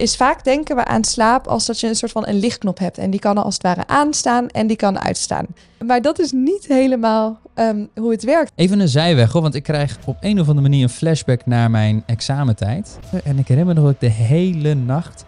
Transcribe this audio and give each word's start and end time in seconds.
is 0.00 0.16
vaak 0.16 0.44
denken 0.44 0.76
we 0.76 0.84
aan 0.84 1.04
slaap 1.04 1.46
als 1.46 1.66
dat 1.66 1.80
je 1.80 1.86
een 1.88 1.94
soort 1.94 2.12
van 2.12 2.26
een 2.26 2.38
lichtknop 2.38 2.78
hebt. 2.78 2.98
En 2.98 3.10
die 3.10 3.20
kan 3.20 3.38
als 3.38 3.54
het 3.54 3.62
ware 3.62 3.86
aanstaan 3.86 4.48
en 4.48 4.66
die 4.66 4.76
kan 4.76 5.00
uitstaan. 5.00 5.46
Maar 5.84 6.02
dat 6.02 6.18
is 6.18 6.32
niet 6.32 6.66
helemaal 6.66 7.40
ehm, 7.54 7.86
hoe 7.94 8.10
het 8.10 8.24
werkt. 8.24 8.52
Even 8.54 8.80
een 8.80 8.88
zijweg 8.88 9.32
hoor, 9.32 9.42
want 9.42 9.54
ik 9.54 9.62
krijg 9.62 9.98
op 10.06 10.16
een 10.20 10.40
of 10.40 10.48
andere 10.48 10.68
manier 10.68 10.82
een 10.82 10.88
flashback 10.88 11.46
naar 11.46 11.70
mijn 11.70 12.02
examentijd. 12.06 12.98
En 13.24 13.38
ik 13.38 13.48
herinner 13.48 13.74
me 13.74 13.80
nog 13.80 13.84
dat 13.84 13.92
ik 13.92 14.00
de 14.00 14.24
hele 14.24 14.74
nacht... 14.74 15.24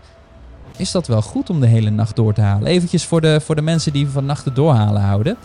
Is 0.76 0.90
dat 0.90 1.06
wel 1.06 1.22
goed 1.22 1.50
om 1.50 1.60
de 1.60 1.66
hele 1.66 1.90
nacht 1.90 2.16
door 2.16 2.34
te 2.34 2.40
halen? 2.40 2.68
Eventjes 2.68 3.04
voor 3.04 3.20
de, 3.20 3.40
voor 3.40 3.54
de 3.54 3.62
mensen 3.62 3.92
die 3.92 4.08
van 4.08 4.24
nachten 4.24 4.54
doorhalen 4.54 5.02
houden. 5.02 5.36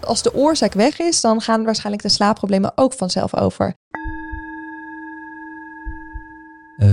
Als 0.00 0.22
de 0.22 0.34
oorzaak 0.34 0.72
weg 0.72 0.98
is, 0.98 1.20
dan 1.20 1.40
gaan 1.40 1.64
waarschijnlijk 1.64 2.02
de 2.02 2.08
slaapproblemen 2.08 2.72
ook 2.74 2.92
vanzelf 2.92 3.36
over. 3.36 3.74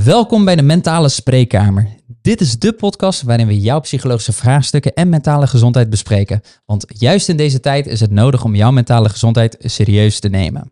Welkom 0.02 0.46
bij 0.46 0.56
de 0.56 0.62
Mentale 0.62 1.10
Spreekkamer. 1.10 1.88
Dit 2.22 2.42
is 2.42 2.60
de 2.60 2.74
podcast 2.74 3.22
waarin 3.22 3.48
we 3.48 3.60
jouw 3.60 3.80
psychologische 3.80 4.34
vraagstukken 4.34 4.94
en 4.94 5.10
mentale 5.10 5.48
gezondheid 5.48 5.90
bespreken. 5.90 6.42
Want 6.66 6.86
juist 6.88 7.30
in 7.30 7.38
deze 7.38 7.60
tijd 7.60 7.88
is 7.88 8.00
het 8.00 8.12
nodig 8.12 8.44
om 8.44 8.56
jouw 8.56 8.72
mentale 8.72 9.10
gezondheid 9.10 9.58
serieus 9.60 10.20
te 10.20 10.30
nemen. 10.30 10.72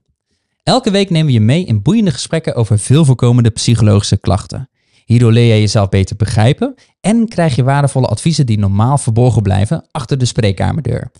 Elke 0.64 0.92
week 0.92 1.10
nemen 1.10 1.28
we 1.28 1.34
je 1.34 1.40
mee 1.40 1.66
in 1.66 1.82
boeiende 1.82 2.12
gesprekken 2.12 2.56
over 2.56 2.80
veel 2.80 3.06
voorkomende 3.06 3.50
psychologische 3.50 4.18
klachten. 4.18 4.70
Hierdoor 5.06 5.32
leer 5.32 5.54
je 5.54 5.60
jezelf 5.60 5.90
beter 5.90 6.16
begrijpen 6.16 6.76
en 7.02 7.28
krijg 7.28 7.56
je 7.56 7.64
waardevolle 7.64 8.08
adviezen 8.08 8.46
die 8.46 8.60
normaal 8.60 8.98
verborgen 8.98 9.42
blijven 9.42 9.88
achter 9.92 10.18
de 10.18 10.26
spreekkamerdeur. 10.26 11.12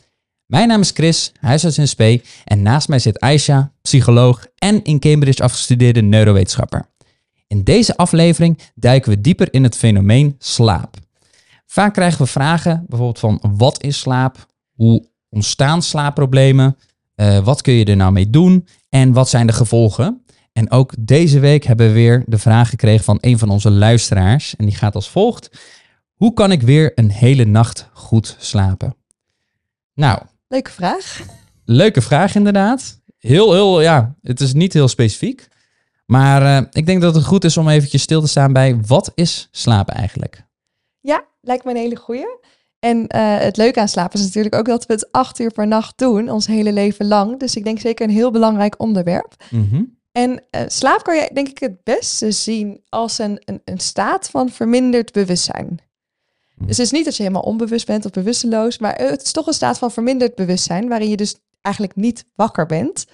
Mijn 0.46 0.68
naam 0.68 0.82
is 0.82 0.92
Chris, 0.92 1.32
huisarts 1.40 1.78
in 1.78 1.88
SP 1.94 2.02
en 2.44 2.62
naast 2.62 2.88
mij 2.88 3.00
zit 3.00 3.20
Aisha, 3.20 3.74
psycholoog 3.82 4.46
en 4.56 4.84
in 4.84 5.00
Cambridge 5.00 5.44
afgestudeerde 5.44 6.02
neurowetenschapper. 6.02 6.91
In 7.52 7.64
deze 7.64 7.98
aflevering 7.98 8.60
duiken 8.76 9.12
we 9.12 9.22
dieper 9.22 9.54
in 9.54 9.64
het 9.64 9.78
fenomeen 9.78 10.36
slaap. 10.40 10.96
Vaak 11.66 11.94
krijgen 11.94 12.22
we 12.22 12.28
vragen 12.28 12.86
bijvoorbeeld 12.88 13.20
van 13.20 13.42
wat 13.58 13.84
is 13.84 14.00
slaap? 14.00 14.46
Hoe 14.76 15.06
ontstaan 15.30 15.82
slaapproblemen? 15.82 16.78
Uh, 17.16 17.40
wat 17.44 17.62
kun 17.62 17.74
je 17.74 17.86
er 17.86 17.96
nou 17.96 18.12
mee 18.12 18.30
doen? 18.30 18.68
En 18.90 19.14
wat 19.14 19.30
zijn 19.30 19.48
de 19.48 19.54
gevolgen? 19.54 20.26
En 20.54 20.72
ook 20.72 20.94
deze 21.00 21.40
week 21.40 21.64
hebben 21.64 21.88
we 21.88 21.94
weer 21.94 22.24
de 22.26 22.38
vraag 22.38 22.70
gekregen 22.70 23.04
van 23.04 23.18
een 23.22 23.40
van 23.40 23.50
onze 23.50 23.72
luisteraars. 23.72 24.56
En 24.56 24.66
die 24.66 24.76
gaat 24.76 24.96
als 24.96 25.10
volgt. 25.10 25.50
Hoe 26.14 26.34
kan 26.34 26.52
ik 26.52 26.62
weer 26.62 26.92
een 26.96 27.12
hele 27.12 27.46
nacht 27.46 27.90
goed 27.94 28.36
slapen? 28.40 28.96
Nou. 29.94 30.22
Leuke 30.48 30.72
vraag. 30.72 31.22
Leuke 31.66 32.02
vraag 32.02 32.36
inderdaad. 32.36 33.02
Heel, 33.18 33.54
heel, 33.54 33.82
ja, 33.82 34.16
het 34.22 34.40
is 34.40 34.54
niet 34.54 34.74
heel 34.74 34.88
specifiek. 34.88 35.50
Maar 36.12 36.42
uh, 36.42 36.68
ik 36.72 36.86
denk 36.86 37.02
dat 37.02 37.16
het 37.16 37.24
goed 37.24 37.44
is 37.44 37.58
om 37.58 37.70
eventjes 37.70 38.02
stil 38.02 38.22
te 38.22 38.28
staan 38.28 38.54
bij 38.54 38.80
wat 38.88 39.12
is 39.16 39.48
slapen 39.52 39.96
eigenlijk? 39.96 40.44
Ja, 41.00 41.26
lijkt 41.42 41.64
me 41.64 41.72
een 41.72 41.78
hele 41.78 41.96
goeie. 41.96 42.40
En 42.80 42.98
uh, 42.98 43.38
het 43.38 43.58
leuke 43.58 43.80
aan 43.80 43.88
slapen 43.88 44.20
is 44.20 44.26
natuurlijk 44.26 44.56
ook 44.56 44.66
dat 44.66 44.86
we 44.86 44.94
het 44.94 45.12
acht 45.12 45.40
uur 45.40 45.52
per 45.52 45.68
nacht 45.68 45.98
doen, 45.98 46.30
ons 46.30 46.48
hele 46.48 46.74
leven 46.74 47.08
lang. 47.08 47.40
Dus 47.40 47.56
ik 47.56 47.64
denk 47.64 47.80
zeker 47.80 48.06
een 48.06 48.14
heel 48.14 48.32
belangrijk 48.32 48.76
onderwerp. 48.78 49.36
Mm 49.50 49.68
-hmm. 49.70 49.98
En 50.12 50.32
uh, 50.32 50.62
slaap 50.68 51.04
kan 51.04 51.16
je 51.16 51.30
denk 51.34 51.48
ik 51.48 51.60
het 51.60 51.84
beste 51.84 52.32
zien 52.32 52.82
als 52.90 53.18
een, 53.18 53.42
een, 53.46 53.62
een 53.66 53.80
staat 53.80 54.30
van 54.30 54.50
verminderd 54.50 55.12
bewustzijn. 55.12 55.80
Mm. 56.56 56.68
Dus 56.68 56.78
het 56.78 56.86
is 56.86 56.92
niet 56.92 57.06
dat 57.06 57.16
je 57.16 57.24
helemaal 57.24 57.44
onbewust 57.44 57.86
bent 57.86 58.06
of 58.06 58.12
bewusteloos, 58.12 58.78
maar 58.78 58.96
het 58.96 59.22
is 59.24 59.32
toch 59.32 59.48
een 59.48 59.54
staat 59.54 59.78
van 59.78 59.92
verminderd 59.92 60.36
bewustzijn, 60.36 60.88
waarin 60.88 61.10
je 61.10 61.18
dus 61.18 61.36
eigenlijk 61.62 61.96
niet 61.96 62.26
wakker 62.36 62.66
bent. 62.66 63.06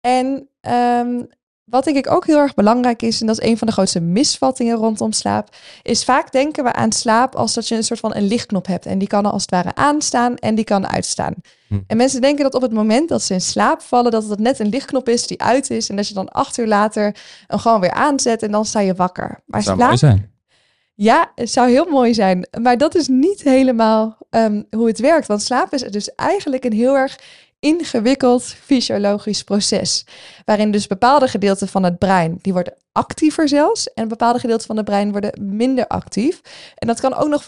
En 0.00 0.48
um, 0.60 1.28
wat 1.70 1.84
denk 1.84 1.96
ik 1.96 2.10
ook 2.10 2.26
heel 2.26 2.38
erg 2.38 2.54
belangrijk 2.54 3.02
is, 3.02 3.20
en 3.20 3.26
dat 3.26 3.40
is 3.40 3.48
een 3.48 3.58
van 3.58 3.66
de 3.66 3.72
grootste 3.72 4.00
misvattingen 4.00 4.76
rondom 4.76 5.12
slaap, 5.12 5.48
is 5.82 6.04
vaak 6.04 6.32
denken 6.32 6.64
we 6.64 6.72
aan 6.72 6.92
slaap 6.92 7.34
als 7.34 7.54
dat 7.54 7.68
je 7.68 7.74
een 7.74 7.84
soort 7.84 8.00
van 8.00 8.14
een 8.14 8.26
lichtknop 8.26 8.66
hebt. 8.66 8.86
En 8.86 8.98
die 8.98 9.08
kan 9.08 9.26
als 9.26 9.42
het 9.42 9.50
ware 9.50 9.74
aanstaan 9.74 10.36
en 10.36 10.54
die 10.54 10.64
kan 10.64 10.88
uitstaan. 10.88 11.34
Hm. 11.68 11.78
En 11.86 11.96
mensen 11.96 12.20
denken 12.20 12.44
dat 12.44 12.54
op 12.54 12.62
het 12.62 12.72
moment 12.72 13.08
dat 13.08 13.22
ze 13.22 13.32
in 13.34 13.40
slaap 13.40 13.82
vallen, 13.82 14.10
dat 14.10 14.28
het 14.28 14.38
net 14.38 14.58
een 14.58 14.68
lichtknop 14.68 15.08
is 15.08 15.26
die 15.26 15.42
uit 15.42 15.70
is. 15.70 15.88
En 15.88 15.96
dat 15.96 16.08
je 16.08 16.14
dan 16.14 16.28
acht 16.28 16.58
uur 16.58 16.66
later 16.66 17.16
hem 17.46 17.58
gewoon 17.58 17.80
weer 17.80 17.92
aanzet 17.92 18.42
en 18.42 18.50
dan 18.50 18.64
sta 18.64 18.80
je 18.80 18.94
wakker. 18.94 19.40
Maar 19.46 19.62
Zou 19.62 19.76
slaap. 19.76 19.88
mooi 19.88 19.98
zijn. 19.98 20.30
Ja, 20.94 21.32
het 21.34 21.50
zou 21.50 21.70
heel 21.70 21.86
mooi 21.86 22.14
zijn. 22.14 22.48
Maar 22.62 22.78
dat 22.78 22.94
is 22.94 23.08
niet 23.08 23.42
helemaal 23.42 24.18
um, 24.30 24.66
hoe 24.70 24.86
het 24.86 24.98
werkt. 24.98 25.26
Want 25.26 25.42
slaap 25.42 25.72
is 25.72 25.82
dus 25.82 26.14
eigenlijk 26.14 26.64
een 26.64 26.72
heel 26.72 26.96
erg 26.96 27.18
ingewikkeld 27.60 28.44
fysiologisch 28.44 29.42
proces. 29.42 30.04
Waarin 30.44 30.70
dus 30.70 30.86
bepaalde 30.86 31.28
gedeelten 31.28 31.68
van 31.68 31.82
het 31.82 31.98
brein, 31.98 32.38
die 32.40 32.52
worden 32.52 32.74
actiever 32.92 33.48
zelfs. 33.48 33.92
En 33.92 34.08
bepaalde 34.08 34.38
gedeelten 34.38 34.66
van 34.66 34.76
het 34.76 34.84
brein 34.84 35.10
worden 35.10 35.32
minder 35.40 35.86
actief. 35.86 36.40
En 36.74 36.86
dat 36.86 37.00
kan 37.00 37.14
ook 37.14 37.28
nog 37.28 37.44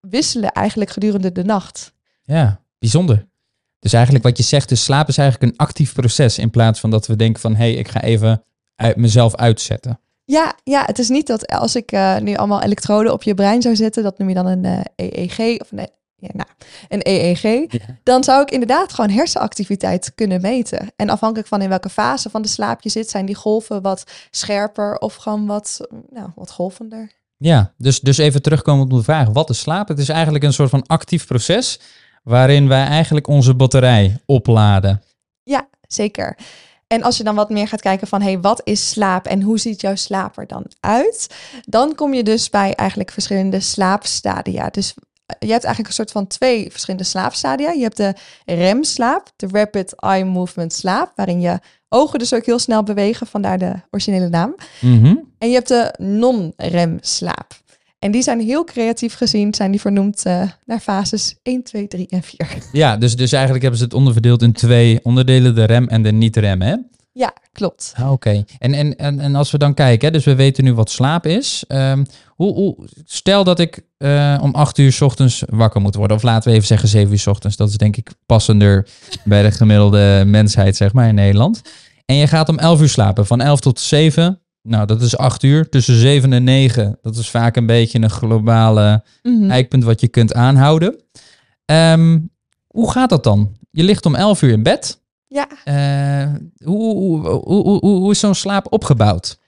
wisselen 0.00 0.52
eigenlijk 0.52 0.90
gedurende 0.90 1.32
de 1.32 1.44
nacht. 1.44 1.92
Ja, 2.22 2.60
bijzonder. 2.78 3.26
Dus 3.78 3.92
eigenlijk 3.92 4.24
wat 4.24 4.36
je 4.36 4.42
zegt, 4.42 4.68
dus 4.68 4.84
slaap 4.84 5.08
is 5.08 5.18
eigenlijk 5.18 5.52
een 5.52 5.58
actief 5.58 5.92
proces. 5.92 6.38
In 6.38 6.50
plaats 6.50 6.80
van 6.80 6.90
dat 6.90 7.06
we 7.06 7.16
denken 7.16 7.40
van, 7.40 7.54
hé, 7.54 7.70
hey, 7.70 7.74
ik 7.74 7.88
ga 7.88 8.02
even 8.02 8.44
uit 8.74 8.96
mezelf 8.96 9.34
uitzetten. 9.34 10.00
Ja, 10.24 10.54
ja, 10.64 10.82
het 10.84 10.98
is 10.98 11.08
niet 11.08 11.26
dat 11.26 11.46
als 11.46 11.76
ik 11.76 11.92
uh, 11.92 12.18
nu 12.18 12.34
allemaal 12.34 12.62
elektroden 12.62 13.12
op 13.12 13.22
je 13.22 13.34
brein 13.34 13.62
zou 13.62 13.76
zetten, 13.76 14.02
dat 14.02 14.18
noem 14.18 14.28
je 14.28 14.34
dan 14.34 14.46
een 14.46 14.64
uh, 14.64 14.80
EEG 14.96 15.60
of 15.60 15.72
een 15.72 15.88
ja, 16.16 16.28
nou, 16.32 16.48
een 16.88 17.00
EEG, 17.02 17.42
ja. 17.42 17.78
dan 18.02 18.24
zou 18.24 18.42
ik 18.42 18.50
inderdaad 18.50 18.92
gewoon 18.92 19.10
hersenactiviteit 19.10 20.12
kunnen 20.14 20.40
meten. 20.40 20.92
En 20.96 21.10
afhankelijk 21.10 21.48
van 21.48 21.62
in 21.62 21.68
welke 21.68 21.88
fase 21.88 22.30
van 22.30 22.42
de 22.42 22.48
slaap 22.48 22.82
je 22.82 22.88
zit, 22.88 23.10
zijn 23.10 23.26
die 23.26 23.34
golven 23.34 23.82
wat 23.82 24.04
scherper 24.30 24.98
of 24.98 25.14
gewoon 25.14 25.46
wat, 25.46 25.80
nou, 26.10 26.28
wat 26.34 26.50
golvender. 26.50 27.10
Ja, 27.36 27.72
dus, 27.76 28.00
dus 28.00 28.18
even 28.18 28.42
terugkomen 28.42 28.84
op 28.84 28.90
de 28.90 29.02
vraag, 29.02 29.28
wat 29.28 29.50
is 29.50 29.58
slaap? 29.58 29.88
Het 29.88 29.98
is 29.98 30.08
eigenlijk 30.08 30.44
een 30.44 30.52
soort 30.52 30.70
van 30.70 30.86
actief 30.86 31.26
proces 31.26 31.80
waarin 32.22 32.68
wij 32.68 32.84
eigenlijk 32.84 33.26
onze 33.26 33.54
batterij 33.54 34.16
opladen. 34.26 35.02
Ja, 35.42 35.68
zeker. 35.88 36.36
En 36.86 37.02
als 37.02 37.16
je 37.16 37.24
dan 37.24 37.34
wat 37.34 37.50
meer 37.50 37.68
gaat 37.68 37.80
kijken 37.80 38.06
van, 38.06 38.20
hé, 38.20 38.30
hey, 38.30 38.40
wat 38.40 38.60
is 38.64 38.88
slaap 38.88 39.26
en 39.26 39.42
hoe 39.42 39.58
ziet 39.58 39.80
jouw 39.80 39.94
slaap 39.94 40.38
er 40.38 40.46
dan 40.46 40.64
uit? 40.80 41.34
Dan 41.64 41.94
kom 41.94 42.14
je 42.14 42.22
dus 42.22 42.50
bij 42.50 42.74
eigenlijk 42.74 43.10
verschillende 43.10 43.60
slaapstadia. 43.60 44.68
Dus 44.70 44.94
je 45.26 45.50
hebt 45.50 45.64
eigenlijk 45.64 45.88
een 45.88 45.92
soort 45.92 46.10
van 46.10 46.26
twee 46.26 46.70
verschillende 46.70 47.04
slaapstadia. 47.04 47.70
Je 47.70 47.82
hebt 47.82 47.96
de 47.96 48.14
REM-slaap, 48.44 49.30
de 49.36 49.48
Rapid 49.50 49.94
Eye 49.94 50.24
Movement 50.24 50.72
slaap, 50.72 51.12
waarin 51.14 51.40
je 51.40 51.58
ogen 51.88 52.18
dus 52.18 52.34
ook 52.34 52.46
heel 52.46 52.58
snel 52.58 52.82
bewegen, 52.82 53.26
vandaar 53.26 53.58
de 53.58 53.72
originele 53.90 54.28
naam. 54.28 54.54
Mm 54.80 55.02
-hmm. 55.02 55.28
En 55.38 55.48
je 55.48 55.54
hebt 55.54 55.68
de 55.68 55.94
non-REM-slaap. 55.98 57.64
En 57.98 58.10
die 58.10 58.22
zijn 58.22 58.40
heel 58.40 58.64
creatief 58.64 59.14
gezien, 59.14 59.54
zijn 59.54 59.70
die 59.70 59.80
vernoemd 59.80 60.26
uh, 60.26 60.42
naar 60.64 60.80
fases 60.80 61.36
1, 61.42 61.62
2, 61.62 61.88
3 61.88 62.06
en 62.08 62.22
4. 62.22 62.48
Ja, 62.72 62.96
dus, 62.96 63.16
dus 63.16 63.32
eigenlijk 63.32 63.62
hebben 63.62 63.80
ze 63.80 63.86
het 63.86 63.94
onderverdeeld 63.94 64.42
in 64.42 64.52
twee 64.52 65.00
onderdelen, 65.02 65.54
de 65.54 65.64
rem 65.64 65.88
en 65.88 66.02
de 66.02 66.12
niet-rem, 66.12 66.62
hè? 66.62 66.74
Ja, 67.12 67.32
klopt. 67.52 67.92
Ah, 67.96 68.04
Oké. 68.04 68.12
Okay. 68.12 68.44
En, 68.58 68.74
en, 68.74 68.96
en, 68.96 69.20
en 69.20 69.34
als 69.34 69.50
we 69.50 69.58
dan 69.58 69.74
kijken, 69.74 70.06
hè, 70.06 70.12
dus 70.12 70.24
we 70.24 70.34
weten 70.34 70.64
nu 70.64 70.74
wat 70.74 70.90
slaap 70.90 71.26
is. 71.26 71.64
Um, 71.68 72.06
hoe, 72.36 72.54
hoe, 72.54 72.88
stel 73.04 73.44
dat 73.44 73.58
ik 73.58 73.80
uh, 73.98 74.38
om 74.42 74.54
acht 74.54 74.78
uur 74.78 74.92
s 74.92 75.00
ochtends 75.00 75.42
wakker 75.46 75.80
moet 75.80 75.94
worden. 75.94 76.16
Of 76.16 76.22
laten 76.22 76.48
we 76.48 76.54
even 76.54 76.66
zeggen 76.66 76.88
zeven 76.88 77.12
uur 77.12 77.18
s 77.18 77.26
ochtends. 77.26 77.56
Dat 77.56 77.68
is 77.68 77.76
denk 77.76 77.96
ik 77.96 78.10
passender 78.26 78.88
bij 79.24 79.42
de 79.42 79.50
gemiddelde 79.50 80.22
mensheid, 80.26 80.76
zeg 80.76 80.92
maar, 80.92 81.08
in 81.08 81.14
Nederland. 81.14 81.62
En 82.04 82.16
je 82.16 82.26
gaat 82.26 82.48
om 82.48 82.58
elf 82.58 82.80
uur 82.80 82.88
slapen. 82.88 83.26
Van 83.26 83.40
elf 83.40 83.60
tot 83.60 83.80
zeven. 83.80 84.40
Nou, 84.62 84.86
dat 84.86 85.02
is 85.02 85.16
acht 85.16 85.42
uur. 85.42 85.68
Tussen 85.68 85.98
zeven 85.98 86.32
en 86.32 86.44
negen. 86.44 86.98
Dat 87.02 87.16
is 87.16 87.30
vaak 87.30 87.56
een 87.56 87.66
beetje 87.66 88.00
een 88.00 88.10
globale 88.10 89.02
Mhm. 89.22 89.34
mm 89.34 89.40
-hmm. 89.40 89.50
eikpunt 89.50 89.84
wat 89.84 90.00
je 90.00 90.08
kunt 90.08 90.34
aanhouden. 90.34 91.02
Um, 91.64 92.30
hoe 92.66 92.90
gaat 92.90 93.10
dat 93.10 93.24
dan? 93.24 93.56
Je 93.70 93.82
ligt 93.82 94.06
om 94.06 94.14
elf 94.14 94.42
uur 94.42 94.52
in 94.52 94.62
bed. 94.62 95.00
Ja. 95.26 95.48
Uh, 95.64 96.34
hoe, 96.64 96.94
hoe, 96.94 97.28
hoe, 97.28 97.62
hoe, 97.62 97.80
hoe 97.80 98.10
is 98.10 98.18
zo'n 98.18 98.34
slaap 98.34 98.72
opgebouwd? 98.72 99.38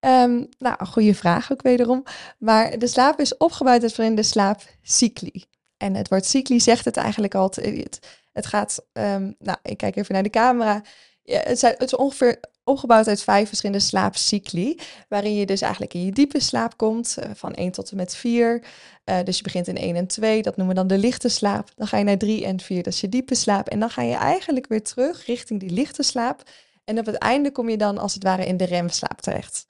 Um, 0.00 0.48
nou, 0.58 0.86
goede 0.86 1.14
vraag 1.14 1.52
ook 1.52 1.62
wederom. 1.62 2.02
Maar 2.38 2.78
de 2.78 2.86
slaap 2.86 3.20
is 3.20 3.36
opgebouwd 3.36 3.72
uit 3.72 3.82
verschillende 3.82 4.22
slaapcycli. 4.22 5.44
En 5.76 5.94
het 5.94 6.08
woord 6.08 6.26
cycli 6.26 6.60
zegt 6.60 6.84
het 6.84 6.96
eigenlijk 6.96 7.34
al. 7.34 7.52
Het, 7.54 7.98
het 8.32 8.46
gaat, 8.46 8.86
um, 8.92 9.34
nou, 9.38 9.58
ik 9.62 9.76
kijk 9.76 9.96
even 9.96 10.14
naar 10.14 10.22
de 10.22 10.30
camera. 10.30 10.82
Ja, 11.22 11.40
het, 11.40 11.58
zijn, 11.58 11.72
het 11.72 11.82
is 11.82 11.96
ongeveer 11.96 12.40
opgebouwd 12.64 13.08
uit 13.08 13.22
vijf 13.22 13.48
verschillende 13.48 13.82
slaapcycli. 13.82 14.78
Waarin 15.08 15.34
je 15.34 15.46
dus 15.46 15.60
eigenlijk 15.60 15.94
in 15.94 16.04
je 16.04 16.12
diepe 16.12 16.40
slaap 16.40 16.76
komt, 16.76 17.16
uh, 17.18 17.24
van 17.34 17.54
1 17.54 17.72
tot 17.72 17.90
en 17.90 17.96
met 17.96 18.16
4. 18.16 18.62
Uh, 19.04 19.22
dus 19.24 19.36
je 19.36 19.42
begint 19.42 19.68
in 19.68 19.76
1 19.76 19.96
en 19.96 20.06
2, 20.06 20.42
dat 20.42 20.56
noemen 20.56 20.74
we 20.74 20.80
dan 20.80 20.90
de 20.90 20.98
lichte 20.98 21.28
slaap. 21.28 21.70
Dan 21.76 21.86
ga 21.86 21.96
je 21.96 22.04
naar 22.04 22.18
3 22.18 22.44
en 22.44 22.60
4, 22.60 22.82
dat 22.82 22.92
is 22.92 23.00
je 23.00 23.08
diepe 23.08 23.34
slaap. 23.34 23.68
En 23.68 23.80
dan 23.80 23.90
ga 23.90 24.02
je 24.02 24.14
eigenlijk 24.14 24.66
weer 24.66 24.82
terug 24.82 25.26
richting 25.26 25.60
die 25.60 25.70
lichte 25.70 26.02
slaap. 26.02 26.42
En 26.84 26.98
op 26.98 27.06
het 27.06 27.16
einde 27.16 27.52
kom 27.52 27.68
je 27.68 27.76
dan 27.76 27.98
als 27.98 28.14
het 28.14 28.22
ware 28.22 28.46
in 28.46 28.56
de 28.56 28.64
remslaap 28.64 29.20
terecht. 29.20 29.66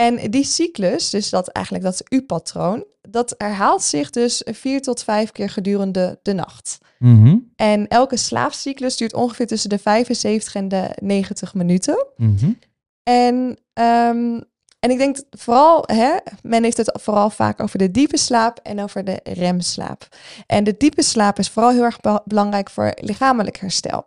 En 0.00 0.30
die 0.30 0.44
cyclus, 0.44 1.10
dus 1.10 1.30
dat 1.30 1.48
eigenlijk 1.48 1.84
dat 1.84 2.02
U-patroon, 2.08 2.84
dat 3.00 3.34
herhaalt 3.38 3.82
zich 3.82 4.10
dus 4.10 4.42
vier 4.44 4.82
tot 4.82 5.02
vijf 5.02 5.32
keer 5.32 5.50
gedurende 5.50 6.18
de 6.22 6.32
nacht. 6.32 6.78
Mm 6.98 7.22
-hmm. 7.22 7.52
En 7.56 7.88
elke 7.88 8.16
slaapcyclus 8.16 8.96
duurt 8.96 9.14
ongeveer 9.14 9.46
tussen 9.46 9.70
de 9.70 9.78
75 9.78 10.54
en 10.54 10.68
de 10.68 10.90
90 11.02 11.54
minuten. 11.54 12.06
Mm 12.16 12.36
-hmm. 12.40 12.58
En 13.02 13.58
um, 13.84 14.44
En 14.80 14.90
ik 14.90 14.98
denk 14.98 15.16
vooral, 15.30 15.82
hè, 15.86 16.16
men 16.42 16.62
heeft 16.62 16.76
het 16.76 16.98
vooral 17.02 17.30
vaak 17.30 17.60
over 17.62 17.78
de 17.78 17.90
diepe 17.90 18.16
slaap 18.18 18.58
en 18.62 18.80
over 18.80 19.04
de 19.04 19.20
remslaap. 19.22 20.08
En 20.46 20.64
de 20.64 20.74
diepe 20.78 21.02
slaap 21.02 21.38
is 21.38 21.48
vooral 21.48 21.72
heel 21.72 21.84
erg 21.84 22.00
be- 22.00 22.22
belangrijk 22.24 22.70
voor 22.70 22.92
lichamelijk 23.00 23.56
herstel. 23.56 24.04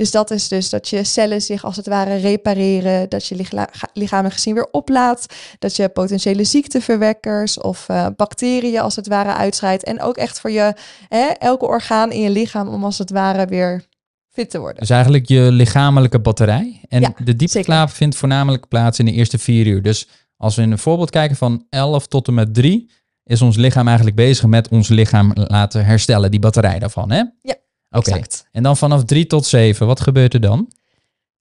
Dus 0.00 0.10
dat 0.10 0.30
is 0.30 0.48
dus 0.48 0.68
dat 0.70 0.88
je 0.88 1.04
cellen 1.04 1.40
zich 1.42 1.64
als 1.64 1.76
het 1.76 1.86
ware 1.86 2.16
repareren, 2.16 3.08
dat 3.08 3.26
je 3.26 3.34
licha- 3.36 3.68
lichamelijk 3.92 4.34
gezien 4.34 4.54
weer 4.54 4.68
oplaadt, 4.70 5.34
dat 5.58 5.76
je 5.76 5.88
potentiële 5.88 6.44
ziekteverwekkers 6.44 7.58
of 7.58 7.88
eh, 7.88 8.06
bacteriën 8.16 8.80
als 8.80 8.96
het 8.96 9.06
ware 9.08 9.34
uitscheidt. 9.34 9.84
En 9.84 10.02
ook 10.02 10.16
echt 10.16 10.40
voor 10.40 10.50
je, 10.50 10.74
hè, 11.08 11.26
elke 11.26 11.66
orgaan 11.66 12.12
in 12.12 12.20
je 12.20 12.30
lichaam 12.30 12.68
om 12.68 12.84
als 12.84 12.98
het 12.98 13.10
ware 13.10 13.46
weer 13.46 13.84
fit 14.28 14.50
te 14.50 14.58
worden. 14.58 14.80
Dus 14.80 14.90
eigenlijk 14.90 15.28
je 15.28 15.40
lichamelijke 15.52 16.18
batterij. 16.20 16.80
En 16.88 17.00
Ja, 17.00 17.12
de 17.24 17.34
zeker. 17.36 17.64
slaap 17.64 17.90
vindt 17.90 18.16
voornamelijk 18.16 18.68
plaats 18.68 18.98
in 18.98 19.04
de 19.04 19.12
eerste 19.12 19.38
vier 19.38 19.66
uur. 19.66 19.82
Dus 19.82 20.08
als 20.36 20.56
we 20.56 20.62
in 20.62 20.70
een 20.70 20.78
voorbeeld 20.78 21.10
kijken 21.10 21.36
van 21.36 21.66
11 21.70 22.06
tot 22.06 22.28
en 22.28 22.34
met 22.34 22.54
3, 22.54 22.90
is 23.24 23.42
ons 23.42 23.56
lichaam 23.56 23.86
eigenlijk 23.86 24.16
bezig 24.16 24.44
met 24.46 24.68
ons 24.68 24.88
lichaam 24.88 25.30
laten 25.34 25.84
herstellen, 25.84 26.30
die 26.30 26.40
batterij 26.40 26.78
daarvan, 26.78 27.10
hè? 27.10 27.22
Ja, 27.42 27.54
Oké. 27.90 28.10
Exact. 28.10 28.48
En 28.52 28.62
dan 28.62 28.76
vanaf 28.76 29.04
3 29.04 29.26
tot 29.26 29.46
7, 29.46 29.86
wat 29.86 30.00
gebeurt 30.00 30.34
er 30.34 30.40
dan? 30.40 30.72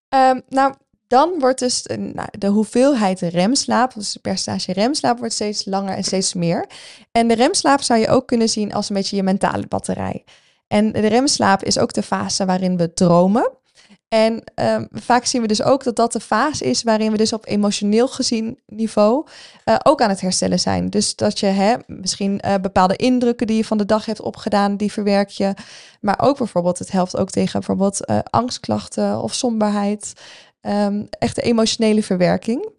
Ehm, 0.10 0.40
nou, 0.50 0.74
dan 1.07 1.40
wordt 1.40 1.60
dus 1.60 1.84
eh, 1.84 1.98
nou, 1.98 2.28
de 2.38 2.48
hoeveelheid 2.48 3.19
remslaap, 3.19 3.94
dus 3.94 4.13
het 4.13 4.22
percentage 4.22 4.74
remslaap, 4.74 5.19
wordt 5.19 5.34
steeds 5.34 5.66
langer 5.66 5.96
en 5.96 6.04
steeds 6.04 6.34
meer. 6.34 6.69
En 7.12 7.28
de 7.28 7.36
remslaap 7.36 7.81
zou 7.81 8.00
je 8.00 8.07
ook 8.07 8.28
kunnen 8.28 8.50
zien 8.50 8.74
als 8.74 8.90
een 8.90 8.96
beetje 8.96 9.16
je 9.16 9.24
mentale 9.24 9.68
batterij. 9.68 10.24
En 10.68 10.92
de 10.92 11.07
remslaap 11.07 11.63
is 11.63 11.78
ook 11.78 11.94
de 11.94 12.04
fase 12.04 12.46
waarin 12.46 12.78
we 12.78 12.94
dromen. 12.94 13.52
En 14.10 14.44
ehm, 14.56 14.86
vaak 14.92 15.26
zien 15.26 15.42
we 15.42 15.48
dus 15.48 15.64
ook 15.64 15.84
dat 15.84 15.96
dat 15.96 16.12
de 16.12 16.20
fase 16.20 16.66
is 16.66 16.84
waarin 16.84 17.12
we 17.12 17.18
dus 17.18 17.34
op 17.34 17.48
emotioneel 17.48 18.08
gezien 18.08 18.60
niveau 18.66 19.26
eh, 19.64 19.76
ook 19.84 20.02
aan 20.02 20.10
het 20.10 20.22
herstellen 20.22 20.60
zijn. 20.60 20.90
Dus 20.90 21.16
dat 21.16 21.40
je 21.40 21.46
hè, 21.46 21.76
misschien 21.88 22.40
eh, 22.40 22.56
bepaalde 22.62 22.96
indrukken 22.96 23.48
die 23.48 23.58
je 23.58 23.66
van 23.66 23.78
de 23.78 23.86
dag 23.86 24.06
hebt 24.06 24.22
opgedaan, 24.22 24.78
die 24.78 24.92
verwerk 24.92 25.30
je. 25.30 25.54
Maar 26.02 26.20
ook 26.22 26.38
bijvoorbeeld, 26.38 26.80
het 26.80 26.92
helpt 26.92 27.18
ook 27.18 27.30
tegen 27.30 27.60
bijvoorbeeld 27.60 28.06
eh, 28.06 28.20
angstklachten 28.30 29.22
of 29.22 29.34
somberheid. 29.34 30.14
Ehm, 30.62 31.06
echte 31.10 31.42
emotionele 31.42 32.04
verwerking. 32.04 32.70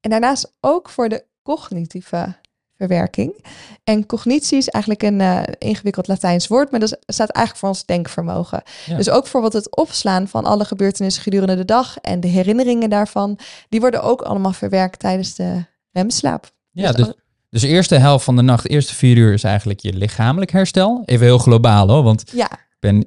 En 0.00 0.10
daarnaast 0.10 0.52
ook 0.60 0.88
voor 0.88 1.08
de 1.08 1.24
cognitieve 1.42 2.34
verwerking. 2.76 3.44
En 3.84 4.06
cognitie 4.06 4.58
is 4.58 4.68
eigenlijk 4.68 5.02
een 5.02 5.20
eh, 5.20 5.42
ingewikkeld 5.58 6.08
Latijns 6.08 6.46
woord, 6.46 6.70
maar 6.70 6.80
dat 6.80 6.98
staat 7.06 7.30
eigenlijk 7.30 7.58
voor 7.58 7.68
ons 7.68 7.84
denkvermogen. 7.84 8.62
Ja. 8.86 8.96
Dus 8.96 9.10
ook 9.10 9.22
bijvoorbeeld 9.22 9.52
het 9.52 9.76
opslaan 9.76 10.28
van 10.28 10.44
alle 10.44 10.64
gebeurtenissen 10.64 11.22
gedurende 11.22 11.56
de 11.56 11.64
dag 11.64 11.98
en 11.98 12.20
de 12.20 12.28
herinneringen 12.28 12.90
daarvan, 12.90 13.38
die 13.68 13.80
worden 13.80 14.02
ook 14.02 14.22
allemaal 14.22 14.52
verwerkt 14.52 14.98
tijdens 14.98 15.34
de 15.34 15.64
remslaap. 15.92 16.50
Ja, 16.70 16.92
Dus 16.92 17.06
dus, 17.06 17.14
dus 17.50 17.60
de 17.60 17.68
eerste 17.68 17.94
helft 17.94 18.24
van 18.24 18.36
de 18.36 18.42
nacht, 18.42 18.62
de 18.62 18.68
eerste 18.68 18.94
vier 18.94 19.16
uur 19.16 19.32
is 19.32 19.44
eigenlijk 19.44 19.80
je 19.80 19.92
lichamelijk 19.92 20.50
herstel. 20.50 21.02
Even 21.04 21.26
heel 21.26 21.38
globaal 21.38 21.88
hoor, 21.88 22.02
want 22.02 22.30
Ja, 22.32 22.52
ik 22.52 22.76
ben... 22.78 23.04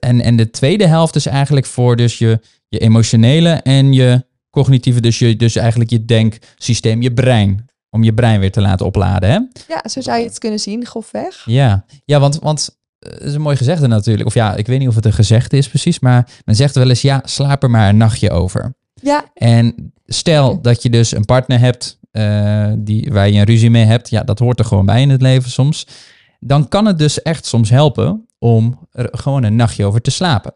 En, 0.00 0.20
en 0.20 0.36
de 0.36 0.50
tweede 0.50 0.86
helft 0.86 1.16
is 1.16 1.26
eigenlijk 1.26 1.66
voor 1.66 1.96
dus 1.96 2.18
je, 2.18 2.40
je 2.68 2.78
emotionele 2.78 3.50
en 3.50 3.92
je 3.92 4.26
cognitieve, 4.50 5.00
dus, 5.00 5.18
je, 5.18 5.36
dus 5.36 5.56
eigenlijk 5.56 5.90
je 5.90 6.04
denksysteem, 6.04 7.02
je 7.02 7.12
brein. 7.12 7.68
Om 7.90 8.02
je 8.02 8.14
brein 8.14 8.40
weer 8.40 8.52
te 8.52 8.60
laten 8.60 8.86
opladen, 8.86 9.30
hè? 9.30 9.38
ja, 9.74 9.88
zo 9.88 10.00
zou 10.00 10.18
je 10.18 10.24
het 10.24 10.38
kunnen 10.38 10.58
zien, 10.58 10.86
grofweg. 10.86 11.42
Ja, 11.44 11.84
ja 12.04 12.20
want, 12.20 12.38
want 12.38 12.78
eh, 12.98 13.12
het 13.12 13.22
is 13.22 13.34
een 13.34 13.40
mooi 13.40 13.56
gezegde 13.56 13.86
natuurlijk. 13.86 14.26
Of 14.26 14.34
ja, 14.34 14.54
ik 14.54 14.66
weet 14.66 14.78
niet 14.78 14.88
of 14.88 14.94
het 14.94 15.04
een 15.04 15.12
gezegde 15.12 15.56
is 15.56 15.68
precies, 15.68 15.98
maar 15.98 16.28
men 16.44 16.56
zegt 16.56 16.74
wel 16.74 16.88
eens, 16.88 17.02
ja, 17.02 17.22
slaap 17.24 17.62
er 17.62 17.70
maar 17.70 17.88
een 17.88 17.96
nachtje 17.96 18.30
over. 18.30 18.74
Ja, 18.94 19.24
En 19.34 19.92
stel 20.06 20.60
dat 20.62 20.82
je 20.82 20.90
dus 20.90 21.14
een 21.14 21.24
partner 21.24 21.58
hebt 21.58 21.98
eh, 22.10 22.72
die, 22.78 23.12
waar 23.12 23.28
je 23.28 23.38
een 23.38 23.44
ruzie 23.44 23.70
mee 23.70 23.84
hebt, 23.84 24.10
ja, 24.10 24.22
dat 24.22 24.38
hoort 24.38 24.58
er 24.58 24.64
gewoon 24.64 24.86
bij 24.86 25.02
in 25.02 25.10
het 25.10 25.22
leven 25.22 25.50
soms. 25.50 25.86
Dan 26.40 26.68
kan 26.68 26.86
het 26.86 26.98
dus 26.98 27.22
echt 27.22 27.46
soms 27.46 27.70
helpen 27.70 28.28
om 28.38 28.88
er 28.90 29.08
gewoon 29.10 29.42
een 29.42 29.56
nachtje 29.56 29.84
over 29.84 30.00
te 30.00 30.10
slapen. 30.10 30.54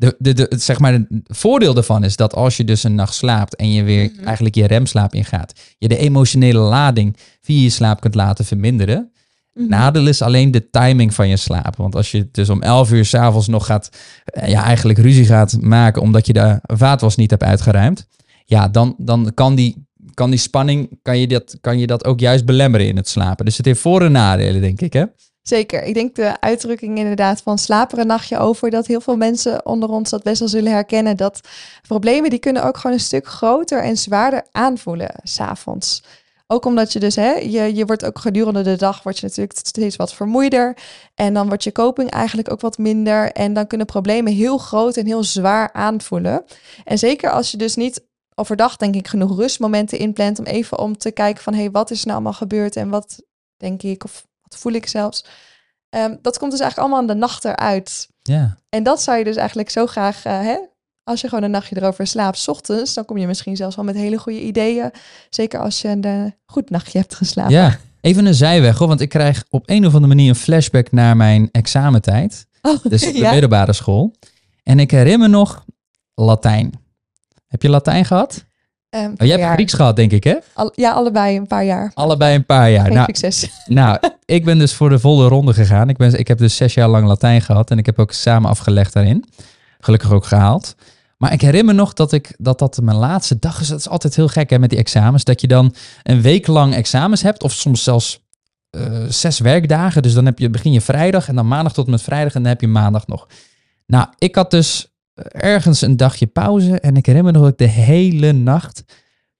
De, 0.00 0.14
de, 0.18 0.32
de, 0.32 0.46
het, 0.48 0.62
zeg 0.62 0.78
maar, 0.78 0.92
het 0.92 1.06
voordeel 1.24 1.74
daarvan 1.74 2.04
is 2.04 2.16
dat 2.16 2.34
als 2.34 2.56
je 2.56 2.64
dus 2.64 2.82
een 2.84 2.94
nacht 2.94 3.14
slaapt 3.14 3.56
en 3.56 3.72
je 3.72 3.82
weer 3.82 4.10
Mhm. 4.16 4.24
eigenlijk 4.24 4.54
je 4.54 4.66
remslaap 4.66 5.14
ingaat, 5.14 5.52
je 5.78 5.88
de 5.88 5.96
emotionele 5.96 6.58
lading 6.58 7.16
via 7.40 7.62
je 7.62 7.70
slaap 7.70 8.00
kunt 8.00 8.14
laten 8.14 8.44
verminderen. 8.44 9.12
Mhm. 9.54 9.68
Nadeel 9.68 10.06
is 10.06 10.22
alleen 10.22 10.50
de 10.50 10.70
timing 10.70 11.14
van 11.14 11.28
je 11.28 11.36
slaap. 11.36 11.76
Want 11.76 11.94
als 11.94 12.10
je 12.10 12.28
dus 12.32 12.48
om 12.48 12.62
11 12.62 12.92
uur 12.92 13.04
s'avonds 13.04 13.48
nog 13.48 13.66
gaat, 13.66 13.90
eh, 14.24 14.48
ja, 14.48 14.62
eigenlijk 14.64 14.98
ruzie 14.98 15.24
gaat 15.26 15.56
maken 15.60 16.02
omdat 16.02 16.26
je 16.26 16.32
de 16.32 16.58
vaatwas 16.62 17.16
niet 17.16 17.30
hebt 17.30 17.42
uitgeruimd. 17.42 18.06
Ja, 18.44 18.68
dan, 18.68 18.94
dan 18.98 19.30
kan, 19.34 19.54
die, 19.54 19.86
kan 20.14 20.30
die 20.30 20.38
spanning, 20.38 20.98
kan 21.02 21.18
je, 21.18 21.26
dat, 21.26 21.56
kan 21.60 21.78
je 21.78 21.86
dat 21.86 22.04
ook 22.04 22.20
juist 22.20 22.44
belemmeren 22.44 22.86
in 22.86 22.96
het 22.96 23.08
slapen. 23.08 23.44
Dus 23.44 23.56
het 23.56 23.66
heeft 23.66 23.80
voor- 23.80 24.02
en 24.02 24.12
nadelen, 24.12 24.60
denk 24.60 24.80
ik, 24.80 24.92
hè? 24.92 25.04
Zeker. 25.48 25.82
Ik 25.82 25.94
denk 25.94 26.14
de 26.14 26.40
uitdrukking 26.40 26.98
inderdaad 26.98 27.42
van 27.42 27.58
slaap 27.58 27.92
er 27.92 27.98
een 27.98 28.06
nachtje 28.06 28.38
over, 28.38 28.70
dat 28.70 28.86
heel 28.86 29.00
veel 29.00 29.16
mensen 29.16 29.66
onder 29.66 29.88
ons 29.88 30.10
dat 30.10 30.22
best 30.22 30.38
wel 30.38 30.48
zullen 30.48 30.72
herkennen. 30.72 31.16
Dat 31.16 31.40
problemen 31.86 32.30
die 32.30 32.38
kunnen 32.38 32.64
ook 32.64 32.76
gewoon 32.76 32.96
een 32.96 33.02
stuk 33.02 33.26
groter 33.26 33.82
en 33.82 33.96
zwaarder 33.96 34.46
aanvoelen 34.52 35.14
s'avonds. 35.22 36.02
Ook 36.46 36.64
omdat 36.64 36.92
je 36.92 36.98
dus, 36.98 37.16
hè, 37.16 37.32
je, 37.32 37.74
je 37.74 37.86
wordt 37.86 38.04
ook 38.04 38.18
gedurende 38.18 38.62
de 38.62 38.76
dag, 38.76 39.02
word 39.02 39.18
je 39.18 39.26
natuurlijk 39.26 39.58
steeds 39.58 39.96
wat 39.96 40.14
vermoeider. 40.14 40.76
En 41.14 41.34
dan 41.34 41.48
wordt 41.48 41.64
je 41.64 41.72
coping 41.72 42.10
eigenlijk 42.10 42.52
ook 42.52 42.60
wat 42.60 42.78
minder. 42.78 43.32
En 43.32 43.52
dan 43.52 43.66
kunnen 43.66 43.86
problemen 43.86 44.32
heel 44.32 44.58
groot 44.58 44.96
en 44.96 45.06
heel 45.06 45.24
zwaar 45.24 45.72
aanvoelen. 45.72 46.44
En 46.84 46.98
zeker 46.98 47.30
als 47.30 47.50
je 47.50 47.56
dus 47.56 47.76
niet 47.76 48.06
overdag, 48.34 48.76
denk 48.76 48.94
ik, 48.94 49.08
genoeg 49.08 49.36
rustmomenten 49.36 49.98
inplant 49.98 50.38
om 50.38 50.44
even 50.44 50.78
om 50.78 50.98
te 50.98 51.10
kijken 51.10 51.42
van, 51.42 51.52
hé, 51.52 51.60
hey, 51.60 51.70
wat 51.70 51.90
is 51.90 52.04
nou 52.04 52.14
allemaal 52.14 52.32
gebeurd 52.32 52.76
en 52.76 52.88
wat 52.88 53.22
denk 53.56 53.82
ik 53.82 54.04
of 54.04 54.27
wat 54.48 54.58
voel 54.58 54.72
ik 54.72 54.86
zelfs. 54.86 55.24
Ehm, 55.88 56.16
dat 56.22 56.38
komt 56.38 56.50
dus 56.50 56.60
eigenlijk 56.60 56.78
allemaal 56.78 56.98
aan 56.98 57.14
de 57.14 57.26
nacht 57.26 57.44
eruit. 57.44 58.08
Ja. 58.22 58.58
En 58.68 58.82
dat 58.82 59.02
zou 59.02 59.18
je 59.18 59.24
dus 59.24 59.36
eigenlijk 59.36 59.70
zo 59.70 59.86
graag, 59.86 60.24
eh, 60.24 60.40
hè, 60.40 60.58
als 61.02 61.20
je 61.20 61.28
gewoon 61.28 61.44
een 61.44 61.50
nachtje 61.50 61.76
erover 61.76 62.06
slaapt, 62.06 62.38
's 62.38 62.48
ochtends, 62.48 62.94
dan 62.94 63.04
kom 63.04 63.18
je 63.18 63.26
misschien 63.26 63.56
zelfs 63.56 63.76
wel 63.76 63.84
met 63.84 63.94
hele 63.94 64.18
goede 64.18 64.40
ideeën. 64.40 64.90
Zeker 65.30 65.60
als 65.60 65.80
je 65.80 65.88
een 65.88 66.04
eh, 66.04 66.24
goed 66.46 66.70
nachtje 66.70 66.98
hebt 66.98 67.14
geslapen. 67.14 67.52
ja, 67.52 67.78
even 68.00 68.26
een 68.26 68.34
zijweg, 68.34 68.78
hoor, 68.78 68.88
want 68.88 69.00
ik 69.00 69.08
krijg 69.08 69.44
op 69.50 69.70
een 69.70 69.86
of 69.86 69.94
andere 69.94 70.14
manier 70.14 70.28
een 70.28 70.34
flashback 70.34 70.92
naar 70.92 71.16
mijn 71.16 71.48
examentijd. 71.52 72.46
Oh, 72.62 72.84
Dus 72.92 73.00
de 73.00 73.18
ja. 73.18 73.30
middelbare 73.30 73.72
school. 73.72 74.14
En 74.62 74.78
ik 74.78 74.90
herinner 74.90 75.28
me 75.30 75.36
nog 75.36 75.64
Latijn. 76.14 76.72
Heb 77.46 77.62
je 77.62 77.68
Latijn 77.68 78.04
gehad? 78.04 78.44
Oh, 78.90 79.00
jij 79.18 79.28
hebt 79.28 79.40
jaar. 79.40 79.52
Grieks 79.54 79.72
gehad, 79.72 79.96
denk 79.96 80.12
ik, 80.12 80.24
hè? 80.24 80.34
Al- 80.54 80.72
ja, 80.74 80.92
allebei 80.92 81.36
een 81.36 81.46
paar 81.46 81.64
jaar. 81.64 81.90
Allebei 81.94 82.34
een 82.34 82.46
paar 82.46 82.70
jaar. 82.70 82.84
Geen 82.84 82.94
Nou, 82.94 83.04
succes. 83.14 83.50
Nou, 83.66 83.98
ik 84.24 84.44
ben 84.44 84.58
dus 84.58 84.74
voor 84.74 84.88
de 84.88 84.98
volle 84.98 85.28
ronde 85.28 85.54
gegaan. 85.54 85.88
Ik, 85.88 85.96
ben, 85.96 86.18
ik 86.18 86.28
heb 86.28 86.38
dus 86.38 86.56
zes 86.56 86.74
jaar 86.74 86.88
lang 86.88 87.06
Latijn 87.06 87.42
gehad 87.42 87.70
en 87.70 87.78
ik 87.78 87.86
heb 87.86 87.98
ook 87.98 88.12
samen 88.12 88.50
afgelegd 88.50 88.92
daarin. 88.92 89.24
Gelukkig 89.80 90.12
ook 90.12 90.24
gehaald. 90.26 90.74
Maar 91.16 91.32
ik 91.32 91.40
herinner 91.40 91.74
me 91.74 91.80
nog 91.80 91.92
dat 91.92 92.12
ik, 92.12 92.34
dat, 92.38 92.58
dat 92.58 92.80
mijn 92.82 92.96
laatste 92.96 93.38
dag 93.38 93.60
is. 93.60 93.68
Dat 93.68 93.78
is 93.78 93.88
altijd 93.88 94.16
heel 94.16 94.28
gek 94.28 94.50
hè, 94.50 94.58
met 94.58 94.70
die 94.70 94.78
examens. 94.78 95.24
Dat 95.24 95.40
je 95.40 95.46
dan 95.46 95.74
een 96.02 96.20
week 96.22 96.46
lang 96.46 96.74
examens 96.74 97.22
hebt. 97.22 97.42
Of 97.42 97.52
soms 97.52 97.82
zelfs 97.82 98.20
eh, 98.70 99.02
zes 99.08 99.38
werkdagen. 99.38 100.02
Dus 100.02 100.12
dan 100.14 100.24
heb 100.26 100.38
je, 100.38 100.50
begin 100.50 100.72
je 100.72 100.80
vrijdag 100.80 101.28
en 101.28 101.34
dan 101.34 101.48
maandag 101.48 101.72
tot 101.72 101.84
en 101.84 101.90
met 101.90 102.02
vrijdag. 102.02 102.34
En 102.34 102.40
dan 102.42 102.50
heb 102.50 102.60
je 102.60 102.68
maandag 102.68 103.06
nog. 103.06 103.26
Nou, 103.86 104.06
ik 104.18 104.34
had 104.34 104.50
dus 104.50 104.92
ergens 105.28 105.80
een 105.80 105.96
dagje 105.96 106.26
pauze. 106.26 106.80
En 106.80 106.96
ik 106.96 107.06
herinner 107.06 107.32
me 107.32 107.38
nog 107.38 107.48
dat 107.48 107.60
ik 107.60 107.66
de 107.66 107.82
hele 107.82 108.32
nacht 108.32 108.84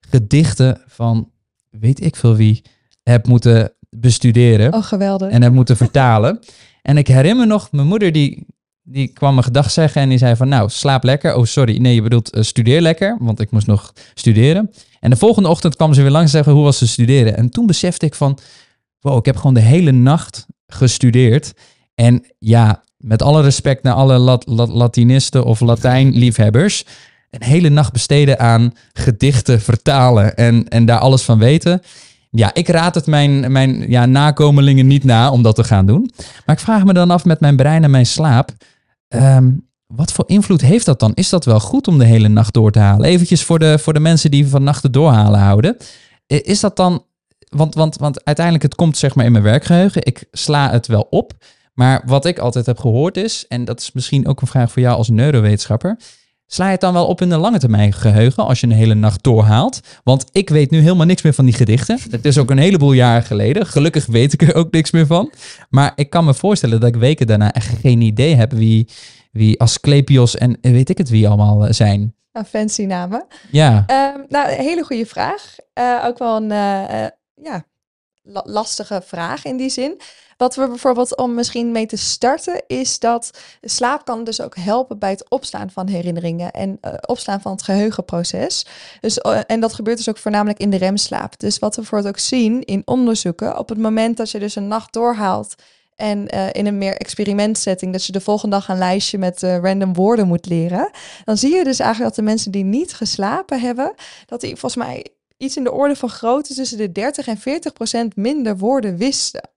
gedichten 0.01 0.81
van 0.87 1.31
weet 1.71 2.05
ik 2.05 2.17
veel 2.17 2.37
wie 2.37 2.63
heb 3.03 3.27
moeten 3.27 3.73
bestuderen 3.91 4.75
Oh, 4.75 4.83
geweldig. 4.83 5.31
en 5.31 5.43
heb 5.43 5.53
moeten 5.53 5.77
vertalen. 5.77 6.39
En 6.83 6.97
ik 6.97 7.09
herinner 7.09 7.47
me 7.47 7.53
nog, 7.53 7.73
mijn 7.73 7.87
moeder 7.87 8.13
die, 8.13 8.47
die 8.83 9.09
kwam 9.09 9.35
me 9.35 9.43
gedag 9.43 9.71
zeggen 9.71 10.03
en 10.03 10.09
die 10.09 10.19
zei 10.19 10.37
van 10.37 10.49
nou, 10.49 10.69
slaap 10.71 11.05
lekker. 11.05 11.35
Oh, 11.35 11.45
sorry, 11.45 11.79
nee, 11.79 11.95
je 11.95 12.03
bedoelt 12.03 12.31
eh, 12.31 12.43
studeer 12.43 12.81
lekker, 12.81 13.17
want 13.21 13.41
ik 13.41 13.51
moest 13.51 13.67
nog 13.67 13.93
studeren. 14.15 14.71
En 15.01 15.11
de 15.11 15.17
volgende 15.17 15.49
ochtend 15.49 15.77
kwam 15.77 15.95
ze 15.95 16.03
weer 16.03 16.11
langs 16.11 16.27
en 16.27 16.33
zeggen 16.33 16.53
hoe 16.53 16.65
was 16.65 16.79
ze 16.79 16.89
studeren. 16.89 17.37
En 17.37 17.51
toen 17.51 17.67
besefte 17.67 18.07
ik 18.07 18.15
van, 18.15 18.39
wow, 19.01 19.19
ik 19.19 19.25
heb 19.25 19.37
gewoon 19.37 19.55
de 19.55 19.61
hele 19.61 19.91
nacht 19.91 20.47
gestudeerd. 20.67 21.53
En 21.95 22.25
ja, 22.39 22.83
met 22.99 23.23
alle 23.23 23.43
respect 23.43 23.83
naar 23.83 23.95
alle 23.95 24.19
lat, 24.19 24.47
lat- 24.47 24.69
Latinisten 24.69 25.45
of 25.45 25.61
Latijn-liefhebbers, 25.61 26.85
een 27.31 27.43
hele 27.43 27.69
nacht 27.69 27.93
besteden 27.93 28.39
aan 28.39 28.75
gedichten 28.93 29.61
vertalen 29.61 30.37
en, 30.37 30.69
en 30.69 30.87
daar 30.87 30.99
alles 30.99 31.23
van 31.23 31.39
weten. 31.39 31.83
Ja, 32.31 32.55
ik 32.55 32.69
raad 32.69 32.95
het 32.95 33.07
mijn, 33.07 33.53
mijn 33.53 33.91
ja, 33.91 34.07
nakomelingen 34.07 34.87
niet 34.87 35.05
na 35.05 35.31
om 35.31 35.43
dat 35.43 35.55
te 35.55 35.65
gaan 35.65 35.87
doen. 35.87 36.11
Maar 36.47 36.57
ik 36.57 36.63
vraag 36.63 36.85
me 36.85 36.93
dan 36.93 37.11
af 37.11 37.25
met 37.25 37.41
mijn 37.41 37.57
brein 37.57 37.85
en 37.85 37.91
mijn 37.91 38.07
slaap. 38.07 38.51
ehm, 39.09 39.51
wat 39.87 40.13
voor 40.13 40.25
invloed 40.29 40.61
heeft 40.61 40.87
dat 40.87 41.01
dan? 41.01 41.13
Is 41.15 41.29
dat 41.29 41.45
wel 41.45 41.61
goed 41.61 41.89
om 41.89 41.99
de 41.99 42.05
hele 42.05 42.29
nacht 42.29 42.55
door 42.55 42.71
te 42.71 42.79
halen? 42.79 43.07
Eventjes 43.07 43.45
voor 43.45 43.59
de, 43.59 43.79
voor 43.79 43.93
de 43.93 44.01
mensen 44.01 44.31
die 44.31 44.47
van 44.49 44.63
nachten 44.63 44.93
doorhalen 44.93 45.41
houden. 45.41 45.77
Is 46.27 46.61
dat 46.61 46.77
dan... 46.77 47.05
Want, 47.49 47.75
want, 47.75 47.97
want 47.97 48.25
uiteindelijk, 48.25 48.65
het 48.65 48.75
komt 48.75 48.97
zeg 48.97 49.15
maar 49.15 49.25
in 49.25 49.33
mijn 49.33 49.45
werkgeheugen. 49.45 50.05
Ik 50.05 50.25
sla 50.33 50.71
het 50.71 50.87
wel 50.87 51.07
op. 51.11 51.33
Maar 51.79 52.03
wat 52.07 52.25
ik 52.25 52.39
altijd 52.39 52.67
heb 52.67 52.79
gehoord 52.79 53.17
is... 53.17 53.47
en 53.49 53.65
dat 53.65 53.81
is 53.81 53.93
misschien 53.93 54.27
ook 54.27 54.41
een 54.41 54.47
vraag 54.47 54.71
voor 54.73 54.83
jou 54.83 54.97
als 54.97 55.09
neurowetenschapper... 55.09 55.99
Sla 56.51 56.65
je 56.65 56.71
het 56.71 56.81
dan 56.81 56.93
wel 56.93 57.07
op 57.07 57.21
in 57.21 57.29
de 57.29 57.37
lange 57.37 57.59
termijn 57.59 57.93
geheugen 57.93 58.47
als 58.47 58.61
je 58.61 58.67
een 58.67 58.73
hele 58.73 58.95
nacht 58.95 59.23
doorhaalt? 59.23 59.81
Want 60.05 60.25
ik 60.33 60.49
weet 60.49 60.71
nu 60.71 60.81
helemaal 60.81 61.07
niks 61.07 61.23
meer 61.23 61.33
van 61.33 61.45
die 61.45 61.55
gedichten. 61.55 61.99
Het 62.11 62.25
is 62.25 62.39
ook 62.39 62.51
een 62.51 62.59
heleboel 62.59 62.93
jaren 62.93 63.23
geleden. 63.23 63.67
Gelukkig 63.67 64.07
weet 64.07 64.33
ik 64.33 64.43
er 64.43 64.55
ook 64.55 64.71
niks 64.71 64.91
meer 64.91 65.07
van. 65.07 65.33
Maar 65.71 65.93
ik 65.95 66.11
kan 66.11 66.25
me 66.25 66.35
voorstellen 66.35 66.81
dat 66.81 66.89
ik 66.89 66.97
weken 66.97 67.27
daarna 67.27 67.53
echt 67.53 67.79
geen 67.81 68.01
idee 68.01 68.35
heb 68.35 68.53
wie, 68.53 68.89
wie 69.33 69.61
Asclepios 69.61 70.37
en 70.37 70.59
weet 70.61 70.89
ik 70.89 70.99
het 70.99 71.09
wie 71.09 71.29
allemaal 71.29 71.67
eh, 71.67 71.73
zijn. 71.73 72.15
Een 72.33 72.45
fancy 72.45 72.85
namen. 72.85 73.27
Ja. 73.51 73.77
Um, 73.77 74.25
nou, 74.29 74.51
hele 74.51 74.85
goede 74.85 75.07
vraag. 75.07 75.57
Uh, 75.79 76.05
ook 76.05 76.19
wel 76.19 76.37
een 76.37 76.51
uh, 76.51 77.07
ja, 77.35 77.65
lastige 78.33 79.03
vraag 79.05 79.45
in 79.45 79.57
die 79.57 79.71
zin. 79.71 80.01
Wat 80.39 80.55
we 80.55 80.69
bijvoorbeeld 80.69 81.17
om 81.17 81.35
misschien 81.35 81.73
mee 81.73 81.87
te 81.87 81.97
starten, 81.97 82.63
is 82.67 82.99
dat 82.99 83.31
slaap 83.61 84.05
kan 84.05 84.25
dus 84.25 84.41
ook 84.41 84.57
helpen 84.57 84.99
bij 84.99 85.11
het 85.11 85.31
opslaan 85.31 85.71
van 85.71 85.89
herinneringen 85.89 86.51
en 86.51 86.79
uh, 86.83 86.93
opslaan 87.07 87.41
van 87.41 87.53
het 87.53 87.63
geheugenproces. 87.63 88.67
Dus, 89.01 89.19
uh, 89.19 89.41
en 89.47 89.61
dat 89.61 89.75
gebeurt 89.75 89.97
dus 89.97 90.09
ook 90.09 90.19
voornamelijk 90.19 90.59
in 90.59 90.71
de 90.71 90.77
remslaap. 90.77 91.39
Dus 91.39 91.59
wat 91.59 91.75
we 91.75 91.81
bijvoorbeeld 91.81 92.15
ook 92.15 92.21
zien 92.21 92.65
in 92.65 92.83
onderzoeken, 92.85 93.59
op 93.59 93.69
het 93.69 93.79
moment 93.79 94.17
dat 94.17 94.31
je 94.31 94.39
dus 94.39 94.55
een 94.55 94.69
nacht 94.69 94.93
doorhaalt 94.93 95.55
en 95.97 96.35
uh, 96.35 96.47
in 96.53 96.67
een 96.67 96.79
meer 96.79 96.97
experimentsetting, 96.97 97.93
dat 97.93 98.05
je 98.05 98.13
de 98.13 98.21
volgende 98.21 98.57
dag 98.57 98.69
een 98.69 98.79
lijstje 98.79 99.19
met 99.19 99.43
random 99.43 99.95
woorden 99.95 100.27
moet 100.27 100.47
leren. 100.47 100.91
Dan 101.25 101.37
zie 101.37 101.55
je 101.55 101.65
dus 101.65 101.79
eigenlijk 101.79 102.15
dat 102.15 102.25
de 102.25 102.31
mensen 102.31 102.51
die 102.51 102.65
niet 102.65 102.95
geslapen 102.95 103.61
hebben, 103.61 103.95
dat 104.27 104.41
die 104.41 104.57
volgens 104.57 104.85
mij 104.85 105.07
iets 105.39 105.57
in 105.57 105.65
de 105.65 105.73
orde 105.73 105.97
van 105.97 106.09
grootte 106.09 106.55
tussen 106.55 106.79
de 106.79 106.93
30 106.93 107.27
en 107.27 107.39
40 107.39 107.73
procent 107.73 108.17
minder 108.17 108.57
woorden 108.57 108.97
wisten. 108.97 109.51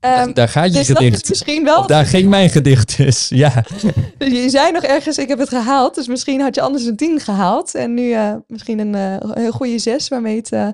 Um, 0.00 0.34
daar 0.34 0.48
gaat 0.48 0.72
je 0.72 0.78
dus 0.78 0.86
gedicht. 0.86 1.22
Is 1.22 1.28
misschien 1.28 1.64
wel. 1.64 1.78
Of 1.78 1.86
daar 1.86 2.06
ging 2.06 2.28
mijn 2.28 2.50
gedicht 2.50 2.96
dus. 2.96 3.28
Ja. 3.44 3.64
Dus 4.18 4.32
je 4.32 4.50
zei 4.50 4.72
nog 4.72 4.82
ergens, 4.82 5.18
ik 5.18 5.28
heb 5.28 5.38
het 5.38 5.48
gehaald. 5.48 5.94
Dus 5.94 6.06
misschien 6.06 6.40
had 6.40 6.54
je 6.54 6.60
anders 6.60 6.84
een 6.84 6.96
10 6.96 7.20
gehaald. 7.20 7.74
En 7.74 7.94
nu 7.94 8.02
uh, 8.02 8.34
misschien 8.46 8.78
een 8.78 9.22
uh, 9.22 9.34
heel 9.34 9.50
goede 9.50 9.78
6 9.78 10.08
waarmee 10.08 10.36
het. 10.36 10.52
Uh, 10.52 10.68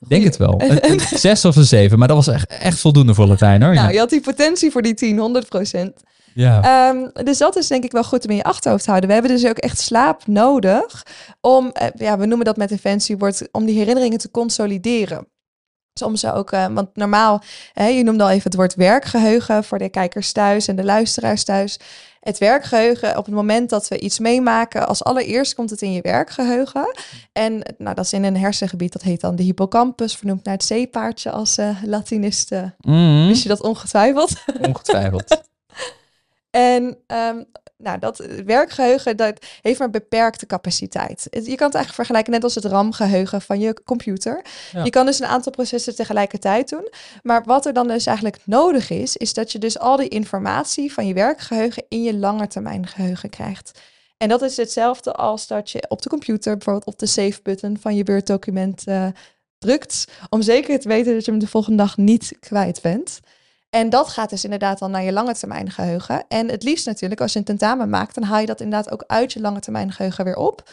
ik 0.00 0.08
denk 0.08 0.24
het 0.24 0.36
wel. 0.36 0.60
Een, 0.60 0.90
een 0.90 1.00
6 1.18 1.44
of 1.44 1.56
een 1.56 1.64
7. 1.64 1.98
Maar 1.98 2.08
dat 2.08 2.16
was 2.16 2.34
echt, 2.34 2.46
echt 2.46 2.78
voldoende 2.78 3.14
voor 3.14 3.26
Latijn 3.26 3.62
hoor. 3.62 3.74
Nou, 3.74 3.86
ja. 3.86 3.92
je 3.92 3.98
had 3.98 4.10
die 4.10 4.20
potentie 4.20 4.70
voor 4.70 4.82
die 4.82 4.94
10, 4.94 5.18
100 5.18 5.48
procent. 5.48 6.02
Ja. 6.34 6.88
Um, 6.88 7.10
dus 7.24 7.38
dat 7.38 7.56
is 7.56 7.66
denk 7.66 7.84
ik 7.84 7.92
wel 7.92 8.04
goed 8.04 8.24
om 8.24 8.30
in 8.30 8.36
je 8.36 8.42
achterhoofd 8.42 8.84
te 8.84 8.88
houden. 8.88 9.08
We 9.08 9.14
hebben 9.14 9.32
dus 9.32 9.46
ook 9.46 9.58
echt 9.58 9.80
slaap 9.80 10.26
nodig 10.26 11.06
om, 11.40 11.72
uh, 11.82 11.88
ja, 11.94 12.18
we 12.18 12.26
noemen 12.26 12.46
dat 12.46 12.56
met 12.56 12.70
een 12.70 12.78
fancy 12.78 13.16
woord, 13.16 13.48
om 13.52 13.64
die 13.64 13.78
herinneringen 13.78 14.18
te 14.18 14.30
consolideren. 14.30 15.26
Soms 15.92 16.26
ook, 16.26 16.52
uh, 16.52 16.66
want 16.66 16.96
normaal, 16.96 17.42
hè, 17.72 17.86
je 17.86 18.02
noemde 18.02 18.22
al 18.22 18.30
even 18.30 18.42
het 18.42 18.54
woord 18.54 18.74
werkgeheugen 18.74 19.64
voor 19.64 19.78
de 19.78 19.88
kijkers 19.88 20.32
thuis 20.32 20.68
en 20.68 20.76
de 20.76 20.84
luisteraars 20.84 21.44
thuis. 21.44 21.78
Het 22.20 22.38
werkgeheugen, 22.38 23.16
op 23.16 23.24
het 23.24 23.34
moment 23.34 23.70
dat 23.70 23.88
we 23.88 23.98
iets 23.98 24.18
meemaken, 24.18 24.88
als 24.88 25.04
allereerst 25.04 25.54
komt 25.54 25.70
het 25.70 25.82
in 25.82 25.92
je 25.92 26.02
werkgeheugen. 26.02 26.98
En 27.32 27.62
nou, 27.78 27.94
dat 27.94 28.04
is 28.04 28.12
in 28.12 28.24
een 28.24 28.36
hersengebied, 28.36 28.92
dat 28.92 29.02
heet 29.02 29.20
dan 29.20 29.36
de 29.36 29.42
hippocampus, 29.42 30.16
vernoemd 30.16 30.44
naar 30.44 30.54
het 30.54 30.64
zeepaardje 30.64 31.30
als 31.30 31.58
uh, 31.58 31.82
Latiniste. 31.84 32.74
Mm. 32.80 33.26
Wist 33.26 33.42
je 33.42 33.48
dat 33.48 33.62
ongetwijfeld? 33.62 34.32
Ongetwijfeld. 34.68 35.42
En 36.50 36.96
um, 37.06 37.46
nou, 37.80 37.98
dat 37.98 38.18
werkgeheugen 38.44 39.16
dat 39.16 39.46
heeft 39.60 39.78
maar 39.78 39.90
beperkte 39.90 40.46
capaciteit. 40.46 41.26
Je 41.30 41.38
kan 41.40 41.66
het 41.66 41.74
eigenlijk 41.74 41.94
vergelijken 41.94 42.32
net 42.32 42.44
als 42.44 42.54
het 42.54 42.64
RAM-geheugen 42.64 43.42
van 43.42 43.60
je 43.60 43.82
computer. 43.84 44.44
Ja. 44.72 44.84
Je 44.84 44.90
kan 44.90 45.06
dus 45.06 45.20
een 45.20 45.26
aantal 45.26 45.52
processen 45.52 45.94
tegelijkertijd 45.94 46.68
doen. 46.68 46.88
Maar 47.22 47.42
wat 47.44 47.66
er 47.66 47.72
dan 47.72 47.88
dus 47.88 48.06
eigenlijk 48.06 48.38
nodig 48.44 48.90
is, 48.90 49.16
is 49.16 49.34
dat 49.34 49.52
je 49.52 49.58
dus 49.58 49.78
al 49.78 49.96
die 49.96 50.08
informatie 50.08 50.92
van 50.92 51.06
je 51.06 51.14
werkgeheugen 51.14 51.84
in 51.88 52.02
je 52.02 52.14
langetermijn 52.14 52.86
geheugen 52.86 53.30
krijgt. 53.30 53.80
En 54.16 54.28
dat 54.28 54.42
is 54.42 54.56
hetzelfde 54.56 55.12
als 55.12 55.46
dat 55.46 55.70
je 55.70 55.84
op 55.88 56.02
de 56.02 56.08
computer 56.08 56.52
bijvoorbeeld 56.52 56.86
op 56.86 56.98
de 56.98 57.06
save-button 57.06 57.78
van 57.80 57.94
je 57.94 58.04
Word-document 58.04 58.82
uh, 58.88 59.06
drukt. 59.58 60.04
Om 60.28 60.42
zeker 60.42 60.80
te 60.80 60.88
weten 60.88 61.14
dat 61.14 61.24
je 61.24 61.30
hem 61.30 61.40
de 61.40 61.46
volgende 61.46 61.76
dag 61.76 61.96
niet 61.96 62.36
kwijt 62.40 62.82
bent. 62.82 63.20
En 63.70 63.90
dat 63.90 64.08
gaat 64.08 64.30
dus 64.30 64.44
inderdaad 64.44 64.78
dan 64.78 64.90
naar 64.90 65.02
je 65.02 65.12
lange 65.12 65.34
termijn 65.34 65.70
geheugen. 65.70 66.24
En 66.28 66.48
het 66.48 66.62
liefst 66.62 66.86
natuurlijk, 66.86 67.20
als 67.20 67.32
je 67.32 67.38
een 67.38 67.44
tentamen 67.44 67.88
maakt, 67.88 68.14
dan 68.14 68.24
haal 68.24 68.40
je 68.40 68.46
dat 68.46 68.60
inderdaad 68.60 68.92
ook 68.92 69.04
uit 69.06 69.32
je 69.32 69.40
lange 69.40 69.60
termijn 69.60 69.92
geheugen 69.92 70.24
weer 70.24 70.36
op. 70.36 70.70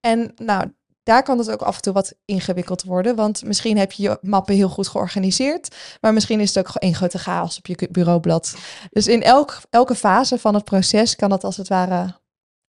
En 0.00 0.32
nou, 0.36 0.72
daar 1.02 1.22
kan 1.22 1.38
het 1.38 1.50
ook 1.50 1.62
af 1.62 1.76
en 1.76 1.82
toe 1.82 1.92
wat 1.92 2.14
ingewikkeld 2.24 2.82
worden. 2.82 3.16
Want 3.16 3.44
misschien 3.44 3.78
heb 3.78 3.92
je 3.92 4.02
je 4.02 4.18
mappen 4.20 4.54
heel 4.54 4.68
goed 4.68 4.88
georganiseerd. 4.88 5.76
Maar 6.00 6.12
misschien 6.12 6.40
is 6.40 6.54
het 6.54 6.68
ook 6.68 6.74
één 6.74 6.94
grote 6.94 7.18
chaos 7.18 7.58
op 7.58 7.66
je 7.66 7.88
bureaublad. 7.90 8.56
Dus 8.90 9.06
in 9.06 9.22
elk, 9.22 9.60
elke 9.70 9.94
fase 9.94 10.38
van 10.38 10.54
het 10.54 10.64
proces 10.64 11.16
kan 11.16 11.30
het 11.30 11.44
als 11.44 11.56
het 11.56 11.68
ware 11.68 12.18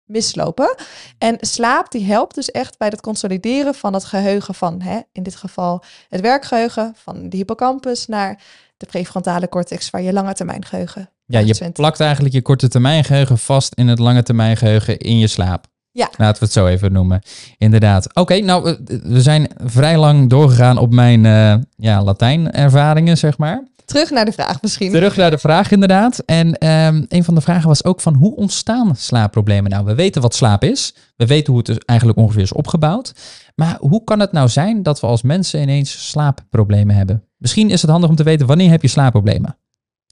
mislopen. 0.03 0.75
En 1.17 1.37
slaap 1.39 1.91
die 1.91 2.05
helpt 2.05 2.35
dus 2.35 2.51
echt 2.51 2.77
bij 2.77 2.87
het 2.87 3.01
consolideren 3.01 3.75
van 3.75 3.93
het 3.93 4.05
geheugen 4.05 4.55
van, 4.55 4.81
hè, 4.81 4.99
in 5.11 5.23
dit 5.23 5.35
geval 5.35 5.83
het 6.09 6.21
werkgeheugen 6.21 6.93
van 6.95 7.29
de 7.29 7.37
hippocampus 7.37 8.07
naar 8.07 8.43
de 8.77 8.85
prefrontale 8.85 9.49
cortex 9.49 9.89
waar 9.89 10.01
je 10.01 10.13
lange 10.13 10.33
termijn 10.33 10.65
geheugen. 10.65 11.09
Ja, 11.25 11.39
je 11.39 11.71
plakt 11.71 11.99
eigenlijk 11.99 12.33
je 12.33 12.41
korte 12.41 12.67
termijn 12.67 13.03
geheugen 13.03 13.37
vast 13.37 13.73
in 13.73 13.87
het 13.87 13.99
lange 13.99 14.23
termijn 14.23 14.57
geheugen 14.57 14.97
in 14.97 15.19
je 15.19 15.27
slaap. 15.27 15.67
Ja. 15.91 16.09
Laten 16.17 16.39
we 16.39 16.45
het 16.45 16.53
zo 16.53 16.67
even 16.67 16.91
noemen. 16.91 17.21
Inderdaad. 17.57 18.07
Oké, 18.07 18.19
okay, 18.19 18.39
nou, 18.39 18.77
we 19.03 19.21
zijn 19.21 19.47
vrij 19.63 19.97
lang 19.97 20.29
doorgegaan 20.29 20.77
op 20.77 20.93
mijn 20.93 21.23
uh, 21.23 21.55
ja, 21.75 22.03
Latijn-ervaringen, 22.03 23.17
zeg 23.17 23.37
maar. 23.37 23.67
Terug 23.93 24.09
naar 24.09 24.25
de 24.25 24.31
vraag 24.31 24.61
misschien. 24.61 24.91
Terug 24.91 25.15
naar 25.15 25.31
de 25.31 25.37
vraag, 25.37 25.71
inderdaad. 25.71 26.19
En 26.19 26.47
um, 26.47 27.05
een 27.09 27.23
van 27.23 27.35
de 27.35 27.41
vragen 27.41 27.67
was 27.67 27.83
ook 27.83 28.01
van 28.01 28.13
hoe 28.13 28.35
ontstaan 28.35 28.95
slaapproblemen? 28.95 29.71
Nou, 29.71 29.85
we 29.85 29.95
weten 29.95 30.21
wat 30.21 30.35
slaap 30.35 30.63
is. 30.63 30.95
We 31.15 31.25
weten 31.25 31.47
hoe 31.47 31.57
het 31.57 31.65
dus 31.65 31.77
eigenlijk 31.85 32.19
ongeveer 32.19 32.41
is 32.41 32.53
opgebouwd. 32.53 33.13
Maar 33.55 33.77
hoe 33.79 34.03
kan 34.03 34.19
het 34.19 34.31
nou 34.31 34.49
zijn 34.49 34.83
dat 34.83 34.99
we 34.99 35.07
als 35.07 35.21
mensen 35.21 35.61
ineens 35.61 36.09
slaapproblemen 36.09 36.95
hebben? 36.95 37.23
Misschien 37.37 37.69
is 37.69 37.81
het 37.81 37.91
handig 37.91 38.09
om 38.09 38.15
te 38.15 38.23
weten 38.23 38.47
wanneer 38.47 38.69
heb 38.69 38.81
je 38.81 38.87
slaapproblemen? 38.87 39.57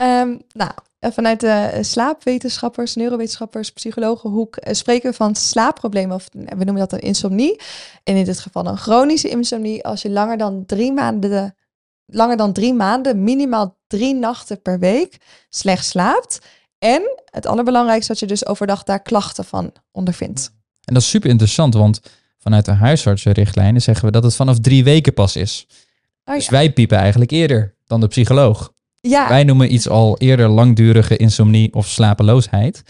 Um, 0.01 0.41
nou, 0.53 0.71
vanuit 0.99 1.39
de 1.39 1.77
slaapwetenschappers, 1.81 2.95
neurowetenschappers, 2.95 3.71
psychologenhoek 3.71 4.57
uh, 4.57 4.73
spreken 4.73 5.09
we 5.09 5.15
van 5.15 5.35
slaapproblemen. 5.35 6.15
Of 6.15 6.29
we 6.31 6.63
noemen 6.63 6.75
dat 6.75 6.93
een 6.93 6.99
insomnie. 6.99 7.61
En 8.03 8.15
in 8.15 8.25
dit 8.25 8.39
geval 8.39 8.65
een 8.65 8.77
chronische 8.77 9.29
insomnie. 9.29 9.83
Als 9.83 10.01
je 10.01 10.09
langer 10.09 10.37
dan 10.37 10.63
drie 10.65 10.91
maanden, 10.91 11.55
langer 12.11 12.37
dan 12.37 12.53
drie 12.53 12.73
maanden, 12.73 13.23
minimaal 13.23 13.77
drie 13.87 14.15
nachten 14.15 14.61
per 14.61 14.79
week 14.79 15.17
slecht 15.49 15.85
slaapt. 15.85 16.39
En 16.79 17.21
het 17.25 17.45
allerbelangrijkste, 17.45 18.11
dat 18.11 18.19
je 18.19 18.27
dus 18.27 18.45
overdag 18.45 18.83
daar 18.83 19.01
klachten 19.01 19.45
van 19.45 19.71
ondervindt. 19.91 20.51
En 20.83 20.93
dat 20.93 21.03
is 21.03 21.09
super 21.09 21.29
interessant, 21.29 21.73
want 21.73 22.01
vanuit 22.37 22.65
de 22.65 22.71
huisartsenrichtlijnen 22.71 23.81
zeggen 23.81 24.05
we 24.05 24.11
dat 24.11 24.23
het 24.23 24.35
vanaf 24.35 24.59
drie 24.59 24.83
weken 24.83 25.13
pas 25.13 25.35
is. 25.35 25.67
Oh, 26.25 26.35
dus 26.35 26.49
wij 26.49 26.73
piepen 26.73 26.97
eigenlijk 26.97 27.31
eerder 27.31 27.75
dan 27.85 27.99
de 27.99 28.07
psycholoog. 28.07 28.73
Ja. 29.01 29.27
Wij 29.27 29.43
noemen 29.43 29.73
iets 29.73 29.89
al 29.89 30.17
eerder 30.17 30.49
langdurige 30.49 31.17
insomnie 31.17 31.73
of 31.73 31.87
slapeloosheid. 31.87 32.83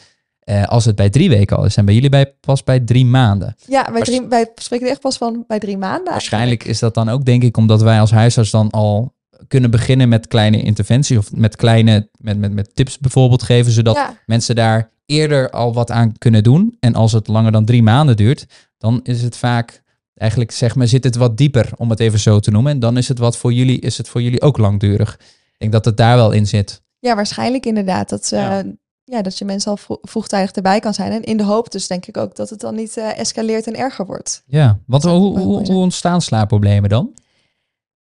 Uh, 0.52 0.64
als 0.64 0.86
het 0.86 0.96
bij 0.96 1.10
drie 1.10 1.30
weken 1.30 1.58
al 1.58 1.66
is. 1.66 1.76
En 1.78 1.86
bij 1.86 1.94
jullie 1.94 2.10
bij, 2.10 2.34
pas 2.40 2.64
bij 2.64 2.80
drie 2.80 3.06
maanden. 3.06 3.56
Ja, 3.68 3.92
bij 3.92 4.02
drie, 4.02 4.22
wij 4.22 4.52
spreken 4.56 4.90
echt 4.90 5.00
pas 5.00 5.18
van 5.18 5.44
bij 5.48 5.60
drie 5.60 5.78
maanden. 5.78 6.12
Waarschijnlijk 6.12 6.64
is 6.64 6.80
dat 6.80 6.94
dan 6.94 7.10
ook, 7.10 7.26
denk 7.26 7.44
ik, 7.44 7.58
omdat 7.58 7.82
wij 7.82 8.00
als 8.00 8.12
huisarts 8.12 8.52
dan 8.52 8.70
al 8.70 9.14
kunnen 9.48 9.72
beginnen 9.72 10.10
met 10.10 10.28
kleine 10.28 10.62
interventies. 10.62 11.18
Of 11.18 11.32
met 11.32 11.56
kleine, 11.56 12.10
met, 12.18 12.38
met, 12.38 12.54
met 12.54 12.76
tips 12.76 12.98
bijvoorbeeld 13.00 13.44
geven. 13.44 13.72
Zodat 13.72 13.96
Ja. 13.96 14.14
mensen 14.26 14.56
daar 14.56 14.92
eerder 15.06 15.50
al 15.50 15.74
wat 15.74 15.92
aan 15.92 16.18
kunnen 16.18 16.44
doen. 16.44 16.78
En 16.80 16.96
als 16.96 17.12
het 17.12 17.28
langer 17.28 17.52
dan 17.52 17.66
drie 17.66 17.84
maanden 17.84 18.16
duurt, 18.18 18.46
dan 18.78 19.00
is 19.04 19.22
het 19.22 19.38
vaak 19.38 19.82
eigenlijk 20.16 20.52
zeg 20.52 20.76
maar 20.76 20.88
zit 20.88 21.04
het 21.04 21.16
wat 21.16 21.38
dieper 21.38 21.70
om 21.76 21.90
het 21.90 22.00
even 22.00 22.20
zo 22.20 22.40
te 22.40 22.52
noemen. 22.52 22.72
En 22.72 22.80
dan 22.80 22.98
is 22.98 23.08
het 23.08 23.18
wat 23.20 23.38
voor 23.38 23.54
jullie 23.54 23.80
is 23.80 23.98
het 23.98 24.10
voor 24.10 24.22
jullie 24.22 24.42
ook 24.42 24.58
langdurig. 24.58 25.14
Ik 25.20 25.58
denk 25.58 25.72
dat 25.72 25.86
het 25.86 25.98
daar 25.98 26.16
wel 26.16 26.32
in 26.32 26.48
zit. 26.48 26.82
Ja, 27.00 27.16
waarschijnlijk 27.16 27.66
inderdaad. 27.66 28.10
Dat, 28.10 28.32
uh, 28.34 28.40
Ja. 28.40 28.64
Ja. 29.12 29.22
dat 29.22 29.38
je 29.38 29.46
mensen 29.46 29.72
al 29.72 29.78
vro- 29.78 30.00
vroegtijdig 30.02 30.52
erbij 30.52 30.80
kan 30.80 30.94
zijn. 30.94 31.12
En 31.12 31.24
in 31.24 31.38
de 31.38 31.44
hoop 31.44 31.72
dus 31.72 31.88
denk 31.88 32.06
ik 32.06 32.18
ook 32.18 32.36
dat 32.36 32.50
het 32.50 32.60
dan 32.60 32.76
niet 32.76 32.98
eh, 32.98 33.18
escaleert 33.18 33.68
en 33.68 33.76
erger 33.76 34.06
wordt. 34.06 34.44
Ja, 34.46 34.80
zou 34.88 35.20
hoe, 35.20 35.40
hoe, 35.40 35.76
ontstaan 35.76 36.22
slaapproblemen 36.22 36.90
dan? 36.90 37.14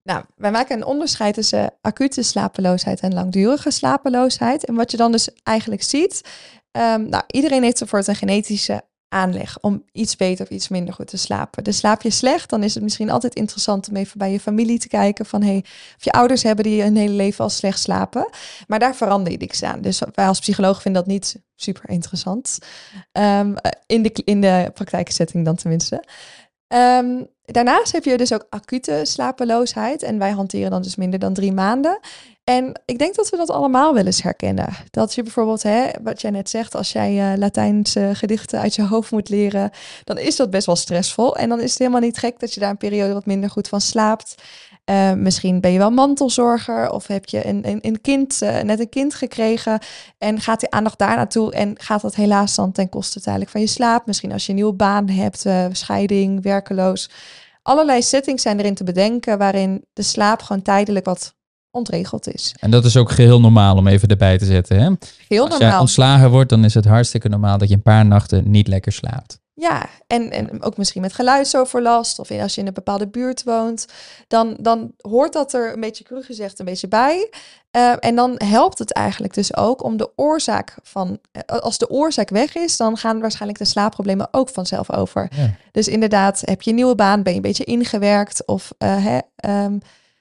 Nou, 0.02 0.24
wij 0.36 0.50
maken 0.50 0.76
een 0.76 0.84
onderscheid 0.84 1.34
tussen 1.34 1.74
acute 1.80 2.22
slapeloosheid 2.22 3.00
en 3.00 3.14
langdurige 3.14 3.70
slapeloosheid. 3.70 4.64
En 4.64 4.74
wat 4.74 4.90
je 4.90 4.96
dan 4.96 5.12
dus 5.12 5.28
eigenlijk 5.42 5.82
ziet, 5.82 6.20
ehm, 6.70 7.08
nou, 7.08 7.22
iedereen 7.26 7.62
heeft 7.62 7.78
bijvoorbeeld 7.78 8.10
een 8.10 8.28
genetische 8.28 8.82
aanleg 9.10 9.58
om 9.60 9.84
iets 9.92 10.16
beter 10.16 10.44
of 10.44 10.50
iets 10.50 10.68
minder 10.68 10.94
goed 10.94 11.06
te 11.06 11.16
slapen. 11.16 11.64
Dus 11.64 11.76
slaap 11.76 12.02
je 12.02 12.10
slecht, 12.10 12.50
dan 12.50 12.62
is 12.62 12.74
het 12.74 12.82
misschien 12.82 13.10
altijd 13.10 13.34
interessant 13.34 13.88
om 13.88 13.96
even 13.96 14.18
bij 14.18 14.32
je 14.32 14.40
familie 14.40 14.78
te 14.78 14.88
kijken 14.88 15.26
van 15.26 15.42
hey, 15.42 15.64
of 15.96 16.04
je 16.04 16.12
ouders 16.12 16.42
hebben 16.42 16.64
die 16.64 16.82
hun 16.82 16.96
hele 16.96 17.14
leven 17.14 17.44
al 17.44 17.50
slecht 17.50 17.80
slapen. 17.80 18.28
Maar 18.66 18.78
daar 18.78 18.96
verander 18.96 19.32
je 19.32 19.38
niks 19.38 19.62
aan. 19.62 19.80
Dus 19.80 20.02
wij 20.14 20.26
als 20.26 20.40
psycholoog 20.40 20.82
vinden 20.82 21.02
dat 21.02 21.10
niet 21.10 21.40
super 21.56 21.90
interessant. 21.90 22.58
Ehm, 23.12 23.54
in, 23.86 24.02
de, 24.02 24.22
in 24.24 24.40
de 24.40 24.70
praktijksetting 24.74 25.44
dan 25.44 25.56
tenminste. 25.56 26.04
Ehm, 26.66 27.22
daarnaast 27.44 27.92
heb 27.92 28.04
je 28.04 28.16
dus 28.16 28.32
ook 28.32 28.46
acute 28.50 29.00
slapeloosheid. 29.02 30.02
En 30.02 30.18
wij 30.18 30.30
hanteren 30.30 30.70
dan 30.70 30.82
dus 30.82 30.96
minder 30.96 31.18
dan 31.18 31.34
drie 31.34 31.52
maanden. 31.52 31.98
En 32.50 32.80
ik 32.84 32.98
denk 32.98 33.14
dat 33.14 33.30
we 33.30 33.36
dat 33.36 33.50
allemaal 33.50 33.94
wel 33.94 34.06
eens 34.06 34.22
herkennen. 34.22 34.68
Dat 34.90 35.14
je 35.14 35.22
bijvoorbeeld, 35.22 35.62
hè, 35.62 35.88
wat 36.02 36.20
jij 36.20 36.30
net 36.30 36.50
zegt, 36.50 36.74
als 36.74 36.92
jij 36.92 37.32
uh, 37.32 37.38
Latijnse 37.38 38.10
gedichten 38.12 38.60
uit 38.60 38.74
je 38.74 38.86
hoofd 38.86 39.10
moet 39.10 39.28
leren, 39.28 39.70
dan 40.04 40.18
is 40.18 40.36
dat 40.36 40.50
best 40.50 40.66
wel 40.66 40.76
stressvol. 40.76 41.36
En 41.36 41.48
dan 41.48 41.60
is 41.60 41.70
het 41.70 41.78
helemaal 41.78 42.00
niet 42.00 42.18
gek 42.18 42.40
dat 42.40 42.54
je 42.54 42.60
daar 42.60 42.70
een 42.70 42.76
periode 42.76 43.12
wat 43.12 43.26
minder 43.26 43.50
goed 43.50 43.68
van 43.68 43.80
slaapt. 43.80 44.34
Uh, 44.90 45.12
misschien 45.12 45.60
ben 45.60 45.72
je 45.72 45.78
wel 45.78 45.90
mantelzorger 45.90 46.90
of 46.90 47.06
heb 47.06 47.26
je 47.26 47.46
een, 47.46 47.78
een, 47.82 48.00
kind, 48.00 48.40
uh, 48.42 48.60
net 48.60 48.80
een 48.80 48.88
kind 48.88 49.14
gekregen 49.14 49.78
en 50.18 50.40
gaat 50.40 50.60
die 50.60 50.70
aandacht 50.70 50.98
daar 50.98 51.16
naartoe 51.16 51.52
en 51.52 51.74
gaat 51.78 52.00
dat 52.00 52.14
helaas 52.14 52.54
dan 52.54 52.72
ten 52.72 52.88
koste 52.88 53.14
uiteindelijk 53.14 53.52
van 53.52 53.60
je 53.60 53.66
slaap. 53.66 54.06
Misschien 54.06 54.32
als 54.32 54.42
je 54.44 54.48
een 54.48 54.54
nieuwe 54.54 54.72
baan 54.72 55.08
hebt, 55.08 55.46
scheiding, 55.72 56.42
werkeloos. 56.42 57.10
Allerlei 57.62 58.02
settings 58.02 58.42
zijn 58.42 58.58
erin 58.58 58.74
te 58.74 58.84
bedenken 58.84 59.38
waarin 59.38 59.84
de 59.92 60.02
slaap 60.02 60.42
gewoon 60.42 60.62
tijdelijk 60.62 61.04
wat 61.04 61.38
ontregeld 61.70 62.28
is. 62.34 62.54
En 62.60 62.70
dat 62.70 62.84
is 62.84 62.96
ook 62.96 63.10
geheel 63.10 63.40
normaal 63.40 63.76
om 63.76 63.86
even 63.86 64.08
erbij 64.08 64.38
te 64.38 64.44
zetten. 64.44 64.76
Hè? 64.80 64.90
Heel 65.28 65.40
Als 65.40 65.50
normaal. 65.50 65.68
jij 65.68 65.78
ontslagen 65.78 66.30
wordt, 66.30 66.50
dan 66.50 66.64
is 66.64 66.74
het 66.74 66.84
hartstikke 66.84 67.28
normaal 67.28 67.58
dat 67.58 67.68
je 67.68 67.74
een 67.74 67.82
paar 67.82 68.06
nachten 68.06 68.50
niet 68.50 68.68
lekker 68.68 68.92
slaapt. 68.92 69.38
Ja, 69.54 69.88
en, 70.06 70.30
en 70.30 70.62
ook 70.62 70.76
misschien 70.76 71.00
met 71.00 71.12
geluidsoverlast 71.12 72.18
of 72.18 72.30
als 72.30 72.54
je 72.54 72.60
in 72.60 72.66
een 72.66 72.72
bepaalde 72.72 73.08
buurt 73.08 73.44
woont, 73.44 73.86
dan, 74.28 74.56
dan 74.60 74.92
hoort 75.00 75.32
dat 75.32 75.52
er 75.52 75.72
een 75.72 75.80
beetje 75.80 76.04
cru 76.04 76.22
gezegd 76.22 76.58
een 76.58 76.64
beetje 76.64 76.88
bij. 76.88 77.30
Uh, 77.76 77.92
en 77.98 78.14
dan 78.14 78.34
helpt 78.36 78.78
het 78.78 78.92
eigenlijk 78.92 79.34
dus 79.34 79.56
ook 79.56 79.82
om 79.82 79.96
de 79.96 80.10
oorzaak 80.16 80.74
van, 80.82 81.18
uh, 81.32 81.58
als 81.58 81.78
de 81.78 81.90
oorzaak 81.90 82.30
weg 82.30 82.54
is, 82.54 82.76
dan 82.76 82.96
gaan 82.96 83.20
waarschijnlijk 83.20 83.58
de 83.58 83.64
slaapproblemen 83.64 84.28
ook 84.30 84.48
vanzelf 84.48 84.92
over. 84.92 85.30
Ja. 85.36 85.54
Dus 85.72 85.88
inderdaad, 85.88 86.42
heb 86.44 86.62
je 86.62 86.70
een 86.70 86.76
nieuwe 86.76 86.94
baan, 86.94 87.22
ben 87.22 87.32
je 87.32 87.38
een 87.38 87.44
beetje 87.44 87.64
ingewerkt 87.64 88.46
of 88.46 88.72
uh, 88.78 89.04
hè, 89.04 89.18
um, 89.64 89.80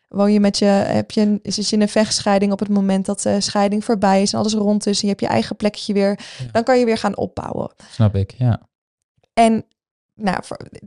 woon 0.09 0.31
je 0.33 0.39
met 0.39 0.57
je, 0.57 0.65
heb 0.65 1.11
je 1.11 1.21
een, 1.21 1.39
zit 1.43 1.69
je 1.69 1.75
in 1.75 1.81
een 1.81 1.89
vechtscheiding 1.89 2.51
op 2.51 2.59
het 2.59 2.69
moment 2.69 3.05
dat 3.05 3.21
de 3.21 3.41
scheiding 3.41 3.83
voorbij 3.85 4.21
is 4.21 4.33
en 4.33 4.39
alles 4.39 4.53
rond 4.53 4.85
is 4.85 4.95
en 4.95 5.01
je 5.01 5.07
hebt 5.07 5.21
je 5.21 5.27
eigen 5.27 5.55
plekje 5.55 5.93
weer, 5.93 6.19
Ja. 6.39 6.45
dan 6.51 6.63
kan 6.63 6.79
je 6.79 6.85
weer 6.85 6.97
gaan 6.97 7.17
opbouwen. 7.17 7.71
Snap 7.91 8.15
ik, 8.15 8.31
ja. 8.37 8.61
En 9.33 9.65
nou, 10.15 10.39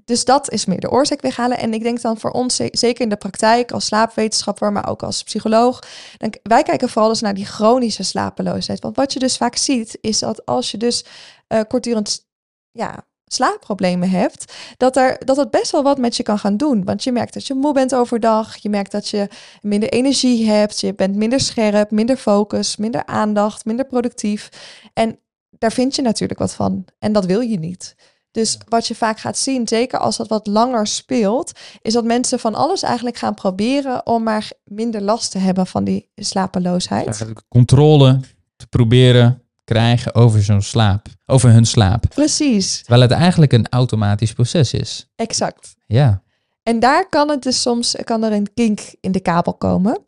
dus 0.05 0.25
dat 0.25 0.51
is 0.51 0.65
meer 0.65 0.81
de 0.81 0.91
oorzaak 0.91 1.21
weghalen. 1.21 1.59
En 1.59 1.75
ik 1.75 1.83
denk 1.83 2.01
dan 2.01 2.19
voor 2.19 2.31
ons, 2.31 2.57
ze- 2.57 2.69
zeker 2.73 3.03
in 3.03 3.09
de 3.09 3.17
praktijk 3.17 3.73
als 3.73 3.85
slaapwetenschapper, 3.87 4.73
maar 4.73 4.89
ook 4.89 5.03
als 5.03 5.23
psycholoog, 5.23 5.79
dan, 6.19 6.35
wij 6.43 6.63
kijken 6.63 6.89
vooral 6.89 7.11
dus 7.11 7.21
naar 7.21 7.35
die 7.35 7.45
chronische 7.47 8.03
slapeloosheid. 8.03 8.81
Want 8.81 8.97
wat 8.97 9.13
je 9.13 9.19
dus 9.19 9.37
vaak 9.37 9.57
ziet, 9.57 9.99
is 10.01 10.19
dat 10.19 10.47
als 10.47 10.71
je 10.71 10.77
dus 10.79 11.05
eh 11.47 11.61
kortdurend 11.69 12.27
ja, 12.71 13.05
slaapproblemen 13.35 14.11
hebt, 14.11 14.53
dat, 14.77 14.97
er, 14.97 15.17
dat 15.25 15.37
het 15.37 15.51
best 15.51 15.71
wel 15.71 15.83
wat 15.83 15.99
met 15.99 16.17
je 16.17 16.23
kan 16.23 16.39
gaan 16.39 16.57
doen. 16.57 16.85
Want 16.85 17.05
je 17.05 17.13
merkt 17.13 17.35
dat 17.35 17.47
je 17.47 17.55
moe 17.55 17.73
bent 17.73 17.95
overdag, 17.95 18.57
je 18.57 18.69
merkt 18.69 18.93
dat 18.93 19.09
je 19.09 19.29
minder 19.61 19.89
energie 19.89 20.47
hebt, 20.51 20.81
je 20.81 20.95
bent 20.95 21.17
minder 21.17 21.41
scherp, 21.41 21.91
minder 21.91 22.17
focus, 22.17 22.77
minder 22.77 23.07
aandacht, 23.07 23.65
minder 23.65 23.87
productief. 23.87 24.49
En 24.93 25.19
daar 25.51 25.73
vind 25.73 25.97
je 25.97 26.03
natuurlijk 26.03 26.41
wat 26.41 26.55
van. 26.55 26.85
En 26.99 27.13
dat 27.13 27.25
wil 27.25 27.41
je 27.41 27.59
niet. 27.59 27.95
Dus 28.31 28.59
wat 28.69 28.87
je 28.87 28.95
vaak 28.95 29.19
gaat 29.19 29.39
zien, 29.39 29.69
zeker 29.69 29.99
als 29.99 30.17
dat 30.17 30.29
wat 30.29 30.47
langer 30.47 30.87
speelt, 30.87 31.53
is 31.83 31.93
dat 31.93 32.05
mensen 32.05 32.39
van 32.39 32.55
alles 32.55 32.83
eigenlijk 32.83 33.17
gaan 33.17 33.35
proberen 33.35 34.07
om 34.07 34.23
maar 34.23 34.51
minder 34.65 35.03
last 35.03 35.31
te 35.31 35.39
hebben 35.39 35.67
van 35.67 35.85
die 35.85 36.11
slapeloosheid. 36.15 37.07
Eigenlijk 37.07 37.43
Controle 37.49 38.21
te 38.57 38.67
proberen 38.67 39.42
krijgen 39.73 40.15
over 40.15 40.43
zo'n 40.43 40.63
slaap, 40.63 41.07
over 41.27 41.51
hun 41.51 41.65
slaap. 41.67 42.05
Precies, 42.15 42.79
Terwijl 42.81 43.03
het 43.03 43.11
eigenlijk 43.11 43.53
een 43.53 43.67
automatisch 43.71 44.33
proces 44.33 44.73
is. 44.73 45.07
exact. 45.17 45.75
Ja, 45.87 46.23
En 46.63 46.81
daar 46.81 47.09
kan 47.09 47.29
het 47.29 47.43
dus 47.43 47.63
soms 47.63 47.97
kan 48.05 48.23
er 48.23 48.33
een 48.33 48.49
kink 48.55 48.81
in 49.01 49.13
de 49.13 49.21
kabel 49.21 49.55
komen. 49.55 50.03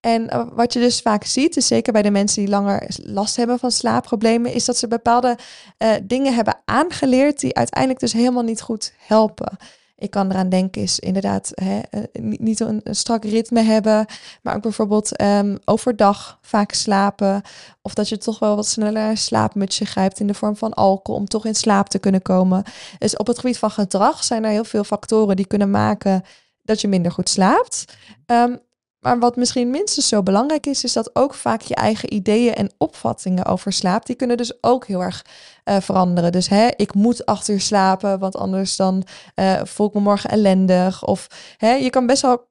En 0.00 0.22
uh, 0.22 0.42
wat 0.52 0.72
je 0.72 0.78
dus 0.78 1.00
vaak 1.00 1.24
ziet, 1.24 1.54
dus 1.54 1.66
zeker 1.66 1.92
bij 1.92 2.02
de 2.02 2.10
mensen 2.10 2.40
die 2.42 2.50
langer 2.50 2.88
last 3.02 3.36
hebben 3.36 3.58
van 3.58 3.70
slaapproblemen, 3.70 4.52
is 4.52 4.64
dat 4.64 4.76
ze 4.76 4.88
bepaalde 4.88 5.38
uh, 5.78 5.90
dingen 6.02 6.34
hebben 6.34 6.56
aangeleerd 6.64 7.40
die 7.40 7.54
uiteindelijk 7.56 8.00
dus 8.00 8.12
helemaal 8.12 8.42
niet 8.42 8.60
goed 8.60 8.92
helpen. 8.98 9.56
Ik 9.98 10.10
kan 10.10 10.30
eraan 10.30 10.48
denken, 10.48 10.82
is 10.82 10.98
inderdaad 10.98 11.52
hè, 11.54 11.80
uh, 11.90 12.02
niet, 12.38 12.60
een, 12.60 12.80
een, 12.84 12.96
strak 12.96 13.24
ritme 13.24 13.62
hebben, 13.62 14.06
maar 14.42 14.54
ook 14.54 14.62
bijvoorbeeld 14.62 15.20
um, 15.20 15.58
overdag 15.64 16.38
vaak 16.42 16.72
slapen. 16.72 17.42
Of 17.82 17.94
dat 17.94 18.08
je 18.08 18.18
toch 18.18 18.38
wel 18.38 18.56
wat 18.56 18.66
sneller 18.66 19.08
een 19.08 19.16
slaapmutsje 19.16 19.84
grijpt 19.84 20.20
in 20.20 20.26
de 20.26 20.34
vorm 20.34 20.56
van 20.56 20.74
alcohol 20.74 21.20
om 21.20 21.26
toch 21.26 21.44
in 21.44 21.54
slaap 21.54 21.88
te 21.88 21.98
kunnen 21.98 22.22
komen. 22.22 22.64
Dus 22.98 23.16
op 23.16 23.26
het 23.26 23.38
gebied 23.38 23.58
van 23.58 23.70
gedrag 23.70 24.24
zijn 24.24 24.44
er 24.44 24.50
heel 24.50 24.64
veel 24.64 24.84
factoren 24.84 25.36
die 25.36 25.46
kunnen 25.46 25.70
maken 25.70 26.24
dat 26.62 26.80
je 26.80 26.88
minder 26.88 27.12
goed 27.12 27.28
slaapt. 27.28 27.84
Um, 28.26 28.58
maar 29.06 29.18
wat 29.18 29.36
misschien 29.36 29.70
minstens 29.70 30.08
zo 30.08 30.22
belangrijk 30.22 30.66
is, 30.66 30.84
is 30.84 30.92
dat 30.92 31.16
ook 31.16 31.34
vaak 31.34 31.60
je 31.60 31.74
eigen 31.74 32.14
ideeën 32.14 32.54
en 32.54 32.70
opvattingen 32.78 33.44
over 33.44 33.72
slaap, 33.72 34.06
die 34.06 34.16
kunnen 34.16 34.36
dus 34.36 34.62
ook 34.62 34.86
heel 34.86 35.02
erg 35.02 35.24
uh, 35.64 35.76
veranderen. 35.80 36.32
Dus 36.32 36.48
hè, 36.48 36.68
ik 36.76 36.94
moet 36.94 37.26
acht 37.26 37.48
uur 37.48 37.60
slapen, 37.60 38.18
want 38.18 38.36
anders 38.36 38.76
dan 38.76 39.06
uh, 39.34 39.60
voel 39.64 39.86
ik 39.86 39.94
me 39.94 40.00
morgen 40.00 40.30
ellendig. 40.30 41.04
Of 41.04 41.26
hè, 41.56 41.72
je 41.72 41.90
kan 41.90 42.06
best 42.06 42.22
wel 42.22 42.48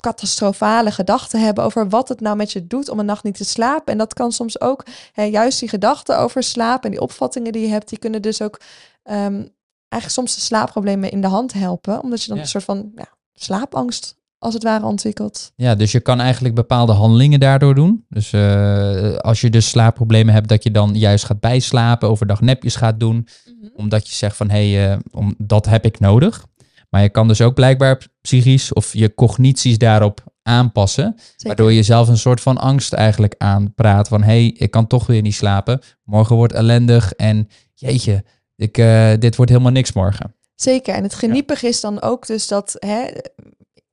catastrofale 0.00 0.90
gedachten 0.90 1.40
hebben 1.40 1.64
over 1.64 1.88
wat 1.88 2.08
het 2.08 2.20
nou 2.20 2.36
met 2.36 2.52
je 2.52 2.66
doet 2.66 2.88
om 2.88 2.98
een 2.98 3.06
nacht 3.06 3.24
niet 3.24 3.36
te 3.36 3.44
slapen. 3.44 3.92
En 3.92 3.98
dat 3.98 4.14
kan 4.14 4.32
soms 4.32 4.60
ook, 4.60 4.86
hè, 5.12 5.22
juist 5.22 5.60
die 5.60 5.68
gedachten 5.68 6.18
over 6.18 6.42
slaap 6.42 6.84
en 6.84 6.90
die 6.90 7.00
opvattingen 7.00 7.52
die 7.52 7.62
je 7.62 7.72
hebt, 7.72 7.88
die 7.88 7.98
kunnen 7.98 8.22
dus 8.22 8.42
ook 8.42 8.60
um, 9.04 9.54
eigenlijk 9.88 10.08
soms 10.08 10.34
de 10.34 10.40
slaapproblemen 10.40 11.10
in 11.10 11.20
de 11.20 11.26
hand 11.26 11.52
helpen, 11.52 12.02
omdat 12.02 12.22
je 12.22 12.28
dan 12.28 12.36
ja. 12.36 12.42
een 12.42 12.48
soort 12.48 12.64
van 12.64 12.92
ja, 12.94 13.08
slaapangst 13.34 14.15
als 14.38 14.54
het 14.54 14.62
ware 14.62 14.84
ontwikkeld. 14.84 15.52
Ja, 15.56 15.74
dus 15.74 15.92
je 15.92 16.00
kan 16.00 16.20
eigenlijk 16.20 16.54
bepaalde 16.54 16.92
handelingen 16.92 17.40
daardoor 17.40 17.74
doen. 17.74 18.04
Dus 18.08 18.32
uh, 18.32 19.16
als 19.16 19.40
je 19.40 19.50
dus 19.50 19.68
slaapproblemen 19.68 20.34
hebt, 20.34 20.48
dat 20.48 20.62
je 20.62 20.70
dan 20.70 20.94
juist 20.94 21.24
gaat 21.24 21.40
bijslapen, 21.40 22.08
overdag 22.08 22.40
nepjes 22.40 22.76
gaat 22.76 23.00
doen, 23.00 23.28
mm-hmm. 23.46 23.70
omdat 23.76 24.08
je 24.08 24.14
zegt 24.14 24.36
van 24.36 24.50
hé, 24.50 24.72
hey, 24.72 24.92
uh, 24.92 24.98
om, 25.10 25.34
dat 25.38 25.66
heb 25.66 25.84
ik 25.84 26.00
nodig. 26.00 26.46
Maar 26.90 27.02
je 27.02 27.08
kan 27.08 27.28
dus 27.28 27.40
ook 27.40 27.54
blijkbaar 27.54 28.06
psychisch 28.20 28.72
of 28.72 28.92
je 28.92 29.14
cognities 29.14 29.78
daarop 29.78 30.24
aanpassen, 30.42 31.14
Zeker. 31.16 31.36
waardoor 31.42 31.72
je 31.72 31.82
zelf 31.82 32.08
een 32.08 32.18
soort 32.18 32.40
van 32.40 32.58
angst 32.58 32.92
eigenlijk 32.92 33.34
aanpraat 33.38 34.08
van 34.08 34.22
hé, 34.22 34.26
hey, 34.26 34.46
ik 34.46 34.70
kan 34.70 34.86
toch 34.86 35.06
weer 35.06 35.22
niet 35.22 35.34
slapen, 35.34 35.80
morgen 36.04 36.36
wordt 36.36 36.52
ellendig 36.52 37.12
en 37.12 37.48
jeetje, 37.74 38.24
ik, 38.56 38.78
uh, 38.78 39.12
dit 39.18 39.36
wordt 39.36 39.50
helemaal 39.50 39.72
niks 39.72 39.92
morgen. 39.92 40.34
Zeker, 40.54 40.94
en 40.94 41.02
het 41.02 41.14
geniepig 41.14 41.62
is 41.62 41.80
dan 41.80 42.02
ook 42.02 42.26
dus 42.26 42.48
dat 42.48 42.76
hè, 42.78 43.06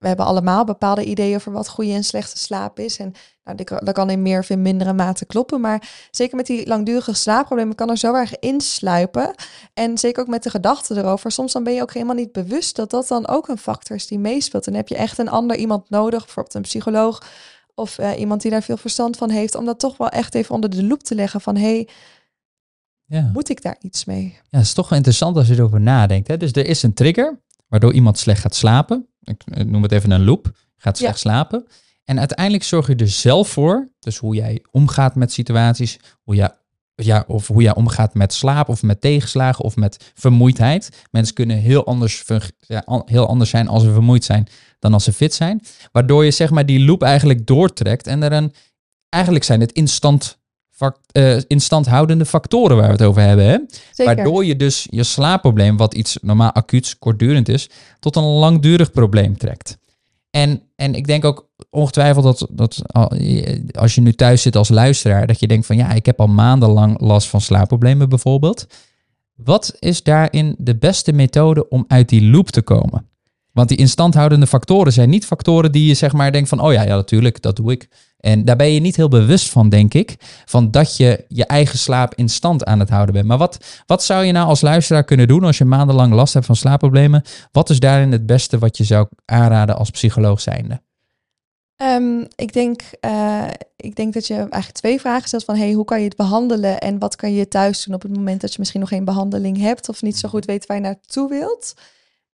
we 0.03 0.09
hebben 0.09 0.25
allemaal 0.25 0.63
bepaalde 0.63 1.03
ideeën 1.03 1.35
over 1.35 1.51
wat 1.51 1.69
goede 1.69 1.91
en 1.91 2.03
slechte 2.03 2.37
slaap 2.37 2.79
is. 2.79 2.97
En 2.97 3.13
nou, 3.43 3.57
dat 3.83 3.91
kan 3.93 4.09
in 4.09 4.21
meer 4.21 4.39
of 4.39 4.49
in 4.49 4.61
mindere 4.61 4.93
mate 4.93 5.25
kloppen. 5.25 5.61
Maar 5.61 6.07
zeker 6.11 6.35
met 6.35 6.45
die 6.45 6.67
langdurige 6.67 7.13
slaapproblemen 7.13 7.75
kan 7.75 7.89
er 7.89 7.97
zo 7.97 8.13
erg 8.13 8.39
insluipen. 8.39 9.33
En 9.73 9.97
zeker 9.97 10.21
ook 10.21 10.27
met 10.27 10.43
de 10.43 10.49
gedachten 10.49 10.97
erover. 10.97 11.31
Soms 11.31 11.53
dan 11.53 11.63
ben 11.63 11.73
je 11.73 11.81
ook 11.81 11.93
helemaal 11.93 12.15
niet 12.15 12.31
bewust 12.31 12.75
dat 12.75 12.89
dat 12.89 13.07
dan 13.07 13.27
ook 13.27 13.47
een 13.47 13.57
factor 13.57 13.95
is 13.95 14.07
die 14.07 14.19
meespeelt. 14.19 14.65
En 14.65 14.71
dan 14.71 14.81
heb 14.81 14.89
je 14.89 14.97
echt 14.97 15.17
een 15.17 15.29
ander 15.29 15.57
iemand 15.57 15.89
nodig, 15.89 16.23
bijvoorbeeld 16.23 16.55
een 16.55 16.61
psycholoog. 16.61 17.23
Of 17.75 17.99
uh, 17.99 18.19
iemand 18.19 18.41
die 18.41 18.51
daar 18.51 18.63
veel 18.63 18.77
verstand 18.77 19.17
van 19.17 19.29
heeft. 19.29 19.55
Om 19.55 19.65
dat 19.65 19.79
toch 19.79 19.97
wel 19.97 20.09
echt 20.09 20.35
even 20.35 20.55
onder 20.55 20.69
de 20.69 20.83
loep 20.83 21.03
te 21.03 21.15
leggen 21.15 21.41
van... 21.41 21.55
Hey, 21.55 21.87
ja. 23.05 23.29
moet 23.33 23.49
ik 23.49 23.61
daar 23.61 23.77
iets 23.79 24.05
mee? 24.05 24.37
Ja, 24.49 24.57
het 24.57 24.65
is 24.67 24.73
toch 24.73 24.89
wel 24.89 24.97
interessant 24.97 25.37
als 25.37 25.47
je 25.47 25.53
erover 25.53 25.81
nadenkt. 25.81 26.27
Hè? 26.27 26.37
Dus 26.37 26.51
er 26.51 26.65
is 26.65 26.83
een 26.83 26.93
trigger 26.93 27.41
waardoor 27.67 27.93
iemand 27.93 28.17
slecht 28.17 28.41
gaat 28.41 28.55
slapen 28.55 29.07
ik 29.23 29.65
noem 29.65 29.83
het 29.83 29.91
even 29.91 30.11
een 30.11 30.23
loop, 30.23 30.51
gaat 30.77 30.97
slecht 30.97 31.13
ja. 31.13 31.19
slapen. 31.19 31.65
En 32.03 32.19
uiteindelijk 32.19 32.63
zorg 32.63 32.87
je 32.87 32.95
er 32.95 33.09
zelf 33.09 33.49
voor, 33.49 33.89
dus 33.99 34.17
hoe 34.17 34.35
jij 34.35 34.63
omgaat 34.71 35.15
met 35.15 35.31
situaties, 35.31 35.99
hoe 36.23 36.35
jij, 36.35 36.51
ja, 36.95 37.23
of 37.27 37.47
hoe 37.47 37.61
jij 37.61 37.75
omgaat 37.75 38.13
met 38.13 38.33
slaap 38.33 38.69
of 38.69 38.81
met 38.81 39.01
tegenslagen 39.01 39.63
of 39.63 39.75
met 39.75 40.11
vermoeidheid. 40.13 41.05
Mensen 41.11 41.35
kunnen 41.35 41.57
heel 41.57 41.85
anders, 41.85 42.23
ja, 42.57 43.03
heel 43.05 43.27
anders 43.27 43.49
zijn 43.49 43.67
als 43.67 43.83
ze 43.83 43.91
vermoeid 43.91 44.23
zijn 44.23 44.47
dan 44.79 44.93
als 44.93 45.03
ze 45.03 45.13
fit 45.13 45.33
zijn. 45.33 45.61
Waardoor 45.91 46.25
je 46.25 46.31
zeg 46.31 46.49
maar 46.49 46.65
die 46.65 46.85
loop 46.85 47.03
eigenlijk 47.03 47.45
doortrekt 47.45 48.07
en 48.07 48.23
er 48.23 48.31
een, 48.31 48.53
eigenlijk 49.09 49.45
zijn 49.45 49.59
het 49.59 49.71
instant 49.71 50.41
uh, 51.13 51.37
instandhoudende 51.47 52.25
factoren 52.25 52.77
waar 52.77 52.85
we 52.85 52.91
het 52.91 53.03
over 53.03 53.21
hebben. 53.21 53.45
Hè? 53.45 53.57
Waardoor 54.05 54.45
je 54.45 54.55
dus 54.55 54.87
je 54.89 55.03
slaapprobleem, 55.03 55.77
wat 55.77 55.93
iets 55.93 56.17
normaal 56.21 56.51
acuuts, 56.51 56.99
kortdurend 56.99 57.49
is, 57.49 57.69
tot 57.99 58.15
een 58.15 58.23
langdurig 58.23 58.91
probleem 58.91 59.37
trekt. 59.37 59.77
En, 60.29 60.61
en 60.75 60.93
ik 60.93 61.07
denk 61.07 61.25
ook 61.25 61.49
ongetwijfeld 61.69 62.23
dat, 62.23 62.47
dat 62.51 62.81
als 63.71 63.95
je 63.95 64.01
nu 64.01 64.13
thuis 64.13 64.41
zit 64.41 64.55
als 64.55 64.69
luisteraar, 64.69 65.27
dat 65.27 65.39
je 65.39 65.47
denkt 65.47 65.65
van 65.65 65.75
ja, 65.75 65.91
ik 65.91 66.05
heb 66.05 66.19
al 66.19 66.27
maandenlang 66.27 66.99
last 66.99 67.27
van 67.27 67.41
slaapproblemen 67.41 68.09
bijvoorbeeld. 68.09 68.67
Wat 69.35 69.75
is 69.79 70.03
daarin 70.03 70.55
de 70.57 70.75
beste 70.75 71.11
methode 71.11 71.69
om 71.69 71.85
uit 71.87 72.09
die 72.09 72.23
loop 72.23 72.49
te 72.49 72.61
komen? 72.61 73.09
Want 73.51 73.69
die 73.69 73.77
instandhoudende 73.77 74.47
factoren 74.47 74.93
zijn 74.93 75.09
niet 75.09 75.25
factoren 75.25 75.71
die 75.71 75.87
je 75.87 75.93
zeg 75.93 76.13
maar 76.13 76.31
denkt 76.31 76.49
van, 76.49 76.59
oh 76.59 76.73
ja, 76.73 76.83
ja 76.83 76.95
natuurlijk, 76.95 77.41
dat 77.41 77.55
doe 77.55 77.71
ik. 77.71 77.87
En 78.23 78.45
daar 78.45 78.55
ben 78.55 78.71
je 78.71 78.79
niet 78.79 78.95
heel 78.95 79.07
bewust 79.07 79.49
van, 79.49 79.69
denk 79.69 79.93
ik, 79.93 80.15
van 80.45 80.71
dat 80.71 80.97
je 80.97 81.25
je 81.27 81.45
eigen 81.45 81.77
slaap 81.77 82.15
in 82.15 82.29
stand 82.29 82.65
aan 82.65 82.79
het 82.79 82.89
houden 82.89 83.13
bent. 83.13 83.25
Maar 83.25 83.37
wat, 83.37 83.57
wat 83.85 84.03
zou 84.03 84.23
je 84.23 84.31
nou 84.31 84.47
als 84.47 84.61
luisteraar 84.61 85.03
kunnen 85.03 85.27
doen 85.27 85.43
als 85.43 85.57
je 85.57 85.65
maandenlang 85.65 86.13
last 86.13 86.33
hebt 86.33 86.45
van 86.45 86.55
slaapproblemen? 86.55 87.23
Wat 87.51 87.69
is 87.69 87.79
daarin 87.79 88.11
het 88.11 88.25
beste 88.25 88.57
wat 88.57 88.77
je 88.77 88.83
zou 88.83 89.07
aanraden 89.25 89.77
als 89.77 89.89
psycholoog 89.89 90.41
zijnde? 90.41 90.81
Ehm, 91.75 92.23
ik, 92.35 92.53
denk, 92.53 92.81
eh, 92.99 93.47
ik 93.75 93.95
denk 93.95 94.13
dat 94.13 94.27
je 94.27 94.35
eigenlijk 94.35 94.71
twee 94.71 94.99
vragen 94.99 95.27
stelt 95.27 95.43
van 95.43 95.55
hey, 95.55 95.71
hoe 95.71 95.85
kan 95.85 95.99
je 95.99 96.05
het 96.05 96.15
behandelen 96.15 96.79
en 96.79 96.99
wat 96.99 97.15
kan 97.15 97.33
je 97.33 97.47
thuis 97.47 97.83
doen 97.83 97.95
op 97.95 98.01
het 98.01 98.15
moment 98.15 98.41
dat 98.41 98.51
je 98.51 98.59
misschien 98.59 98.79
nog 98.79 98.89
geen 98.89 99.05
behandeling 99.05 99.57
hebt 99.57 99.89
of 99.89 100.01
niet 100.01 100.17
zo 100.17 100.29
goed 100.29 100.45
weet 100.45 100.65
waar 100.65 100.77
je 100.77 100.83
naartoe 100.83 101.29
wilt. 101.29 101.73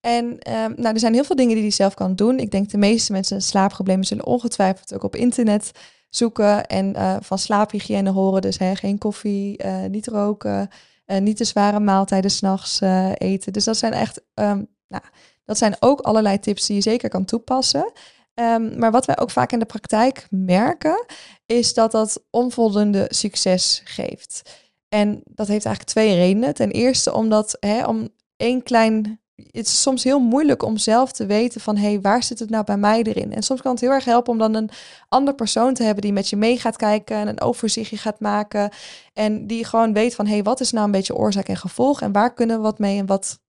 En 0.02 0.40
ehm, 0.40 0.74
nou, 0.76 0.94
er 0.94 1.00
zijn 1.00 1.14
heel 1.14 1.24
veel 1.24 1.36
dingen 1.36 1.54
die 1.54 1.64
hij 1.64 1.72
zelf 1.72 1.94
kan 1.94 2.16
doen. 2.16 2.40
Ik 2.40 2.52
denk 2.52 2.70
de 2.70 2.78
meeste 2.78 3.12
mensen 3.12 3.42
slaapproblemen 3.42 4.06
zullen 4.06 4.26
ongetwijfeld 4.26 4.94
ook 4.94 5.04
op 5.04 5.16
internet 5.16 5.72
zoeken 6.10 6.66
en 6.66 6.96
uh, 6.96 7.16
van 7.22 7.38
slaaphygiëne 7.38 8.10
horen. 8.10 8.42
Dus 8.42 8.58
hè, 8.58 8.76
geen 8.76 8.98
koffie, 8.98 9.64
uh, 9.64 9.86
niet 9.86 10.08
roken, 10.08 10.70
uh, 11.06 11.18
niet 11.18 11.38
te 11.38 11.44
zware 11.44 11.80
maaltijden 11.80 12.32
s'nachts 12.32 12.80
eten. 13.14 13.54
Dus 13.54 13.64
dat 13.64 13.78
zijn 13.78 13.94
echt, 13.94 14.22
um, 14.34 14.68
nou, 14.88 15.04
dat 15.46 15.58
zijn 15.58 15.76
ook 15.80 16.02
allerlei 16.02 16.40
tips 16.40 16.66
die 16.66 16.76
je 16.76 16.82
zeker 16.82 17.10
kan 17.10 17.26
toepassen. 17.26 17.92
Um, 18.34 18.80
maar 18.80 18.92
wat 18.92 19.06
wij 19.06 19.20
ook 19.20 19.32
vaak 19.32 19.52
in 19.52 19.60
de 19.60 19.66
praktijk 19.66 20.28
merken, 20.30 21.06
is 21.46 21.74
dat 21.74 21.92
dat 21.92 22.24
onvoldoende 22.30 23.06
succes 23.10 23.82
geeft. 23.84 24.42
En 24.90 25.22
dat 25.26 25.48
heeft 25.48 25.66
eigenlijk 25.66 25.96
twee 25.96 26.16
redenen. 26.16 26.54
Ten 26.54 26.72
eerste 26.72 27.14
omdat 27.14 27.58
hè, 27.60 27.86
om 27.86 28.10
één 28.38 28.64
klein 28.64 29.22
het 29.52 29.66
is 29.66 29.82
soms 29.82 30.04
heel 30.04 30.20
moeilijk 30.20 30.64
om 30.64 30.78
zelf 30.78 31.12
te 31.12 31.26
weten 31.26 31.62
van 31.62 31.78
hé, 31.78 31.90
hey, 31.90 32.02
waar 32.02 32.24
zit 32.24 32.40
het 32.40 32.50
nou 32.50 32.64
bij 32.64 32.78
mij 32.78 33.04
erin? 33.04 33.34
En 33.34 33.44
soms 33.44 33.62
kan 33.62 33.72
het 33.72 33.82
heel 33.82 33.92
erg 33.92 34.06
helpen 34.06 34.32
om 34.32 34.38
dan 34.38 34.54
een 34.54 34.70
andere 35.10 35.36
persoon 35.36 35.74
te 35.74 35.84
hebben 35.84 36.04
die 36.04 36.14
met 36.14 36.30
je 36.30 36.36
mee 36.36 36.58
gaat 36.58 36.76
kijken 36.76 37.16
en 37.16 37.28
een 37.28 37.42
overzichtje 37.42 37.98
gaat 37.98 38.20
maken. 38.20 38.70
En 39.14 39.48
die 39.48 39.66
gewoon 39.66 39.94
weet 39.94 40.16
van 40.16 40.26
hé, 40.26 40.34
hey, 40.34 40.44
wat 40.44 40.60
is 40.60 40.72
nou 40.72 40.86
een 40.86 40.92
beetje 40.92 41.16
oorzaak 41.16 41.48
en 41.48 41.58
gevolg 41.58 42.02
en 42.02 42.12
waar 42.12 42.34
kunnen 42.34 42.56
we 42.56 42.62
wat 42.62 42.80
mee 42.80 42.98
en 42.98 43.06
wat, 43.06 43.40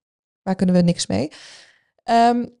waar 0.41 0.55
kunnen 0.55 0.75
we 0.75 0.81
niks 0.81 1.07
mee? 1.07 1.31
Um, 2.03 2.60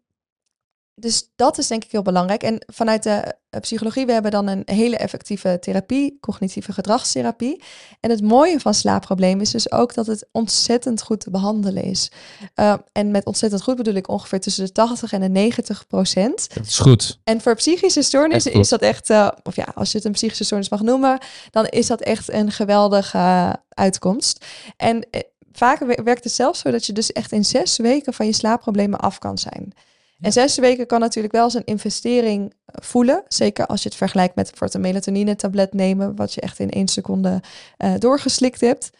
dus 1.01 1.31
dat 1.35 1.57
is 1.57 1.67
denk 1.67 1.83
ik 1.83 1.91
heel 1.91 2.01
belangrijk. 2.01 2.43
En 2.43 2.63
vanuit 2.73 3.03
de 3.03 3.35
eh, 3.49 3.61
psychologie, 3.61 4.05
we 4.05 4.11
hebben 4.11 4.31
dan 4.31 4.47
een 4.47 4.61
hele 4.65 4.97
effectieve 4.97 5.57
therapie, 5.59 6.17
cognitieve 6.19 6.73
gedragstherapie. 6.73 7.63
En 7.99 8.09
het 8.09 8.21
mooie 8.21 8.59
van 8.59 8.73
slaapproblemen 8.73 9.41
is 9.41 9.51
dus 9.51 9.71
ook 9.71 9.93
dat 9.93 10.07
het 10.07 10.27
ontzettend 10.31 11.01
goed 11.01 11.19
te 11.19 11.29
behandelen 11.29 11.83
is. 11.83 12.11
Uh, 12.55 12.73
en 12.91 13.11
met 13.11 13.25
ontzettend 13.25 13.61
goed 13.63 13.75
bedoel 13.75 13.93
ik 13.93 14.09
ongeveer 14.09 14.39
tussen 14.39 14.65
de 14.65 14.71
80 14.71 15.11
en 15.11 15.21
de 15.21 15.29
90 15.29 15.87
procent. 15.87 16.53
Dat 16.53 16.65
is 16.65 16.79
goed. 16.79 17.19
En 17.23 17.41
voor 17.41 17.55
psychische 17.55 18.01
stoornissen 18.01 18.53
is 18.53 18.69
dat 18.69 18.81
echt, 18.81 19.09
uh, 19.09 19.27
of 19.43 19.55
ja, 19.55 19.67
als 19.75 19.91
je 19.91 19.97
het 19.97 20.05
een 20.05 20.11
psychische 20.11 20.43
stoornis 20.43 20.69
mag 20.69 20.81
noemen, 20.81 21.19
dan 21.51 21.65
is 21.65 21.87
dat 21.87 22.01
echt 22.01 22.31
een 22.31 22.51
geweldige 22.51 23.55
uitkomst. 23.69 24.45
En 24.77 25.07
vaak 25.51 26.03
werkt 26.03 26.23
het 26.23 26.33
zelfs 26.33 26.59
zo 26.59 26.71
dat 26.71 26.85
je 26.85 26.93
dus 26.93 27.11
echt 27.11 27.31
in 27.31 27.45
zes 27.45 27.77
weken 27.77 28.13
van 28.13 28.25
je 28.25 28.33
slaapproblemen 28.33 28.99
af 28.99 29.17
kan 29.17 29.37
zijn. 29.37 29.73
En 30.21 30.31
zes 30.31 30.57
weken 30.57 30.87
kan 30.87 30.99
natuurlijk 30.99 31.33
wel 31.33 31.43
als 31.43 31.53
een 31.53 31.65
investering 31.65 32.53
eh, 32.65 32.75
voelen. 32.83 33.23
Zeker 33.27 33.65
als 33.65 33.83
je 33.83 33.89
het 33.89 33.97
vergelijkt 33.97 34.35
met 34.35 34.51
voor 34.55 34.67
een 34.71 34.81
melatonine 34.81 35.35
tablet 35.35 35.73
nemen, 35.73 36.15
wat 36.15 36.33
je 36.33 36.41
echt 36.41 36.59
in 36.59 36.69
één 36.69 36.87
seconde 36.87 37.41
uh, 37.77 37.93
doorgeslikt 37.97 38.61
hebt. 38.61 38.91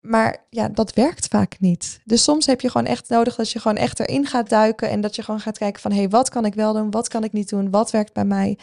Maar 0.00 0.44
ja, 0.50 0.68
dat 0.68 0.94
werkt 0.94 1.26
vaak 1.26 1.56
niet. 1.60 2.00
Dus 2.04 2.22
soms 2.22 2.46
heb 2.46 2.60
je 2.60 2.70
gewoon 2.70 2.86
echt 2.86 3.08
nodig 3.08 3.34
dat 3.34 3.50
je 3.50 3.58
gewoon 3.58 3.76
echt 3.76 4.00
erin 4.00 4.26
gaat 4.26 4.48
duiken 4.48 4.90
en 4.90 5.00
dat 5.00 5.16
je 5.16 5.22
gewoon 5.22 5.40
gaat 5.40 5.58
kijken 5.58 5.82
van 5.82 5.90
hé, 5.90 5.98
hey, 5.98 6.08
wat 6.08 6.28
kan 6.28 6.44
ik 6.44 6.54
wel 6.54 6.72
doen, 6.72 6.90
wat 6.90 7.08
kan 7.08 7.24
ik 7.24 7.32
niet 7.32 7.48
doen, 7.48 7.70
wat 7.70 7.90
werkt 7.90 8.12
bij 8.12 8.24
mij. 8.24 8.58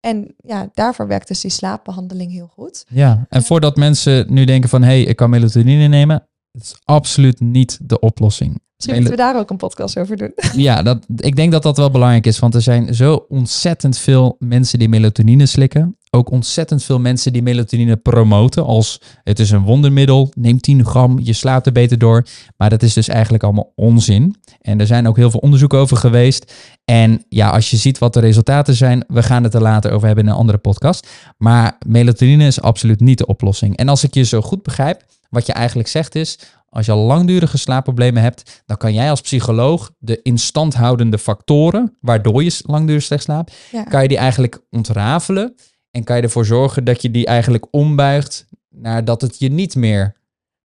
En 0.00 0.34
ja, 0.36 0.68
daarvoor 0.74 1.06
werkt 1.06 1.28
dus 1.28 1.40
die 1.40 1.50
slaapbehandeling 1.50 2.32
heel 2.32 2.46
goed. 2.46 2.84
Ja, 2.88 3.26
en 3.28 3.42
voordat 3.42 3.76
mensen 3.76 4.32
nu 4.32 4.44
denken 4.44 4.68
van 4.68 4.82
hé, 4.82 4.88
hey, 4.88 5.02
ik 5.02 5.16
kan 5.16 5.30
melatonine 5.30 5.86
nemen, 5.86 6.28
het 6.52 6.62
is 6.62 6.76
absoluut 6.84 7.40
niet 7.40 7.78
de 7.82 7.98
oplossing. 7.98 8.60
Misschien 8.86 9.08
moeten 9.08 9.26
we 9.26 9.32
daar 9.32 9.42
ook 9.42 9.50
een 9.50 9.56
podcast 9.56 9.98
over 9.98 10.16
doen. 10.16 10.32
Ja, 10.64 10.82
dat, 10.82 11.06
ik 11.16 11.36
denk 11.36 11.52
dat 11.52 11.62
dat 11.62 11.76
wel 11.76 11.90
belangrijk 11.90 12.26
is. 12.26 12.38
Want 12.38 12.54
er 12.54 12.62
zijn 12.62 12.94
zo 12.94 13.26
ontzettend 13.28 13.98
veel 13.98 14.36
mensen 14.38 14.78
die 14.78 14.88
melatonine 14.88 15.46
slikken. 15.46 15.96
Ook 16.10 16.30
ontzettend 16.30 16.82
veel 16.82 16.98
mensen 16.98 17.32
die 17.32 17.42
melatonine 17.42 17.96
promoten. 17.96 18.64
Als 18.64 19.00
het 19.22 19.38
is 19.38 19.50
een 19.50 19.62
wondermiddel, 19.62 20.32
neem 20.36 20.60
10 20.60 20.84
gram, 20.84 21.18
je 21.22 21.32
slaapt 21.32 21.66
er 21.66 21.72
beter 21.72 21.98
door. 21.98 22.26
Maar 22.56 22.70
dat 22.70 22.82
is 22.82 22.92
dus 22.92 23.08
eigenlijk 23.08 23.42
allemaal 23.42 23.72
onzin. 23.74 24.36
En 24.60 24.80
er 24.80 24.86
zijn 24.86 25.08
ook 25.08 25.16
heel 25.16 25.30
veel 25.30 25.40
onderzoeken 25.40 25.78
over 25.78 25.96
geweest. 25.96 26.54
En 26.84 27.24
ja, 27.28 27.50
als 27.50 27.70
je 27.70 27.76
ziet 27.76 27.98
wat 27.98 28.12
de 28.12 28.20
resultaten 28.20 28.74
zijn, 28.74 29.04
we 29.08 29.22
gaan 29.22 29.42
het 29.42 29.54
er 29.54 29.62
later 29.62 29.92
over 29.92 30.06
hebben 30.06 30.24
in 30.24 30.30
een 30.30 30.36
andere 30.36 30.58
podcast. 30.58 31.08
Maar 31.36 31.76
melatonine 31.86 32.46
is 32.46 32.60
absoluut 32.60 33.00
niet 33.00 33.18
de 33.18 33.26
oplossing. 33.26 33.76
En 33.76 33.88
als 33.88 34.04
ik 34.04 34.14
je 34.14 34.22
zo 34.22 34.40
goed 34.40 34.62
begrijp, 34.62 35.02
wat 35.30 35.46
je 35.46 35.52
eigenlijk 35.52 35.88
zegt 35.88 36.14
is, 36.14 36.38
als 36.74 36.86
je 36.86 36.92
al 36.92 36.98
langdurige 36.98 37.58
slaapproblemen 37.58 38.22
hebt, 38.22 38.62
dan 38.66 38.76
kan 38.76 38.94
jij 38.94 39.10
als 39.10 39.20
psycholoog 39.20 39.90
de 39.98 40.22
instandhoudende 40.22 41.18
factoren, 41.18 41.96
waardoor 42.00 42.44
je 42.44 42.60
langdurig 42.66 43.02
slecht 43.02 43.22
slaapt, 43.22 43.54
kan 43.88 44.02
je 44.02 44.08
die 44.08 44.16
eigenlijk 44.16 44.60
ontrafelen 44.70 45.54
en 45.90 46.04
kan 46.04 46.16
je 46.16 46.22
ervoor 46.22 46.46
zorgen 46.46 46.84
dat 46.84 47.02
je 47.02 47.10
die 47.10 47.26
eigenlijk 47.26 47.66
ombuigt 47.70 48.46
naar 48.68 49.04
dat 49.04 49.20
het 49.20 49.38
je 49.38 49.48
niet 49.48 49.74
meer 49.74 50.16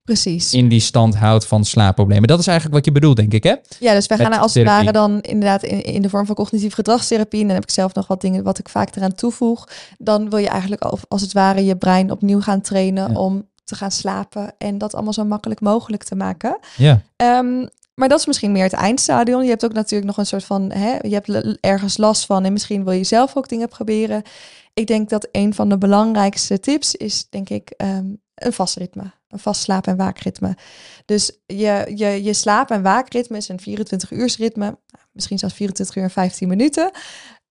Precies. 0.03 0.53
in 0.53 0.67
die 0.67 0.79
stand 0.79 1.15
houdt 1.15 1.45
van 1.45 1.65
slaapproblemen. 1.65 2.27
Dat 2.27 2.39
is 2.39 2.47
eigenlijk 2.47 2.75
wat 2.77 2.85
je 2.85 2.91
bedoelt, 2.91 3.15
denk 3.15 3.33
ik, 3.33 3.43
hè? 3.43 3.55
Ja, 3.79 3.93
dus 3.93 4.07
wij 4.07 4.17
gaan 4.17 4.39
als 4.39 4.53
het 4.53 4.65
ware 4.65 4.91
dan 4.91 5.21
inderdaad 5.21 5.63
in, 5.63 5.83
in 5.83 6.01
de 6.01 6.09
vorm 6.09 6.25
van 6.25 6.35
cognitieve 6.35 6.75
gedragstherapie. 6.75 7.41
En 7.41 7.45
dan 7.45 7.55
heb 7.55 7.63
ik 7.63 7.71
zelf 7.71 7.93
nog 7.93 8.07
wat 8.07 8.21
dingen 8.21 8.43
wat 8.43 8.59
ik 8.59 8.69
vaak 8.69 8.95
eraan 8.95 9.15
toevoeg. 9.15 9.67
Dan 9.97 10.29
wil 10.29 10.39
je 10.39 10.49
eigenlijk 10.49 10.81
als 11.07 11.21
het 11.21 11.33
ware 11.33 11.65
je 11.65 11.77
brein 11.77 12.11
opnieuw 12.11 12.41
gaan 12.41 12.61
trainen 12.61 13.15
om 13.15 13.48
te 13.69 13.75
gaan 13.75 13.91
slapen 13.91 14.53
en 14.57 14.77
dat 14.77 14.93
allemaal 14.93 15.13
zo 15.13 15.25
makkelijk 15.25 15.61
mogelijk 15.61 16.03
te 16.03 16.15
maken. 16.15 16.59
Ja. 16.77 17.01
Um, 17.15 17.69
maar 17.99 18.09
dat 18.09 18.19
is 18.19 18.25
misschien 18.25 18.51
meer 18.51 18.63
het 18.63 18.73
eindstadion. 18.73 19.43
Je 19.43 19.49
hebt 19.49 19.65
ook 19.65 19.73
natuurlijk 19.73 20.07
nog 20.07 20.17
een 20.17 20.25
soort 20.25 20.43
van, 20.43 20.71
hè, 20.71 20.97
je 21.01 21.13
hebt 21.13 21.57
ergens 21.59 21.97
last 21.97 22.25
van 22.25 22.45
en 22.45 22.53
misschien 22.53 22.83
wil 22.83 22.93
je 22.93 23.03
zelf 23.03 23.35
ook 23.35 23.49
dingen 23.49 23.67
proberen. 23.67 24.21
Ik 24.73 24.87
denk 24.87 25.09
dat 25.09 25.27
een 25.31 25.53
van 25.53 25.69
de 25.69 25.77
belangrijkste 25.77 26.59
tips 26.59 26.95
is, 26.95 27.29
denk 27.29 27.49
ik, 27.49 27.73
um, 27.77 28.21
een 28.35 28.53
vast 28.53 28.75
ritme. 28.75 29.11
Een 29.29 29.39
vast 29.39 29.61
slaap- 29.61 29.87
en 29.87 29.97
waakritme. 29.97 30.57
Dus 31.05 31.31
je, 31.45 31.91
je, 31.95 32.23
je 32.23 32.33
slaap- 32.33 32.71
en 32.71 32.81
waakritme 32.81 33.37
is 33.37 33.49
een 33.49 33.59
24 33.59 34.11
uur 34.11 34.35
ritme. 34.37 34.65
Nou, 34.65 35.05
misschien 35.11 35.37
zelfs 35.37 35.55
24 35.55 35.95
uur 35.95 36.03
en 36.03 36.09
15 36.09 36.47
minuten. 36.47 36.91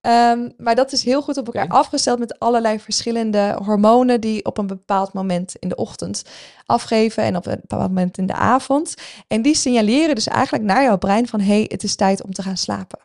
Um, 0.01 0.51
maar 0.57 0.75
dat 0.75 0.91
is 0.91 1.03
heel 1.03 1.21
goed 1.21 1.37
op 1.37 1.45
elkaar 1.45 1.67
afgesteld 1.67 2.19
met 2.19 2.39
allerlei 2.39 2.79
verschillende 2.79 3.57
hormonen 3.63 4.21
die 4.21 4.45
op 4.45 4.57
een 4.57 4.67
bepaald 4.67 5.13
moment 5.13 5.55
in 5.55 5.69
de 5.69 5.75
ochtend 5.75 6.23
afgeven 6.65 7.23
en 7.23 7.35
op 7.35 7.45
een 7.45 7.59
bepaald 7.61 7.81
moment 7.81 8.17
in 8.17 8.25
de 8.25 8.33
avond. 8.33 8.93
En 9.27 9.41
die 9.41 9.55
signaleren 9.55 10.15
dus 10.15 10.27
eigenlijk 10.27 10.63
naar 10.63 10.83
jouw 10.83 10.97
brein 10.97 11.27
van 11.27 11.39
hé, 11.39 11.53
hey, 11.53 11.65
het 11.67 11.83
is 11.83 11.95
tijd 11.95 12.23
om 12.23 12.33
te 12.33 12.41
gaan 12.41 12.57
slapen. 12.57 12.99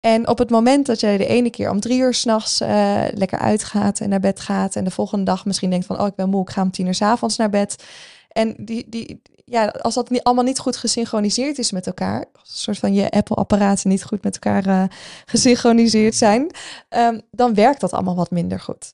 En 0.00 0.28
op 0.28 0.38
het 0.38 0.50
moment 0.50 0.86
dat 0.86 1.00
jij 1.00 1.16
de 1.16 1.26
ene 1.26 1.50
keer 1.50 1.70
om 1.70 1.80
drie 1.80 2.00
uur 2.00 2.14
s'nachts 2.14 2.60
uh, 2.60 3.02
lekker 3.10 3.38
uitgaat 3.38 4.00
en 4.00 4.08
naar 4.08 4.20
bed 4.20 4.40
gaat 4.40 4.76
en 4.76 4.84
de 4.84 4.90
volgende 4.90 5.24
dag 5.24 5.44
misschien 5.44 5.70
denkt 5.70 5.86
van 5.86 6.00
oh 6.00 6.06
ik 6.06 6.14
ben 6.14 6.28
moe, 6.28 6.42
ik 6.42 6.50
ga 6.50 6.62
om 6.62 6.70
tien 6.70 6.86
uur 6.86 6.94
s 6.94 7.02
avonds 7.02 7.36
naar 7.36 7.50
bed. 7.50 7.84
En 8.28 8.54
die, 8.58 8.86
die, 8.88 9.22
ja, 9.52 9.66
als 9.66 9.94
dat 9.94 10.10
niet, 10.10 10.22
allemaal 10.22 10.44
niet 10.44 10.58
goed 10.58 10.76
gesynchroniseerd 10.76 11.58
is 11.58 11.72
met 11.72 11.86
elkaar, 11.86 12.18
als 12.18 12.48
een 12.48 12.56
soort 12.56 12.78
van 12.78 12.94
je 12.94 13.10
Apple-apparaten 13.10 13.90
niet 13.90 14.04
goed 14.04 14.22
met 14.22 14.34
elkaar 14.34 14.66
uh, 14.66 14.84
gesynchroniseerd 15.24 16.14
zijn, 16.14 16.50
um, 16.90 17.20
dan 17.30 17.54
werkt 17.54 17.80
dat 17.80 17.92
allemaal 17.92 18.16
wat 18.16 18.30
minder 18.30 18.60
goed. 18.60 18.92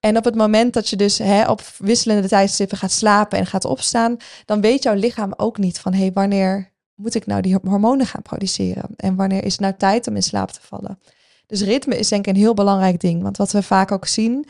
En 0.00 0.16
op 0.16 0.24
het 0.24 0.34
moment 0.34 0.72
dat 0.72 0.88
je 0.88 0.96
dus 0.96 1.18
hè, 1.18 1.48
op 1.48 1.62
wisselende 1.78 2.28
tijdstippen 2.28 2.78
gaat 2.78 2.92
slapen 2.92 3.38
en 3.38 3.46
gaat 3.46 3.64
opstaan, 3.64 4.16
dan 4.44 4.60
weet 4.60 4.82
jouw 4.82 4.94
lichaam 4.94 5.32
ook 5.36 5.58
niet 5.58 5.78
van 5.78 5.92
hé, 5.92 6.00
hey, 6.00 6.12
wanneer 6.12 6.72
moet 6.94 7.14
ik 7.14 7.26
nou 7.26 7.40
die 7.40 7.58
hormonen 7.62 8.06
gaan 8.06 8.22
produceren? 8.22 8.88
En 8.96 9.16
wanneer 9.16 9.44
is 9.44 9.52
het 9.52 9.60
nou 9.60 9.74
tijd 9.76 10.06
om 10.06 10.14
in 10.14 10.22
slaap 10.22 10.50
te 10.50 10.60
vallen? 10.62 10.98
Dus 11.46 11.62
ritme 11.62 11.98
is 11.98 12.08
denk 12.08 12.26
ik 12.26 12.34
een 12.34 12.40
heel 12.40 12.54
belangrijk 12.54 13.00
ding. 13.00 13.22
Want 13.22 13.36
wat 13.36 13.52
we 13.52 13.62
vaak 13.62 13.92
ook 13.92 14.06
zien, 14.06 14.48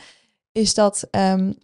is 0.51 0.73
dat 0.73 1.07
um, 1.11 1.57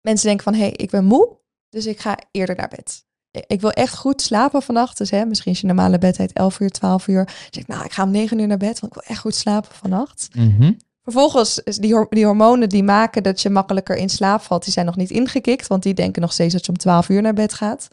mensen 0.00 0.26
denken 0.26 0.44
van 0.44 0.54
hé, 0.54 0.60
hey, 0.60 0.72
ik 0.72 0.90
ben 0.90 1.04
moe. 1.04 1.42
Dus 1.74 1.86
ik 1.86 2.00
ga 2.00 2.18
eerder 2.30 2.56
naar 2.56 2.68
bed. 2.68 3.04
Ik 3.46 3.60
wil 3.60 3.70
echt 3.70 3.96
goed 3.96 4.22
slapen 4.22 4.62
vannacht. 4.62 4.98
Dus 4.98 5.10
hè, 5.10 5.24
misschien 5.24 5.52
is 5.52 5.60
je 5.60 5.66
normale 5.66 5.98
bedtijd 5.98 6.32
11 6.32 6.60
uur, 6.60 6.70
12 6.70 7.06
uur. 7.08 7.24
Dus 7.24 7.62
ik, 7.62 7.66
nou, 7.66 7.84
ik 7.84 7.92
ga 7.92 8.02
om 8.02 8.10
9 8.10 8.38
uur 8.38 8.46
naar 8.46 8.56
bed, 8.56 8.80
want 8.80 8.96
ik 8.96 9.00
wil 9.00 9.10
echt 9.10 9.20
goed 9.20 9.34
slapen 9.34 9.74
vannacht. 9.74 10.28
Mm 10.32 10.54
-hmm. 10.58 10.76
Vervolgens, 11.02 11.60
die, 11.64 12.06
die 12.08 12.24
hormonen 12.24 12.68
die 12.68 12.82
maken 12.82 13.22
dat 13.22 13.40
je 13.40 13.50
makkelijker 13.50 13.96
in 13.96 14.08
slaap 14.08 14.40
valt, 14.40 14.64
die 14.64 14.72
zijn 14.72 14.86
nog 14.86 14.96
niet 14.96 15.10
ingekikt, 15.10 15.66
want 15.66 15.82
die 15.82 15.94
denken 15.94 16.22
nog 16.22 16.32
steeds 16.32 16.52
dat 16.52 16.64
je 16.66 16.72
om 16.72 16.78
12 16.78 17.08
uur 17.08 17.22
naar 17.22 17.34
bed 17.34 17.54
gaat. 17.54 17.88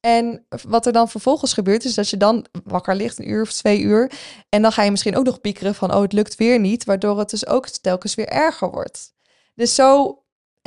En 0.00 0.46
wat 0.68 0.86
er 0.86 0.92
dan 0.92 1.08
vervolgens 1.08 1.52
gebeurt, 1.52 1.84
is 1.84 1.94
dat 1.94 2.08
je 2.08 2.16
dan 2.16 2.46
wakker 2.64 2.96
ligt, 2.96 3.18
een 3.18 3.30
uur 3.30 3.42
of 3.42 3.52
twee 3.52 3.80
uur. 3.80 4.12
En 4.48 4.62
dan 4.62 4.72
ga 4.72 4.82
je 4.82 4.90
misschien 4.90 5.16
ook 5.16 5.24
nog 5.24 5.40
piekeren 5.40 5.74
van, 5.74 5.94
oh, 5.94 6.02
het 6.02 6.12
lukt 6.12 6.36
weer 6.36 6.60
niet. 6.60 6.84
Waardoor 6.84 7.18
het 7.18 7.30
dus 7.30 7.46
ook 7.46 7.68
telkens 7.68 8.14
weer 8.14 8.28
erger 8.28 8.70
wordt. 8.70 9.12
Dus 9.54 9.74
zo 9.74 10.18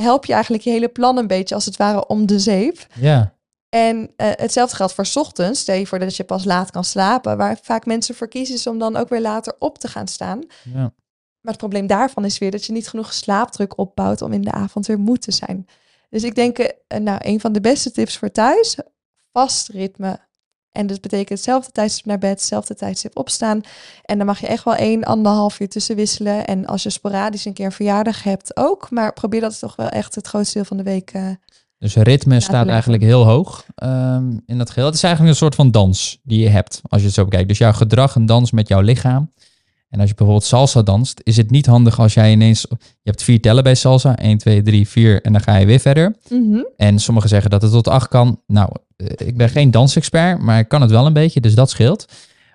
help 0.01 0.25
je 0.25 0.33
eigenlijk 0.33 0.63
je 0.63 0.69
hele 0.69 0.87
plan 0.87 1.17
een 1.17 1.27
beetje 1.27 1.55
als 1.55 1.65
het 1.65 1.77
ware 1.77 2.07
om 2.07 2.25
de 2.25 2.39
zeep. 2.39 2.87
Ja. 2.93 3.35
En 3.69 3.97
uh, 3.97 4.07
hetzelfde 4.17 4.75
geldt 4.75 4.93
voor 4.93 5.05
's 5.05 5.15
ochtends. 5.15 5.59
Stel 5.59 5.75
je 5.75 5.87
voor 5.87 5.99
dat 5.99 6.15
je 6.15 6.23
pas 6.23 6.45
laat 6.45 6.71
kan 6.71 6.83
slapen. 6.83 7.37
Waar 7.37 7.59
vaak 7.61 7.85
mensen 7.85 8.15
voor 8.15 8.27
kiezen 8.27 8.55
is 8.55 8.67
om 8.67 8.79
dan 8.79 8.95
ook 8.95 9.09
weer 9.09 9.21
later 9.21 9.55
op 9.59 9.77
te 9.77 9.87
gaan 9.87 10.07
staan. 10.07 10.41
Ja. 10.63 10.93
Maar 11.41 11.55
het 11.55 11.57
probleem 11.57 11.87
daarvan 11.87 12.25
is 12.25 12.37
weer 12.37 12.51
dat 12.51 12.65
je 12.65 12.73
niet 12.73 12.89
genoeg 12.89 13.13
slaapdruk 13.13 13.77
opbouwt 13.77 14.21
om 14.21 14.33
in 14.33 14.41
de 14.41 14.51
avond 14.51 14.85
weer 14.85 14.99
moe 14.99 15.17
te 15.17 15.31
zijn. 15.31 15.67
Dus 16.09 16.23
ik 16.23 16.35
denk, 16.35 16.59
uh, 16.59 16.67
nou, 16.99 17.19
een 17.23 17.39
van 17.39 17.51
de 17.51 17.61
beste 17.61 17.91
tips 17.91 18.17
voor 18.17 18.31
thuis, 18.31 18.77
vast 19.31 19.67
ritme, 19.67 20.19
En 20.71 20.87
dat 20.87 21.01
betekent 21.01 21.29
hetzelfde 21.29 21.71
tijdstip 21.71 22.05
naar 22.05 22.17
bed, 22.17 22.29
hetzelfde 22.29 22.75
tijdstip 22.75 23.17
opstaan. 23.17 23.61
En 24.03 24.17
dan 24.17 24.27
mag 24.27 24.39
je 24.39 24.47
echt 24.47 24.63
wel 24.63 24.75
één, 24.75 25.03
anderhalf 25.03 25.59
uur 25.59 25.69
tussen 25.69 25.95
wisselen. 25.95 26.45
En 26.45 26.65
als 26.65 26.83
je 26.83 26.89
sporadisch 26.89 27.45
een 27.45 27.53
keer 27.53 27.65
een 27.65 27.71
verjaardag 27.71 28.23
hebt 28.23 28.57
ook. 28.57 28.89
Maar 28.89 29.13
probeer 29.13 29.41
dat 29.41 29.59
toch 29.59 29.75
wel 29.75 29.89
echt 29.89 30.15
het 30.15 30.27
grootste 30.27 30.53
deel 30.53 30.65
van 30.65 30.77
de 30.77 30.83
week 30.83 31.13
uh, 31.13 31.29
dus 31.79 31.95
ritme 31.95 32.39
staat 32.39 32.67
eigenlijk 32.67 33.03
heel 33.03 33.25
hoog 33.25 33.65
um, 33.83 34.41
in 34.45 34.57
dat 34.57 34.69
geheel. 34.69 34.85
Het 34.85 34.95
is 34.95 35.03
eigenlijk 35.03 35.33
een 35.33 35.39
soort 35.39 35.55
van 35.55 35.71
dans 35.71 36.19
die 36.23 36.39
je 36.39 36.49
hebt, 36.49 36.81
als 36.83 37.01
je 37.01 37.07
het 37.07 37.15
zo 37.15 37.23
bekijkt. 37.23 37.47
Dus 37.47 37.57
jouw 37.57 37.73
gedrag 37.73 38.15
en 38.15 38.25
dans 38.25 38.51
met 38.51 38.67
jouw 38.67 38.81
lichaam. 38.81 39.31
En 39.89 39.99
als 39.99 40.09
je 40.09 40.15
bijvoorbeeld 40.15 40.47
salsa 40.47 40.81
danst, 40.81 41.21
is 41.23 41.37
het 41.37 41.51
niet 41.51 41.65
handig 41.65 41.99
als 41.99 42.13
jij 42.13 42.31
ineens... 42.31 42.65
Je 42.69 43.09
hebt 43.13 43.23
vier 43.23 43.41
tellen 43.41 43.63
bij 43.63 43.75
salsa. 43.75 44.15
1, 44.15 44.37
2, 44.37 44.61
3, 44.61 44.87
4 44.87 45.21
en 45.21 45.31
dan 45.31 45.41
ga 45.41 45.55
je 45.55 45.65
weer 45.65 45.79
verder. 45.79 46.15
Mm 46.29 46.51
-hmm. 46.51 46.67
En 46.77 46.99
sommigen 46.99 47.29
zeggen 47.29 47.49
dat 47.49 47.61
het 47.61 47.71
tot 47.71 47.87
8 47.87 48.07
kan. 48.07 48.41
Nou, 48.47 48.69
eh, 48.95 49.27
ik 49.27 49.37
ben 49.37 49.49
geen 49.49 49.71
dansexpert, 49.71 50.41
maar 50.41 50.59
ik 50.59 50.67
kan 50.67 50.81
het 50.81 50.91
wel 50.91 51.05
een 51.05 51.13
beetje, 51.13 51.41
dus 51.41 51.55
dat 51.55 51.69
scheelt. 51.69 52.05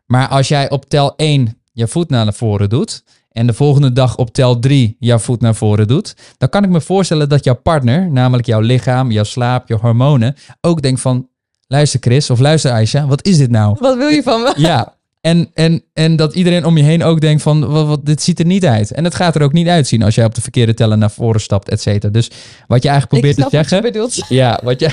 Maar 0.06 0.28
als 0.28 0.48
jij 0.48 0.70
op 0.70 0.88
tel 0.88 1.12
1 1.16 1.60
je 1.72 1.88
voet 1.88 2.10
naar 2.10 2.34
voren 2.34 2.68
doet 2.68 3.04
en 3.30 3.46
de 3.46 3.52
volgende 3.52 3.92
dag 3.92 4.16
op 4.16 4.32
tel 4.32 4.58
3 4.58 4.96
jouw 4.98 5.18
voet 5.18 5.40
naar 5.40 5.54
voren 5.54 5.88
doet, 5.88 6.16
dan 6.38 6.48
kan 6.48 6.64
ik 6.64 6.70
me 6.70 6.80
voorstellen 6.80 7.28
dat 7.28 7.44
jouw 7.44 7.54
partner, 7.54 8.10
namelijk 8.10 8.46
jouw 8.46 8.60
lichaam, 8.60 9.10
jouw 9.10 9.24
slaap, 9.24 9.68
je 9.68 9.74
hormonen, 9.74 10.34
ook 10.60 10.82
denkt 10.82 11.00
van, 11.00 11.28
luister 11.66 12.00
Chris 12.00 12.30
of 12.30 12.38
luister 12.38 12.70
Aisha, 12.70 13.06
wat 13.06 13.26
is 13.26 13.38
dit 13.38 13.50
nou? 13.50 13.76
Wat 13.80 13.96
wil 13.96 14.08
je 14.08 14.22
van 14.22 14.42
me? 14.42 14.52
Ja, 14.56 14.94
en, 15.22 15.50
en, 15.54 15.84
en 15.92 16.16
dat 16.16 16.34
iedereen 16.34 16.64
om 16.64 16.76
je 16.76 16.82
heen 16.82 17.02
ook 17.02 17.20
denkt 17.20 17.42
van, 17.42 17.66
wat, 17.66 17.86
wat, 17.86 18.06
dit 18.06 18.22
ziet 18.22 18.38
er 18.38 18.46
niet 18.46 18.66
uit. 18.66 18.92
En 18.92 19.04
het 19.04 19.14
gaat 19.14 19.34
er 19.34 19.42
ook 19.42 19.52
niet 19.52 19.68
uitzien 19.68 20.02
als 20.02 20.14
jij 20.14 20.24
op 20.24 20.34
de 20.34 20.40
verkeerde 20.40 20.74
tellen 20.74 20.98
naar 20.98 21.10
voren 21.10 21.40
stapt, 21.40 21.68
et 21.68 21.80
cetera. 21.80 22.12
Dus 22.12 22.30
wat 22.66 22.82
je 22.82 22.88
eigenlijk 22.88 23.20
probeert 23.20 23.50
te 23.50 23.56
zeggen... 23.56 23.82
Wat 23.82 24.14
je 24.14 24.24
ja, 24.34 24.60
wat 24.62 24.80
je, 24.80 24.90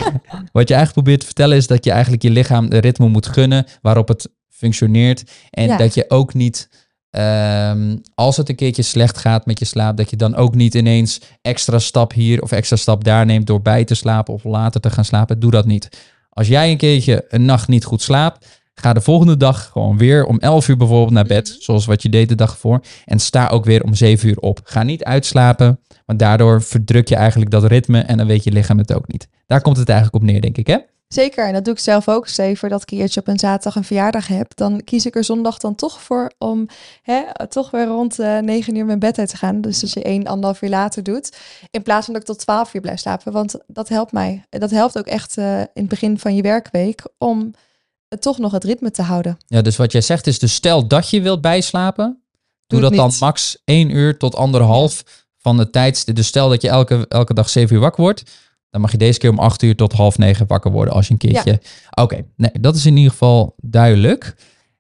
wat 0.52 0.68
je 0.68 0.74
eigenlijk 0.74 0.92
probeert 0.94 1.20
te 1.20 1.26
vertellen 1.26 1.58
is 1.58 1.68
dat 1.68 1.86
je 1.86 1.92
eigenlijk 1.92 2.24
je 2.24 2.30
lichaam 2.30 2.70
de 2.70 2.78
ritme 2.78 3.08
moet 3.08 3.28
gunnen 3.28 3.65
waarop 3.82 4.08
het 4.08 4.30
functioneert. 4.50 5.24
En 5.50 5.78
dat 5.78 5.94
je 5.94 6.06
ook 6.08 6.34
niet 6.34 6.70
Ehm, 7.10 7.98
als 8.15 8.38
het 8.38 8.50
een 8.50 8.56
keertje 8.56 8.82
slecht 8.82 9.18
gaat 9.18 9.46
met 9.46 9.60
je 9.60 9.65
slaap, 9.65 9.98
dat 9.98 10.10
je 10.10 10.15
dan 10.15 10.36
ook 10.36 10.56
niet 10.56 10.74
ineens 10.74 11.22
extra 11.42 11.80
stap 11.80 12.13
hier 12.13 12.42
of 12.42 12.52
extra 12.52 12.76
stap 12.76 13.04
daar 13.04 13.26
neemt 13.26 13.48
door 13.48 13.62
bij 13.62 13.84
te 13.84 13.96
slapen 13.96 14.34
of 14.34 14.44
later 14.44 14.82
te 14.82 14.89
gaan 14.89 15.06
slapen. 15.06 15.39
Doe 15.39 15.52
dat 15.52 15.65
niet. 15.65 15.89
Als 16.30 16.48
jij 16.48 16.72
een 16.72 16.78
keertje 16.78 17.26
een 17.28 17.46
nacht 17.46 17.68
niet 17.68 17.86
goed 17.86 18.02
slaapt, 18.02 18.59
ga 18.80 18.94
de 18.94 19.02
volgende 19.02 19.38
dag 19.38 19.65
gewoon 19.65 19.98
weer 19.98 20.26
om 20.26 20.39
11 20.39 20.68
uur 20.68 20.78
bijvoorbeeld 20.78 21.12
naar 21.12 21.26
bed, 21.26 21.50
mhm. 21.50 21.62
zoals 21.62 21.86
wat 21.86 22.02
je 22.02 22.10
deed 22.10 22.30
de 22.30 22.36
dag 22.36 22.58
voor. 22.58 22.82
En 23.06 23.20
sta 23.20 23.48
ook 23.48 23.65
weer 23.65 23.84
om 23.84 23.94
7 23.94 24.30
uur 24.30 24.39
op. 24.39 24.60
Ga 24.63 24.84
niet 24.84 25.04
uitslapen, 25.04 25.80
want 26.06 26.20
daardoor 26.20 26.62
verdruk 26.62 27.08
je 27.08 27.15
eigenlijk 27.15 27.52
dat 27.52 27.63
ritme 27.63 28.00
en 28.00 28.18
dan 28.18 28.28
weet 28.28 28.44
je 28.44 28.52
lichaam 28.52 28.78
het 28.78 28.94
ook 28.94 29.08
niet. 29.08 29.28
Daar 29.46 29.62
komt 29.62 29.78
het 29.78 29.89
eigenlijk 29.89 30.24
op 30.24 30.30
neer, 30.30 30.42
denk 30.42 30.58
ik, 30.58 30.68
hè? 30.68 30.78
Zeker, 31.13 31.48
en 31.48 31.54
dat 31.54 31.65
doe 31.65 31.74
ik 31.74 31.80
zelf 31.80 32.08
ook. 32.08 32.28
Zeker 32.28 32.70
dat 32.70 32.86
keertje 32.86 33.20
op 33.20 33.28
een 33.28 33.39
zaterdag 33.39 33.76
een 33.76 33.84
verjaardag 33.84 34.28
heb. 34.28 34.56
Dan 34.56 34.84
kies 34.84 35.06
ik 35.06 35.15
er 35.15 35.24
zondag 35.24 35.58
dan 35.58 35.76
toch 35.76 36.02
voor 36.02 36.32
om 36.38 36.68
hè, 37.02 37.48
toch 37.48 37.72
weer 37.72 37.86
rond 37.86 38.20
uh, 38.20 38.38
eh, 38.38 38.44
9 38.44 38.76
uur 38.76 38.86
mijn 38.86 39.00
bed 39.00 39.20
uit 39.20 39.30
te 39.30 39.38
gaan. 39.38 39.62
Dus 39.62 39.80
dat 39.80 39.94
je 39.94 40.04
één, 40.04 40.26
anderhalf 40.28 40.62
uur 40.62 40.70
later 40.70 41.04
doet. 41.04 41.38
In 41.72 41.84
plaats 41.84 42.06
van 42.06 42.13
dat 42.13 42.22
ik 42.22 42.30
tot 42.30 42.39
12 42.39 42.74
uur 42.74 42.82
blijf 42.82 43.00
slapen. 43.00 43.32
Want 43.32 43.56
dat 43.68 43.89
helpt 43.89 44.12
mij. 44.12 44.44
Dat 44.50 44.72
helpt 44.72 44.98
ook 44.98 45.06
echt 45.06 45.38
uh, 45.38 45.60
in 45.60 45.68
het 45.74 45.88
begin 45.88 46.20
van 46.20 46.36
je 46.36 46.42
werkweek 46.42 47.02
om 47.18 47.54
toch 48.19 48.38
nog 48.38 48.52
het 48.52 48.63
ritme 48.63 48.91
te 48.91 49.02
houden. 49.02 49.38
Ja, 49.48 49.62
dus 49.62 49.76
wat 49.76 49.91
jij 49.91 50.02
zegt 50.02 50.28
is, 50.28 50.39
dus 50.39 50.54
stel 50.54 50.88
dat 50.88 51.10
je 51.10 51.22
wilt 51.22 51.41
bijslapen. 51.41 52.24
Doe, 52.67 52.80
dat 52.82 52.95
dan 52.95 53.12
max 53.19 53.58
1 53.63 53.89
uur 53.89 54.17
tot 54.17 54.36
anderhalf 54.36 55.04
van 55.38 55.58
de 55.58 55.69
tijd. 55.69 56.15
Dus 56.15 56.28
stel 56.28 56.50
dat 56.50 56.62
je 56.62 56.69
elke, 56.69 57.06
elke 57.08 57.34
dag 57.34 57.50
7 57.50 57.76
uur 57.76 57.82
wakker 57.82 58.04
wordt 58.04 58.24
dan 58.69 58.82
mag 58.82 58.91
je 58.91 58.98
deze 58.98 59.19
keer 59.19 59.30
om 59.30 59.39
acht 59.39 59.62
uur 59.62 59.76
tot 59.76 59.93
half 59.93 60.17
negen 60.17 60.48
wakker 60.48 60.72
worden 60.72 60.93
als 60.93 61.08
je 61.08 61.12
een 61.12 61.19
keertje. 61.19 61.60
Oké, 61.91 62.26
nee, 62.36 62.52
dat 62.62 62.76
is 62.76 62.86
in 62.86 62.98
ieder 62.98 63.12
geval 63.12 63.56
duidelijk. 63.62 64.36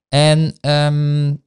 En 0.07 0.55
um, 0.61 1.43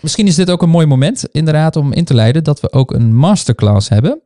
misschien 0.00 0.26
is 0.26 0.34
dit 0.34 0.50
ook 0.50 0.62
een 0.62 0.68
mooi 0.68 0.86
moment, 0.86 1.24
inderdaad, 1.30 1.76
om 1.76 1.92
in 1.92 2.04
te 2.04 2.14
leiden 2.14 2.44
dat 2.44 2.60
we 2.60 2.72
ook 2.72 2.92
een 2.92 3.14
masterclass 3.14 3.88
hebben. 3.88 4.20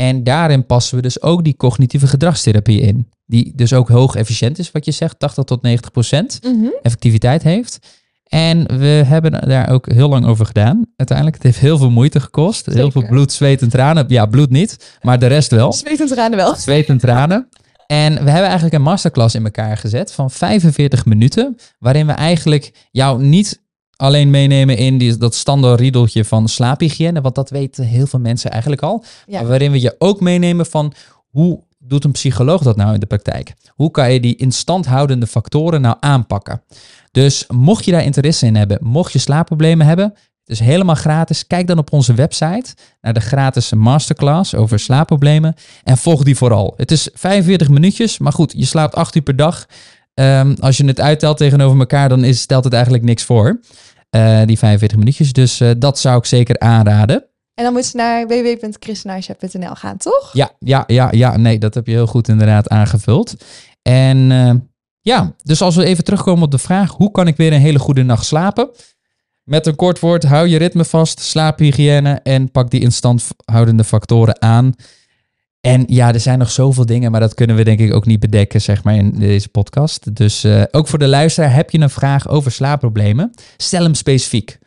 En 0.00 0.24
daarin 0.24 0.66
passen 0.66 0.96
we 0.96 1.02
dus 1.02 1.22
ook 1.22 1.44
die 1.44 1.56
cognitieve 1.56 2.06
gedragstherapie 2.06 2.80
in. 2.80 3.08
Die 3.26 3.52
dus 3.54 3.72
ook 3.72 3.88
hoog 3.88 4.14
efficiënt 4.14 4.58
is, 4.58 4.70
wat 4.70 4.84
je 4.84 4.90
zegt, 4.90 5.18
80 5.18 5.44
tot 5.44 5.62
90 5.62 5.90
procent 5.90 6.40
mhm. 6.42 6.66
effectiviteit 6.82 7.42
heeft. 7.42 7.78
En 8.24 8.78
we 8.78 8.86
hebben 8.86 9.48
daar 9.48 9.70
ook 9.70 9.92
heel 9.92 10.08
lang 10.08 10.26
over 10.26 10.46
gedaan. 10.46 10.86
Uiteindelijk, 10.96 11.36
het 11.36 11.46
heeft 11.46 11.58
heel 11.58 11.78
veel 11.78 11.90
moeite 11.90 12.20
gekost. 12.20 12.66
Heel 12.66 12.90
veel 12.90 13.06
bloed, 13.06 13.32
zweet 13.32 13.62
en 13.62 13.68
tranen. 13.68 14.04
Ja, 14.08 14.26
bloed 14.26 14.50
niet, 14.50 14.98
maar 15.02 15.18
de 15.18 15.26
rest 15.26 15.50
wel. 15.50 15.72
Zweet 15.72 16.00
en 16.00 16.06
tranen 16.06 16.36
wel. 16.36 16.54
Zweet 16.54 16.88
en 16.88 16.98
tranen. 16.98 17.48
En 17.86 18.12
we 18.12 18.30
hebben 18.30 18.44
eigenlijk 18.44 18.74
een 18.74 18.82
masterclass 18.82 19.34
in 19.34 19.44
elkaar 19.44 19.76
gezet 19.76 20.12
van 20.12 20.30
45 20.30 21.04
minuten, 21.04 21.56
waarin 21.78 22.06
we 22.06 22.12
eigenlijk 22.12 22.88
jou 22.90 23.22
niet 23.22 23.62
alleen 24.00 24.30
meenemen 24.30 24.76
in 24.76 24.98
die, 24.98 25.16
dat 25.16 25.34
standaard 25.34 25.80
riedeltje 25.80 26.24
van 26.24 26.48
slaaphygiëne, 26.48 27.20
want 27.20 27.34
dat 27.34 27.50
weten 27.50 27.84
heel 27.84 28.06
veel 28.06 28.20
mensen 28.20 28.50
eigenlijk 28.50 28.82
al. 28.82 29.04
Waarin 29.26 29.70
we 29.70 29.80
je 29.80 29.94
ook 29.98 30.20
meenemen 30.20 30.66
van 30.66 30.92
hoe 31.30 31.62
doet 31.78 32.04
een 32.04 32.12
psycholoog 32.12 32.62
dat 32.62 32.76
nou 32.76 32.94
in 32.94 33.00
de 33.00 33.06
praktijk? 33.06 33.54
Hoe 33.68 33.90
kan 33.90 34.12
je 34.12 34.20
die 34.20 34.36
instandhoudende 34.36 35.26
factoren 35.26 35.80
nou 35.80 35.96
aanpakken? 36.00 36.62
Dus 37.10 37.44
mocht 37.48 37.84
je 37.84 37.90
daar 37.90 38.04
interesse 38.04 38.46
in 38.46 38.56
hebben, 38.56 38.78
mocht 38.82 39.12
je 39.12 39.18
slaapproblemen 39.18 39.86
hebben, 39.86 40.14
het 40.50 40.60
is 40.60 40.66
helemaal 40.66 40.94
gratis. 40.94 41.46
Kijk 41.46 41.66
dan 41.66 41.78
op 41.78 41.92
onze 41.92 42.14
website 42.14 42.74
naar 43.00 43.14
de 43.14 43.20
gratis 43.20 43.72
masterclass 43.72 44.54
over 44.54 44.78
slaapproblemen 44.78 45.54
en 45.84 45.96
volg 45.96 46.22
die 46.22 46.36
vooral. 46.36 46.74
Het 46.76 46.90
is 46.90 47.08
45 47.14 47.68
minuutjes, 47.68 48.18
maar 48.18 48.32
goed, 48.32 48.52
je 48.56 48.64
slaapt 48.64 48.94
8 48.94 49.14
uur 49.14 49.22
per 49.22 49.36
dag. 49.36 49.66
Um, 50.14 50.56
als 50.60 50.76
je 50.76 50.84
het 50.84 51.00
uittelt 51.00 51.36
tegenover 51.36 51.78
elkaar, 51.78 52.08
dan 52.08 52.24
is, 52.24 52.40
stelt 52.40 52.64
het 52.64 52.72
eigenlijk 52.72 53.04
niks 53.04 53.24
voor. 53.24 53.60
Uh, 54.16 54.42
die 54.44 54.58
45 54.58 54.98
minuutjes. 54.98 55.32
Dus 55.32 55.60
uh, 55.60 55.70
dat 55.78 55.98
zou 55.98 56.18
ik 56.18 56.24
zeker 56.24 56.58
aanraden. 56.58 57.24
En 57.54 57.64
dan 57.64 57.72
moet 57.72 57.84
ze 57.84 57.96
naar 57.96 58.26
www.christenaisha.nl 58.26 59.74
gaan, 59.74 59.96
toch? 59.96 60.30
Ja, 60.32 60.50
ja, 60.58 60.84
ja, 60.86 61.08
ja. 61.10 61.36
Nee, 61.36 61.58
dat 61.58 61.74
heb 61.74 61.86
je 61.86 61.92
heel 61.92 62.06
goed 62.06 62.28
inderdaad 62.28 62.68
aangevuld. 62.68 63.34
En 63.82 64.30
uh, 64.30 64.52
ja, 65.00 65.34
dus 65.42 65.62
als 65.62 65.76
we 65.76 65.84
even 65.84 66.04
terugkomen 66.04 66.42
op 66.42 66.50
de 66.50 66.58
vraag: 66.58 66.90
hoe 66.90 67.10
kan 67.10 67.26
ik 67.26 67.36
weer 67.36 67.52
een 67.52 67.60
hele 67.60 67.78
goede 67.78 68.02
nacht 68.02 68.24
slapen? 68.24 68.70
Met 69.44 69.66
een 69.66 69.76
kort 69.76 70.00
woord, 70.00 70.24
hou 70.24 70.48
je 70.48 70.58
ritme 70.58 70.84
vast, 70.84 71.20
slaaphygiëne 71.20 72.20
en 72.22 72.50
pak 72.50 72.70
die 72.70 72.80
instandhoudende 72.80 73.84
factoren 73.84 74.42
aan. 74.42 74.74
En 75.60 75.84
ja, 75.86 76.12
er 76.12 76.20
zijn 76.20 76.38
nog 76.38 76.50
zoveel 76.50 76.86
dingen, 76.86 77.10
maar 77.10 77.20
dat 77.20 77.34
kunnen 77.34 77.56
we 77.56 77.64
denk 77.64 77.78
ik 77.80 77.94
ook 77.94 78.06
niet 78.06 78.20
bedekken, 78.20 78.60
zeg 78.60 78.84
maar, 78.84 78.94
in 78.94 79.10
deze 79.18 79.48
podcast. 79.48 80.16
Dus 80.16 80.44
uh, 80.44 80.62
ook 80.70 80.88
voor 80.88 80.98
de 80.98 81.06
luisteraar, 81.06 81.54
heb 81.54 81.70
je 81.70 81.80
een 81.80 81.90
vraag 81.90 82.28
over 82.28 82.52
slaapproblemen? 82.52 83.34
Stel 83.56 83.82
hem 83.82 83.94
specifiek. 83.94 84.58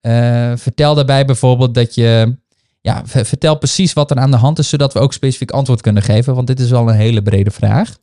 Uh, 0.00 0.52
vertel 0.56 0.94
daarbij 0.94 1.24
bijvoorbeeld 1.24 1.74
dat 1.74 1.94
je, 1.94 2.36
ja, 2.80 3.02
vertel 3.04 3.58
precies 3.58 3.92
wat 3.92 4.10
er 4.10 4.16
aan 4.16 4.30
de 4.30 4.36
hand 4.36 4.58
is, 4.58 4.68
zodat 4.68 4.92
we 4.92 4.98
ook 4.98 5.12
specifiek 5.12 5.50
antwoord 5.50 5.80
kunnen 5.80 6.02
geven, 6.02 6.34
want 6.34 6.46
dit 6.46 6.60
is 6.60 6.70
wel 6.70 6.88
een 6.88 6.94
hele 6.94 7.22
brede 7.22 7.50
vraag. 7.50 7.96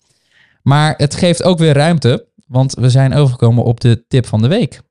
Maar 0.61 0.93
het 0.97 1.15
geeft 1.15 1.43
ook 1.43 1.57
weer 1.57 1.73
ruimte, 1.73 2.27
want 2.47 2.73
we 2.73 2.89
zijn 2.89 3.13
overgekomen 3.13 3.63
op 3.63 3.79
de 3.79 4.03
tip 4.07 4.25
van 4.25 4.41
de 4.41 4.47
week. 4.47 4.81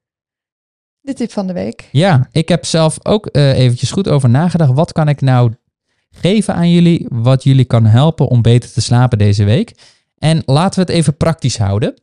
De 1.00 1.14
tip 1.14 1.32
van 1.32 1.46
de 1.46 1.52
week. 1.52 1.88
Ja, 1.92 2.28
ik 2.32 2.48
heb 2.48 2.64
zelf 2.64 2.98
ook 3.02 3.28
uh, 3.32 3.58
eventjes 3.58 3.90
goed 3.90 4.08
over 4.08 4.28
nagedacht. 4.28 4.72
Wat 4.72 4.92
kan 4.92 5.08
ik 5.08 5.20
nou 5.20 5.52
geven 6.20 6.54
aan 6.54 6.70
jullie, 6.70 7.06
wat 7.08 7.42
jullie 7.42 7.64
kan 7.64 7.84
helpen 7.84 8.28
om 8.28 8.42
beter 8.42 8.72
te 8.72 8.80
slapen 8.80 9.18
deze 9.18 9.44
week? 9.44 9.74
En 10.18 10.42
laten 10.46 10.74
we 10.74 10.86
het 10.86 10.96
even 11.00 11.16
praktisch 11.16 11.58
houden. 11.58 11.94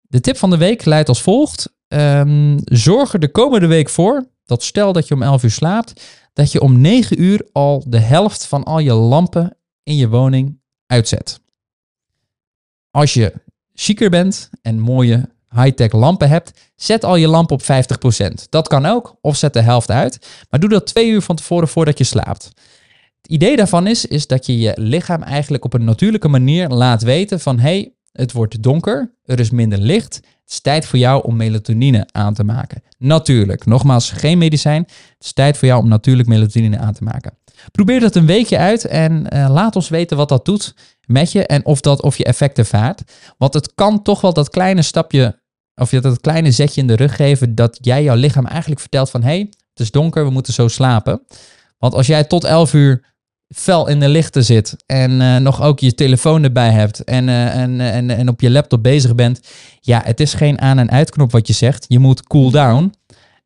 De 0.00 0.20
tip 0.20 0.36
van 0.36 0.50
de 0.50 0.56
week 0.56 0.84
luidt 0.84 1.08
als 1.08 1.22
volgt. 1.22 1.74
Um, 1.88 2.58
zorg 2.64 3.12
er 3.12 3.20
de 3.20 3.30
komende 3.30 3.66
week 3.66 3.88
voor 3.88 4.26
dat 4.46 4.62
stel 4.62 4.92
dat 4.92 5.08
je 5.08 5.14
om 5.14 5.22
11 5.22 5.42
uur 5.42 5.50
slaapt, 5.50 6.02
dat 6.32 6.52
je 6.52 6.60
om 6.60 6.80
9 6.80 7.22
uur 7.22 7.48
al 7.52 7.84
de 7.86 7.98
helft 7.98 8.46
van 8.46 8.64
al 8.64 8.78
je 8.78 8.92
lampen 8.92 9.56
in 9.82 9.96
je 9.96 10.08
woning 10.08 10.60
uitzet. 10.86 11.40
Als 12.90 13.14
je 13.14 13.32
chiquer 13.72 14.10
bent 14.10 14.50
en 14.62 14.78
mooie 14.78 15.28
high-tech 15.50 15.92
lampen 15.92 16.28
hebt, 16.28 16.52
zet 16.76 17.04
al 17.04 17.16
je 17.16 17.28
lamp 17.28 17.50
op 17.50 17.62
50%. 17.62 17.66
Dat 18.48 18.68
kan 18.68 18.86
ook, 18.86 19.16
of 19.20 19.36
zet 19.36 19.52
de 19.52 19.60
helft 19.60 19.90
uit. 19.90 20.44
Maar 20.50 20.60
doe 20.60 20.68
dat 20.68 20.86
twee 20.86 21.08
uur 21.08 21.22
van 21.22 21.36
tevoren 21.36 21.68
voordat 21.68 21.98
je 21.98 22.04
slaapt. 22.04 22.50
Idee 23.26 23.56
daarvan 23.56 23.86
is, 23.86 24.06
is 24.06 24.26
dat 24.26 24.46
je 24.46 24.58
je 24.58 24.72
lichaam 24.76 25.22
eigenlijk 25.22 25.64
op 25.64 25.72
een 25.72 25.84
natuurlijke 25.84 26.28
manier 26.28 26.68
laat 26.68 27.02
weten 27.02 27.40
van 27.40 27.58
hey, 27.58 27.94
het 28.12 28.32
wordt 28.32 28.62
donker, 28.62 29.14
er 29.24 29.40
is 29.40 29.50
minder 29.50 29.78
licht. 29.78 30.14
Het 30.14 30.54
is 30.54 30.60
tijd 30.60 30.86
voor 30.86 30.98
jou 30.98 31.24
om 31.24 31.36
melatonine 31.36 32.06
aan 32.12 32.34
te 32.34 32.44
maken. 32.44 32.82
Natuurlijk, 32.98 33.66
nogmaals, 33.66 34.10
geen 34.10 34.38
medicijn. 34.38 34.82
Het 34.82 35.24
is 35.24 35.32
tijd 35.32 35.56
voor 35.56 35.68
jou 35.68 35.82
om 35.82 35.88
natuurlijk 35.88 36.28
melatonine 36.28 36.78
aan 36.78 36.92
te 36.92 37.04
maken. 37.04 37.38
Probeer 37.72 38.00
dat 38.00 38.14
een 38.14 38.26
weekje 38.26 38.58
uit 38.58 38.84
en 38.84 39.26
uh, 39.34 39.46
laat 39.50 39.76
ons 39.76 39.88
weten 39.88 40.16
wat 40.16 40.28
dat 40.28 40.44
doet 40.44 40.74
met 41.06 41.32
je 41.32 41.46
en 41.46 41.64
of, 41.64 41.80
dat, 41.80 42.02
of 42.02 42.18
je 42.18 42.24
effect 42.24 42.58
ervaart. 42.58 43.02
Want 43.38 43.54
het 43.54 43.74
kan 43.74 44.02
toch 44.02 44.20
wel 44.20 44.32
dat 44.32 44.50
kleine 44.50 44.82
stapje, 44.82 45.40
of 45.74 45.90
dat 45.90 46.20
kleine 46.20 46.50
zetje 46.50 46.80
in 46.80 46.86
de 46.86 46.96
rug 46.96 47.16
geven, 47.16 47.54
dat 47.54 47.78
jij 47.80 48.02
jouw 48.02 48.16
lichaam 48.16 48.46
eigenlijk 48.46 48.80
vertelt 48.80 49.10
van 49.10 49.22
hé, 49.22 49.28
hey, 49.28 49.50
het 49.70 49.80
is 49.80 49.90
donker, 49.90 50.24
we 50.24 50.30
moeten 50.30 50.52
zo 50.52 50.68
slapen. 50.68 51.22
Want 51.78 51.94
als 51.94 52.06
jij 52.06 52.24
tot 52.24 52.44
11 52.44 52.72
uur 52.72 53.14
fel 53.54 53.88
in 53.88 54.00
de 54.00 54.08
lichten 54.08 54.44
zit 54.44 54.76
en 54.86 55.20
eh, 55.20 55.36
nog 55.36 55.62
ook 55.62 55.78
je 55.80 55.94
telefoon 55.94 56.42
erbij 56.42 56.70
hebt 56.70 57.04
en, 57.04 57.28
eh, 57.28 57.56
en, 57.62 57.80
en, 57.80 58.10
en 58.10 58.28
op 58.28 58.40
je 58.40 58.50
laptop 58.50 58.82
bezig 58.82 59.14
bent. 59.14 59.40
Ja, 59.80 60.02
het 60.04 60.20
is 60.20 60.34
geen 60.34 60.60
aan- 60.60 60.78
en 60.78 60.90
uitknop 60.90 61.32
wat 61.32 61.46
je 61.46 61.52
zegt. 61.52 61.84
Je 61.88 61.98
moet 61.98 62.22
cool 62.22 62.50
down. 62.50 62.94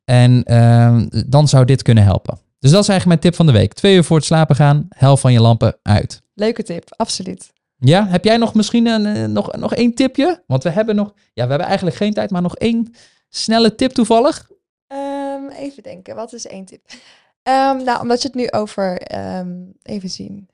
En 0.05 0.43
ehm, 0.43 1.07
dan 1.27 1.47
zou 1.47 1.65
dit 1.65 1.81
kunnen 1.81 2.03
helpen. 2.03 2.39
Dus 2.59 2.71
dat 2.71 2.81
is 2.81 2.89
eigenlijk 2.89 3.05
mijn 3.05 3.19
tip 3.19 3.35
van 3.35 3.45
de 3.45 3.59
week. 3.59 3.73
Twee 3.73 3.95
uur 3.95 4.03
voor 4.03 4.17
het 4.17 4.25
slapen 4.25 4.55
gaan, 4.55 4.87
hel 4.89 5.17
van 5.17 5.33
je 5.33 5.41
lampen 5.41 5.77
uit. 5.83 6.21
Leuke 6.33 6.63
tip, 6.63 6.93
absoluut. 6.95 7.51
Ja, 7.77 8.07
heb 8.07 8.23
jij 8.23 8.37
nog 8.37 8.53
misschien 8.53 8.85
een, 8.87 9.05
eh, 9.05 9.25
nog, 9.25 9.55
nog 9.55 9.73
één 9.75 9.93
tipje? 9.93 10.43
Want 10.47 10.63
we 10.63 10.69
hebben 10.69 10.95
nog, 10.95 11.13
ja, 11.33 11.43
we 11.43 11.49
hebben 11.49 11.67
eigenlijk 11.67 11.95
geen 11.95 12.13
tijd, 12.13 12.31
maar 12.31 12.41
nog 12.41 12.55
één 12.55 12.93
snelle 13.29 13.75
tip 13.75 13.91
toevallig. 13.91 14.49
Ehm, 14.87 15.49
even 15.49 15.83
denken, 15.83 16.15
wat 16.15 16.33
is 16.33 16.47
één 16.47 16.65
tip? 16.65 16.81
Ehm, 17.43 17.83
nou, 17.83 18.01
omdat 18.01 18.21
je 18.21 18.27
het 18.27 18.37
nu 18.37 18.51
over, 18.51 19.01
ehm, 19.01 19.51
even 19.83 20.09
zien. 20.09 20.49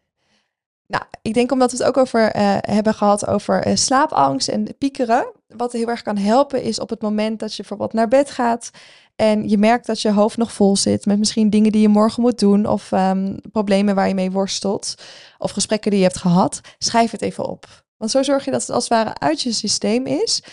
Nou, 0.87 1.03
ik 1.21 1.33
denk 1.33 1.51
omdat 1.51 1.71
we 1.71 1.77
het 1.77 1.85
ook 1.87 1.97
over 1.97 2.31
eh, 2.31 2.57
hebben 2.61 2.93
gehad 2.93 3.27
over 3.27 3.63
eh, 3.63 3.75
slaapangst 3.75 4.47
en 4.47 4.77
piekeren. 4.77 5.31
Wat 5.47 5.71
heel 5.71 5.87
erg 5.87 6.01
kan 6.01 6.17
helpen 6.17 6.61
is 6.61 6.79
op 6.79 6.89
het 6.89 7.01
moment 7.01 7.39
dat 7.39 7.51
je 7.51 7.57
bijvoorbeeld 7.57 7.93
naar 7.93 8.07
bed 8.07 8.31
gaat 8.31 8.71
en 9.15 9.49
je 9.49 9.57
merkt 9.57 9.85
dat 9.85 10.01
je 10.01 10.11
hoofd 10.11 10.37
nog 10.37 10.51
vol 10.51 10.75
zit 10.75 11.05
met 11.05 11.19
misschien 11.19 11.49
dingen 11.49 11.71
die 11.71 11.81
je 11.81 11.87
morgen 11.87 12.21
moet 12.21 12.39
doen 12.39 12.65
of 12.65 12.91
ehm, 12.91 13.37
problemen 13.51 13.95
waar 13.95 14.07
je 14.07 14.13
mee 14.13 14.31
worstelt 14.31 14.95
of 15.37 15.51
gesprekken 15.51 15.91
die 15.91 15.99
je 15.99 16.05
hebt 16.05 16.19
gehad, 16.19 16.61
schrijf 16.77 17.11
het 17.11 17.21
even 17.21 17.45
op. 17.45 17.85
Want 17.97 18.11
zo 18.11 18.23
zorg 18.23 18.45
je 18.45 18.51
dat 18.51 18.61
het 18.61 18.69
als 18.69 18.89
het 18.89 18.93
ware 18.93 19.19
uit 19.19 19.41
je 19.41 19.51
systeem 19.51 20.05
is. 20.05 20.43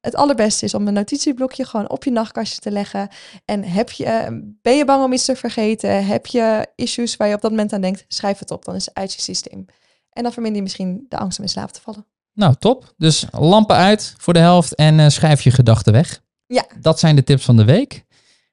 Het 0.00 0.14
allerbeste 0.14 0.64
is 0.64 0.74
om 0.74 0.86
een 0.86 0.94
notitieblokje 0.94 1.64
gewoon 1.64 1.90
op 1.90 2.04
je 2.04 2.10
nachtkastje 2.10 2.60
te 2.60 2.70
leggen. 2.70 3.08
En 3.44 3.64
heb 3.64 3.90
je, 3.90 4.04
eh, 4.04 4.28
ben 4.62 4.76
je 4.76 4.84
bang 4.84 5.04
om 5.04 5.12
iets 5.12 5.24
te 5.24 5.36
vergeten? 5.36 6.06
Heb 6.06 6.26
je 6.26 6.66
issues 6.74 7.16
waar 7.16 7.28
je 7.28 7.34
op 7.34 7.40
dat 7.40 7.50
moment 7.50 7.72
aan 7.72 7.80
denkt? 7.80 8.04
Schrijf 8.08 8.38
het 8.38 8.50
op, 8.50 8.64
dan 8.64 8.74
is 8.74 8.86
het 8.86 8.94
uit 8.94 9.14
je 9.14 9.20
systeem. 9.20 9.66
En 10.12 10.22
dan 10.22 10.32
verminder 10.32 10.58
je 10.58 10.62
misschien 10.62 11.06
de 11.08 11.16
angst 11.16 11.38
om 11.38 11.44
in 11.44 11.50
slaap 11.50 11.70
te 11.70 11.80
vallen. 11.80 12.06
Nou, 12.32 12.54
top. 12.58 12.94
Dus 12.96 13.26
lampen 13.30 13.76
uit 13.76 14.14
voor 14.18 14.32
de 14.32 14.38
helft 14.38 14.74
en 14.74 15.00
eh, 15.00 15.08
schrijf 15.08 15.42
je 15.42 15.50
gedachten 15.50 15.92
weg. 15.92 16.20
Ja. 16.46 16.66
Dat 16.80 16.98
zijn 16.98 17.16
de 17.16 17.24
tips 17.24 17.44
van 17.44 17.56
de 17.56 17.64
week. 17.64 18.04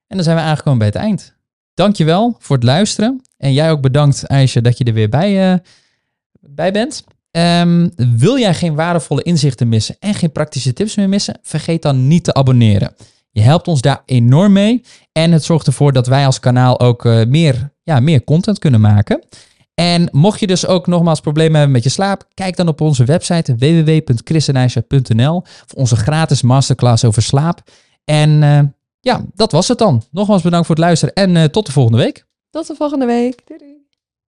En 0.07 0.15
dan 0.15 0.23
zijn 0.23 0.35
we 0.35 0.41
aangekomen 0.41 0.77
bij 0.77 0.87
het 0.87 0.95
eind. 0.95 1.35
Dankjewel 1.73 2.35
voor 2.39 2.55
het 2.55 2.65
luisteren. 2.65 3.21
En 3.37 3.53
jij 3.53 3.71
ook 3.71 3.81
bedankt, 3.81 4.23
IJsje, 4.23 4.61
dat 4.61 4.77
je 4.77 4.83
er 4.83 4.93
weer 4.93 5.09
bij, 5.09 5.51
eh, 5.51 5.59
bij 6.39 6.71
bent. 6.71 7.03
Ehm, 7.31 7.89
wil 8.17 8.37
jij 8.37 8.53
geen 8.53 8.75
waardevolle 8.75 9.23
inzichten 9.23 9.69
missen 9.69 9.95
en 9.99 10.13
geen 10.13 10.31
praktische 10.31 10.73
tips 10.73 10.95
meer 10.95 11.09
missen? 11.09 11.39
Vergeet 11.41 11.81
dan 11.81 12.07
niet 12.07 12.23
te 12.23 12.33
abonneren. 12.33 12.95
Je 13.31 13.41
helpt 13.41 13.67
ons 13.67 13.81
daar 13.81 14.01
enorm 14.05 14.51
mee. 14.51 14.83
En 15.11 15.31
het 15.31 15.43
zorgt 15.43 15.67
ervoor 15.67 15.93
dat 15.93 16.07
wij 16.07 16.25
als 16.25 16.39
kanaal 16.39 16.79
ook 16.79 17.05
eh, 17.05 17.25
meer, 17.25 17.73
ja, 17.83 17.99
meer 17.99 18.23
content 18.23 18.59
kunnen 18.59 18.81
maken. 18.81 19.23
En 19.73 20.09
mocht 20.11 20.39
je 20.39 20.47
dus 20.47 20.67
ook 20.67 20.87
nogmaals 20.87 21.19
problemen 21.19 21.55
hebben 21.55 21.71
met 21.71 21.83
je 21.83 21.89
slaap, 21.89 22.27
kijk 22.33 22.55
dan 22.55 22.67
op 22.67 22.81
onze 22.81 23.03
website 23.03 23.55
www.christenijsje.nl 23.55 25.43
voor 25.65 25.79
onze 25.79 25.95
gratis 25.95 26.41
masterclass 26.41 27.03
over 27.05 27.21
slaap. 27.21 27.61
En 28.03 28.43
eh, 28.43 28.59
ja, 28.99 29.25
dat 29.33 29.51
was 29.51 29.67
het 29.67 29.77
dan. 29.77 30.03
Nogmaals 30.11 30.41
bedankt 30.41 30.65
voor 30.65 30.75
het 30.75 30.83
luisteren 30.83 31.13
en 31.13 31.37
eh, 31.37 31.43
tot 31.43 31.65
de 31.65 31.71
volgende 31.71 31.97
week. 31.97 32.25
Tot 32.49 32.67
de 32.67 32.75
volgende 32.75 33.05
week. 33.05 33.41
Doei. 33.45 33.76